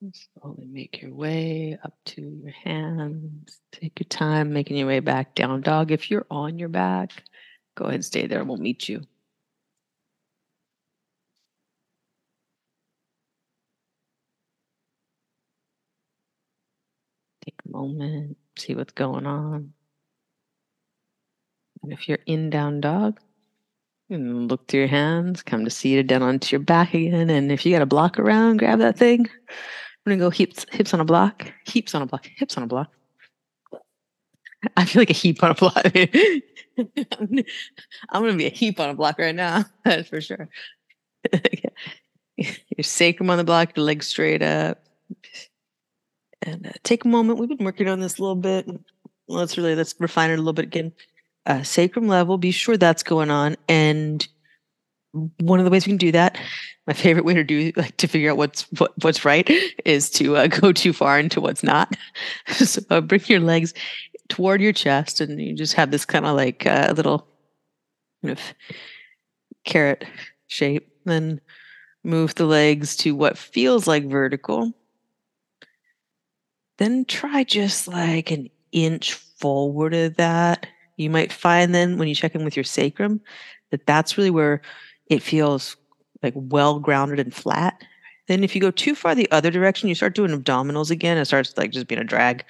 Slowly 0.00 0.66
make 0.66 1.02
your 1.02 1.12
way 1.14 1.78
up 1.84 1.92
to 2.06 2.22
your 2.22 2.52
hands. 2.52 3.60
Take 3.70 4.00
your 4.00 4.08
time 4.08 4.50
making 4.50 4.78
your 4.78 4.86
way 4.86 5.00
back 5.00 5.34
down 5.34 5.60
dog. 5.60 5.90
If 5.90 6.10
you're 6.10 6.26
on 6.30 6.58
your 6.58 6.70
back, 6.70 7.22
go 7.74 7.84
ahead 7.84 7.96
and 7.96 8.04
stay 8.04 8.26
there. 8.26 8.42
We'll 8.42 8.56
meet 8.56 8.88
you. 8.88 9.02
Take 17.44 17.56
a 17.66 17.70
moment, 17.70 18.38
see 18.56 18.74
what's 18.74 18.92
going 18.94 19.26
on. 19.26 19.74
And 21.82 21.92
if 21.92 22.08
you're 22.08 22.18
in 22.24 22.48
down 22.48 22.80
dog, 22.80 23.20
look 24.08 24.66
through 24.66 24.80
your 24.80 24.88
hands, 24.88 25.42
come 25.42 25.64
to 25.64 25.70
seated 25.70 26.06
down 26.06 26.22
onto 26.22 26.56
your 26.56 26.64
back 26.64 26.94
again. 26.94 27.28
And 27.28 27.52
if 27.52 27.66
you 27.66 27.72
got 27.72 27.82
a 27.82 27.86
block 27.86 28.18
around, 28.18 28.58
grab 28.58 28.78
that 28.78 28.98
thing. 28.98 29.28
I'm 30.06 30.10
gonna 30.10 30.20
go 30.20 30.30
hips 30.30 30.64
hips 30.70 30.94
on 30.94 31.00
a 31.00 31.04
block, 31.04 31.52
heaps 31.66 31.94
on 31.94 32.02
a 32.02 32.06
block, 32.06 32.26
hips 32.36 32.56
on 32.56 32.62
a 32.62 32.66
block. 32.66 32.90
I 34.76 34.84
feel 34.84 35.00
like 35.00 35.10
a 35.10 35.14
heap 35.14 35.42
on 35.42 35.50
a 35.50 35.54
block. 35.54 35.76
I'm 35.84 37.44
gonna 38.12 38.36
be 38.36 38.46
a 38.46 38.50
heap 38.50 38.80
on 38.80 38.90
a 38.90 38.94
block 38.94 39.18
right 39.18 39.34
now. 39.34 39.64
That's 39.84 40.08
for 40.08 40.20
sure. 40.20 40.48
your 42.36 42.82
sacrum 42.82 43.30
on 43.30 43.38
the 43.38 43.44
block, 43.44 43.76
your 43.76 43.84
legs 43.84 44.06
straight 44.06 44.42
up, 44.42 44.82
and 46.42 46.66
uh, 46.66 46.72
take 46.82 47.04
a 47.04 47.08
moment. 47.08 47.38
We've 47.38 47.48
been 47.48 47.64
working 47.64 47.88
on 47.88 48.00
this 48.00 48.18
a 48.18 48.22
little 48.22 48.36
bit. 48.36 48.66
Let's 49.28 49.58
really 49.58 49.74
let's 49.74 49.94
refine 49.98 50.30
it 50.30 50.34
a 50.34 50.38
little 50.38 50.54
bit 50.54 50.66
again. 50.66 50.92
Uh, 51.46 51.62
sacrum 51.62 52.08
level. 52.08 52.38
Be 52.38 52.50
sure 52.50 52.76
that's 52.76 53.02
going 53.02 53.30
on, 53.30 53.56
and 53.68 54.26
one 55.12 55.58
of 55.58 55.64
the 55.64 55.70
ways 55.70 55.86
we 55.86 55.90
can 55.90 55.96
do 55.96 56.12
that 56.12 56.38
my 56.90 56.94
favorite 56.94 57.24
way 57.24 57.34
to 57.34 57.44
do 57.44 57.70
like 57.76 57.96
to 57.98 58.08
figure 58.08 58.32
out 58.32 58.36
what's 58.36 58.62
what, 58.72 58.92
what's 59.00 59.24
right 59.24 59.48
is 59.84 60.10
to 60.10 60.36
uh, 60.36 60.48
go 60.48 60.72
too 60.72 60.92
far 60.92 61.20
into 61.20 61.40
what's 61.40 61.62
not. 61.62 61.96
So 62.48 62.82
uh, 62.90 63.00
bring 63.00 63.22
your 63.26 63.38
legs 63.38 63.72
toward 64.28 64.60
your 64.60 64.72
chest 64.72 65.20
and 65.20 65.40
you 65.40 65.54
just 65.54 65.74
have 65.74 65.92
this 65.92 66.04
kind 66.04 66.26
of 66.26 66.34
like 66.34 66.66
a 66.66 66.90
uh, 66.90 66.92
little 66.94 67.28
kind 68.22 68.32
of 68.32 68.40
carrot 69.64 70.04
shape. 70.48 70.92
Then 71.04 71.40
move 72.02 72.34
the 72.34 72.44
legs 72.44 72.96
to 72.96 73.14
what 73.14 73.38
feels 73.38 73.86
like 73.86 74.04
vertical. 74.06 74.72
Then 76.78 77.04
try 77.04 77.44
just 77.44 77.86
like 77.86 78.32
an 78.32 78.50
inch 78.72 79.12
forward 79.12 79.94
of 79.94 80.16
that. 80.16 80.66
You 80.96 81.08
might 81.08 81.32
find 81.32 81.72
then 81.72 81.98
when 81.98 82.08
you 82.08 82.16
check 82.16 82.34
in 82.34 82.44
with 82.44 82.56
your 82.56 82.64
sacrum 82.64 83.20
that 83.70 83.86
that's 83.86 84.18
really 84.18 84.30
where 84.30 84.60
it 85.10 85.22
feels 85.22 85.76
like 86.22 86.32
well 86.36 86.78
grounded 86.78 87.18
and 87.18 87.34
flat. 87.34 87.82
Then 88.28 88.44
if 88.44 88.54
you 88.54 88.60
go 88.60 88.70
too 88.70 88.94
far 88.94 89.14
the 89.14 89.30
other 89.32 89.50
direction, 89.50 89.88
you 89.88 89.94
start 89.94 90.14
doing 90.14 90.30
abdominals 90.30 90.90
again. 90.90 91.18
It 91.18 91.24
starts 91.26 91.58
like 91.58 91.72
just 91.72 91.88
being 91.88 92.00
a 92.00 92.04
drag. 92.04 92.44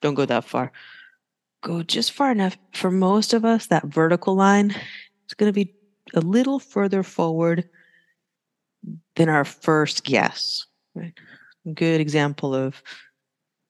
Don't 0.00 0.14
go 0.14 0.24
that 0.24 0.44
far. 0.44 0.72
Go 1.62 1.82
just 1.82 2.12
far 2.12 2.30
enough. 2.30 2.56
For 2.72 2.90
most 2.90 3.34
of 3.34 3.44
us, 3.44 3.66
that 3.66 3.86
vertical 3.86 4.36
line 4.36 4.70
is 4.70 5.34
going 5.36 5.48
to 5.48 5.52
be 5.52 5.74
a 6.14 6.20
little 6.20 6.60
further 6.60 7.02
forward 7.02 7.68
than 9.16 9.28
our 9.28 9.44
first 9.44 10.04
guess. 10.04 10.66
Right? 10.94 11.14
Good 11.74 12.00
example 12.00 12.54
of 12.54 12.80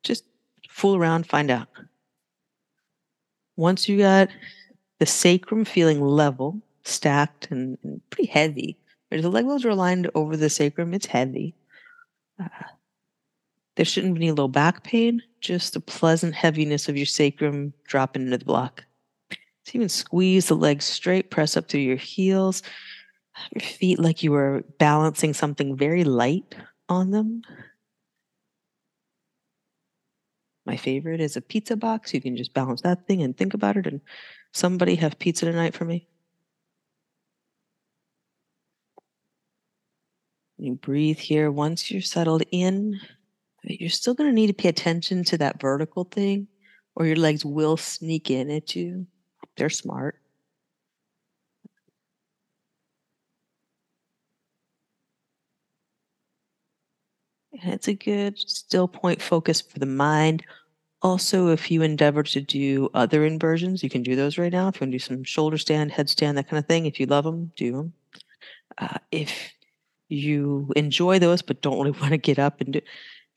just 0.03 0.25
fool 0.69 0.97
around, 0.97 1.27
find 1.27 1.51
out. 1.51 1.69
Once 3.57 3.89
you 3.89 3.99
got 3.99 4.29
the 4.99 5.07
sacrum 5.07 5.65
feeling 5.65 6.03
level, 6.03 6.61
stacked 6.85 7.51
and, 7.51 7.79
and 7.83 8.01
pretty 8.11 8.31
heavy. 8.31 8.79
The 9.11 9.29
leg 9.29 9.47
bones 9.47 9.65
are 9.65 9.71
aligned 9.71 10.11
over 10.15 10.37
the 10.37 10.51
sacrum. 10.51 10.93
It's 10.95 11.07
heavy. 11.07 11.55
Uh, 12.41 12.49
there 13.77 13.85
shouldn't 13.85 14.15
be 14.15 14.27
any 14.27 14.33
low 14.33 14.49
back 14.49 14.85
pain, 14.85 15.23
just 15.41 15.77
a 15.77 15.81
pleasant 15.81 16.35
heaviness 16.35 16.89
of 16.89 16.97
your 16.97 17.07
sacrum 17.07 17.73
dropping 17.87 18.23
into 18.23 18.39
the 18.39 18.45
block. 18.45 18.85
So 19.31 19.73
even 19.75 19.89
squeeze 19.89 20.49
the 20.49 20.57
legs 20.57 20.85
straight, 20.85 21.31
press 21.31 21.57
up 21.57 21.69
through 21.69 21.81
your 21.81 21.97
heels, 21.97 22.63
your 23.53 23.63
feet 23.63 23.99
like 23.99 24.23
you 24.23 24.33
were 24.33 24.63
balancing 24.79 25.33
something 25.33 25.77
very 25.77 26.05
light 26.05 26.55
on 26.89 27.11
them. 27.11 27.43
My 30.67 30.77
favorite 30.77 31.21
is 31.21 31.37
a 31.37 31.41
pizza 31.41 31.77
box. 31.77 32.15
You 32.15 32.21
can 32.21 32.37
just 32.37 32.55
balance 32.55 32.83
that 32.83 33.07
thing 33.07 33.23
and 33.23 33.37
think 33.37 33.55
about 33.55 33.77
it. 33.77 33.87
And 33.87 34.01
somebody 34.53 34.95
have 34.97 35.19
pizza 35.19 35.47
tonight 35.47 35.75
for 35.75 35.85
me. 35.85 36.09
You 40.59 40.75
breathe 40.75 41.19
here. 41.19 41.51
Once 41.51 41.91
you're 41.91 42.03
settled 42.03 42.43
in, 42.51 43.01
you're 43.65 43.91
still 43.91 44.15
going 44.15 44.31
to 44.31 44.35
need 44.35 44.47
to 44.47 44.53
pay 44.55 44.69
attention 44.69 45.25
to 45.25 45.39
that 45.39 45.61
vertical 45.61 46.05
thing, 46.05 46.49
or 46.95 47.07
your 47.07 47.17
legs 47.17 47.45
will 47.45 47.77
sneak 47.77 48.31
in 48.31 48.51
at 48.51 48.77
you. 48.77 49.07
They're 49.57 49.71
smart. 49.71 50.21
And 57.63 57.73
it's 57.73 57.89
a 57.89 57.95
good 57.95 58.39
still 58.39 58.89
point 58.89 59.23
focus 59.23 59.61
for 59.61 59.79
the 59.79 59.87
mind. 59.87 60.45
Also, 61.03 61.49
if 61.49 61.71
you 61.71 61.83
endeavor 61.83 62.23
to 62.23 62.41
do 62.41 62.89
other 62.95 63.25
inversions, 63.25 63.83
you 63.83 63.91
can 63.91 64.03
do 64.03 64.17
those 64.17 64.39
right 64.39 64.53
now. 64.53 64.69
If 64.69 64.77
you 64.77 64.85
want 64.85 64.93
to 64.93 64.99
do 64.99 64.99
some 64.99 65.25
shoulder 65.25 65.59
stand, 65.59 65.93
headstand, 65.93 66.35
that 66.37 66.49
kind 66.49 66.59
of 66.59 66.67
thing, 66.67 66.87
if 66.87 66.99
you 66.99 67.07
love 67.07 67.25
them, 67.25 67.53
do 67.57 67.73
them. 67.73 67.93
Uh, 68.79 68.99
if 69.13 69.53
you 70.09 70.71
enjoy 70.77 71.19
those 71.19 71.43
but 71.43 71.63
don't 71.63 71.79
really 71.79 71.99
want 72.01 72.13
to 72.13 72.19
get 72.19 72.39
up 72.39 72.61
and 72.61 72.75
do, 72.75 72.81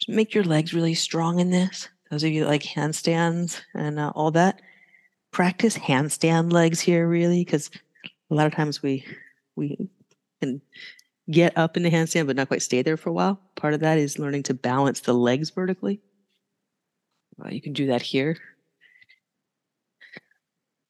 make 0.08 0.34
your 0.34 0.44
legs 0.44 0.74
really 0.74 0.94
strong 0.94 1.40
in 1.40 1.50
this. 1.50 1.90
Those 2.12 2.24
of 2.24 2.32
you 2.32 2.44
that 2.44 2.50
like 2.50 2.64
handstands 2.64 3.62
and 3.74 4.00
uh, 4.00 4.12
all 4.16 4.32
that, 4.32 4.62
practice 5.32 5.78
handstand 5.78 6.52
legs 6.54 6.80
here 6.80 7.08
really 7.08 7.44
because 7.44 7.70
a 8.32 8.36
lot 8.36 8.48
of 8.48 8.54
times 8.54 8.82
we 8.82 9.06
we 9.56 9.90
can 10.42 10.62
get 11.30 11.58
up 11.58 11.76
in 11.76 11.84
the 11.84 11.92
handstand 11.92 12.28
but 12.28 12.36
not 12.36 12.48
quite 12.48 12.62
stay 12.62 12.82
there 12.82 12.98
for 12.98 13.10
a 13.10 13.14
while. 13.14 13.40
Part 13.56 13.74
of 13.74 13.82
that 13.82 13.98
is 13.98 14.20
learning 14.20 14.44
to 14.44 14.54
balance 14.54 15.02
the 15.02 15.14
legs 15.14 15.50
vertically. 15.50 16.00
Well, 17.38 17.54
you 17.54 17.62
can 17.62 17.74
do 17.74 17.88
that 17.88 18.02
here. 18.02 18.38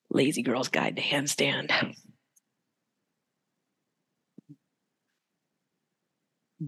Lazy 0.10 0.42
Girl's 0.42 0.70
Guide 0.70 0.96
to 0.96 1.02
Handstand. 1.02 1.96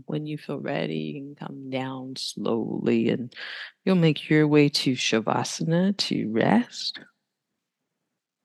When 0.09 0.25
you 0.25 0.39
feel 0.39 0.57
ready, 0.57 0.95
you 0.95 1.13
can 1.21 1.35
come 1.35 1.69
down 1.69 2.15
slowly 2.15 3.09
and 3.09 3.31
you'll 3.85 3.95
make 3.95 4.27
your 4.27 4.47
way 4.47 4.67
to 4.67 4.93
Shavasana 4.93 5.95
to 5.97 6.31
rest. 6.31 6.99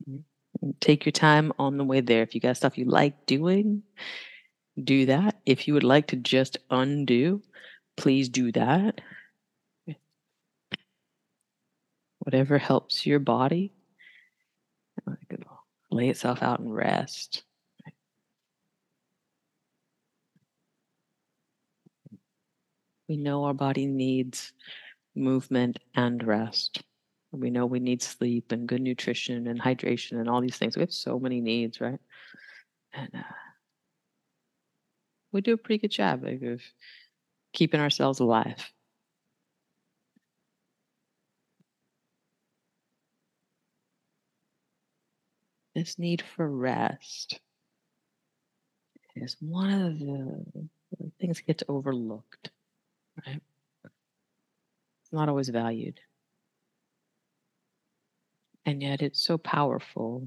Mm-hmm. 0.06 0.70
take 0.80 1.06
your 1.06 1.12
time 1.12 1.54
on 1.58 1.78
the 1.78 1.84
way 1.84 2.02
there. 2.02 2.22
If 2.22 2.34
you 2.34 2.40
got 2.42 2.58
stuff 2.58 2.76
you 2.76 2.84
like 2.84 3.24
doing, 3.24 3.82
do 4.82 5.06
that. 5.06 5.40
If 5.46 5.66
you 5.66 5.72
would 5.72 5.84
like 5.84 6.08
to 6.08 6.16
just 6.16 6.58
undo, 6.68 7.40
please 7.96 8.28
do 8.28 8.52
that. 8.52 9.00
Whatever 12.18 12.58
helps 12.58 13.06
your 13.06 13.20
body, 13.20 13.72
lay 15.90 16.10
itself 16.10 16.42
out 16.42 16.60
and 16.60 16.74
rest. 16.74 17.42
We 23.08 23.16
know 23.16 23.44
our 23.44 23.54
body 23.54 23.86
needs 23.86 24.52
movement 25.14 25.78
and 25.94 26.22
rest. 26.26 26.82
We 27.32 27.50
know 27.50 27.66
we 27.66 27.80
need 27.80 28.02
sleep 28.02 28.52
and 28.52 28.66
good 28.68 28.80
nutrition 28.80 29.48
and 29.48 29.60
hydration 29.60 30.20
and 30.20 30.28
all 30.28 30.40
these 30.40 30.56
things. 30.56 30.76
We 30.76 30.82
have 30.82 30.92
so 30.92 31.18
many 31.18 31.40
needs, 31.40 31.80
right? 31.80 31.98
And 32.92 33.10
uh, 33.14 33.22
we 35.32 35.40
do 35.40 35.52
a 35.54 35.56
pretty 35.56 35.78
good 35.78 35.90
job 35.90 36.24
of 36.24 36.62
keeping 37.52 37.80
ourselves 37.80 38.20
alive. 38.20 38.72
This 45.74 45.98
need 45.98 46.22
for 46.22 46.48
rest 46.48 47.40
is 49.16 49.36
one 49.40 49.72
of 49.72 49.98
the 49.98 51.10
things 51.20 51.38
that 51.38 51.46
gets 51.46 51.64
overlooked, 51.68 52.50
right? 53.26 53.40
It's 55.02 55.12
not 55.12 55.28
always 55.28 55.48
valued. 55.48 56.00
And 58.66 58.82
yet 58.82 59.02
it's 59.02 59.20
so 59.20 59.36
powerful 59.36 60.26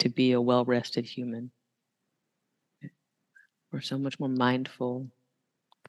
to 0.00 0.08
be 0.08 0.32
a 0.32 0.40
well 0.40 0.64
rested 0.64 1.04
human. 1.04 1.50
We're 3.72 3.80
so 3.80 3.98
much 3.98 4.18
more 4.18 4.28
mindful, 4.28 5.08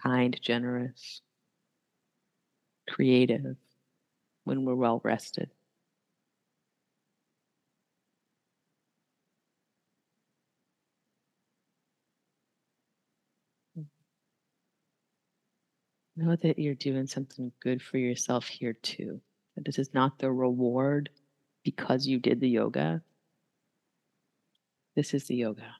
kind, 0.01 0.39
generous, 0.39 1.21
creative 2.88 3.55
when 4.43 4.65
we're 4.65 4.75
well 4.75 5.01
rested. 5.03 5.49
Know 16.16 16.36
that 16.36 16.59
you're 16.59 16.76
doing 16.76 17.07
something 17.07 17.51
good 17.62 17.82
for 17.82 17.97
yourself 17.97 18.47
here 18.47 18.74
too. 18.74 19.22
That 19.55 19.66
this 19.66 19.80
is 19.80 19.93
not 19.93 20.20
the 20.20 20.32
reward 20.32 21.09
because 21.64 22.05
you 22.05 22.20
did 22.20 22.39
the 22.39 22.49
yoga. 22.49 23.01
This 24.95 25.14
is 25.14 25.26
the 25.28 25.36
yoga. 25.36 25.76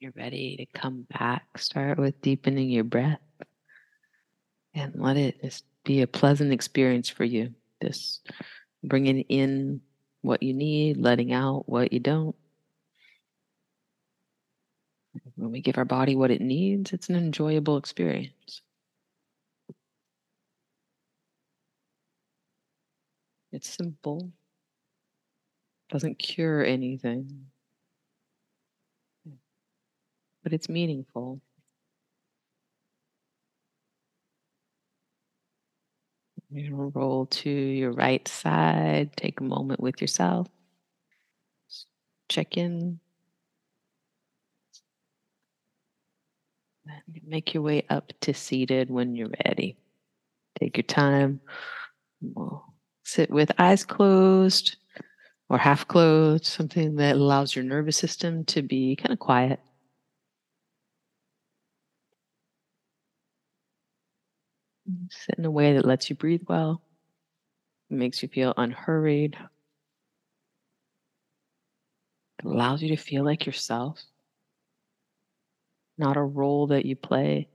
You're 0.00 0.12
ready 0.16 0.56
to 0.56 0.78
come 0.78 1.06
back, 1.18 1.58
start 1.58 1.98
with 1.98 2.20
deepening 2.22 2.70
your 2.70 2.84
breath 2.84 3.18
and 4.74 4.94
let 4.94 5.16
it 5.16 5.42
just 5.42 5.64
be 5.84 6.02
a 6.02 6.06
pleasant 6.06 6.52
experience 6.52 7.08
for 7.08 7.24
you. 7.24 7.52
Just 7.82 8.30
bringing 8.84 9.20
in 9.22 9.80
what 10.22 10.42
you 10.42 10.54
need, 10.54 10.98
letting 10.98 11.32
out 11.32 11.68
what 11.68 11.92
you 11.92 11.98
don't. 12.00 12.36
When 15.34 15.50
we 15.50 15.60
give 15.60 15.78
our 15.78 15.84
body 15.84 16.14
what 16.14 16.30
it 16.30 16.40
needs, 16.40 16.92
it's 16.92 17.08
an 17.08 17.16
enjoyable 17.16 17.76
experience. 17.76 18.62
It's 23.50 23.68
simple, 23.68 24.30
doesn't 25.90 26.18
cure 26.18 26.62
anything 26.62 27.46
but 30.48 30.54
it's 30.54 30.70
meaningful. 30.70 31.42
You're 36.48 36.70
going 36.70 36.90
to 36.90 36.98
roll 36.98 37.26
to 37.26 37.50
your 37.50 37.92
right 37.92 38.26
side. 38.26 39.14
Take 39.14 39.40
a 39.40 39.44
moment 39.44 39.80
with 39.80 40.00
yourself. 40.00 40.46
Check 42.30 42.56
in. 42.56 42.98
Make 47.26 47.52
your 47.52 47.62
way 47.62 47.84
up 47.90 48.14
to 48.22 48.32
seated 48.32 48.90
when 48.90 49.16
you're 49.16 49.28
ready. 49.44 49.76
Take 50.58 50.78
your 50.78 50.84
time. 50.84 51.42
We'll 52.22 52.64
sit 53.04 53.30
with 53.30 53.52
eyes 53.58 53.84
closed 53.84 54.76
or 55.50 55.58
half 55.58 55.86
closed, 55.86 56.46
something 56.46 56.96
that 56.96 57.16
allows 57.16 57.54
your 57.54 57.66
nervous 57.66 57.98
system 57.98 58.46
to 58.46 58.62
be 58.62 58.96
kind 58.96 59.12
of 59.12 59.18
quiet. 59.18 59.60
Sit 65.10 65.38
in 65.38 65.44
a 65.44 65.50
way 65.50 65.74
that 65.74 65.84
lets 65.84 66.08
you 66.10 66.16
breathe 66.16 66.42
well, 66.48 66.82
makes 67.90 68.22
you 68.22 68.28
feel 68.28 68.54
unhurried, 68.56 69.36
allows 72.44 72.82
you 72.82 72.88
to 72.88 72.96
feel 72.96 73.24
like 73.24 73.46
yourself, 73.46 74.02
not 75.98 76.16
a 76.16 76.22
role 76.22 76.66
that 76.68 76.86
you 76.86 76.96
play. 76.96 77.48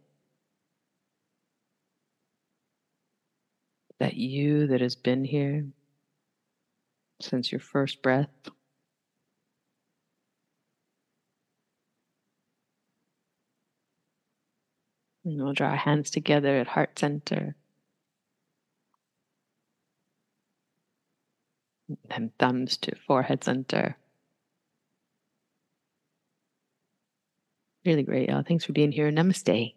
That 3.99 4.15
you 4.15 4.67
that 4.67 4.81
has 4.81 4.95
been 4.95 5.23
here 5.23 5.65
since 7.21 7.51
your 7.51 7.59
first 7.59 8.01
breath. 8.01 8.29
And 15.25 15.41
we'll 15.41 15.53
draw 15.53 15.69
our 15.69 15.75
hands 15.75 16.09
together 16.09 16.57
at 16.59 16.67
heart 16.67 16.99
center. 16.99 17.55
And 22.09 22.31
thumbs 22.39 22.77
to 22.77 22.95
forehead 23.07 23.43
center. 23.43 23.97
Really 27.85 28.03
great, 28.03 28.29
y'all. 28.29 28.43
Thanks 28.43 28.65
for 28.65 28.73
being 28.73 28.91
here. 28.91 29.11
Namaste. 29.11 29.73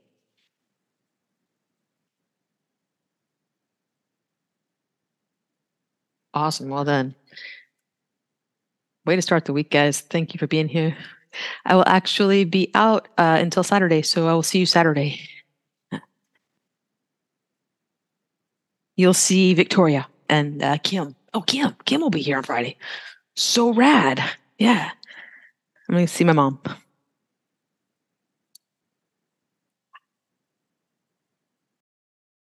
Awesome. 6.35 6.69
Well 6.69 6.85
done. 6.85 7.15
Way 9.07 9.17
to 9.17 9.23
start 9.23 9.45
the 9.45 9.53
week, 9.53 9.71
guys. 9.71 10.01
Thank 10.01 10.35
you 10.35 10.39
for 10.39 10.47
being 10.47 10.69
here. 10.69 10.97
I 11.65 11.75
will 11.75 11.87
actually 11.87 12.45
be 12.45 12.71
out 12.75 13.09
uh, 13.19 13.39
until 13.41 13.63
Saturday, 13.63 14.03
so 14.03 14.29
I 14.29 14.33
will 14.35 14.43
see 14.43 14.59
you 14.59 14.67
Saturday. 14.67 15.21
You'll 18.97 19.15
see 19.15 19.55
Victoria 19.55 20.07
and 20.29 20.63
uh, 20.63 20.79
Kim. 20.79 21.15
Oh, 21.35 21.43
Kim. 21.43 21.75
Kim 21.85 22.01
will 22.01 22.11
be 22.11 22.23
here 22.23 22.37
on 22.39 22.43
Friday. 22.43 22.77
So 23.37 23.73
rad. 23.73 24.23
Yeah. 24.59 24.91
I'm 25.89 25.95
going 25.95 26.07
to 26.07 26.13
see 26.13 26.25
my 26.25 26.33
mom. 26.33 26.59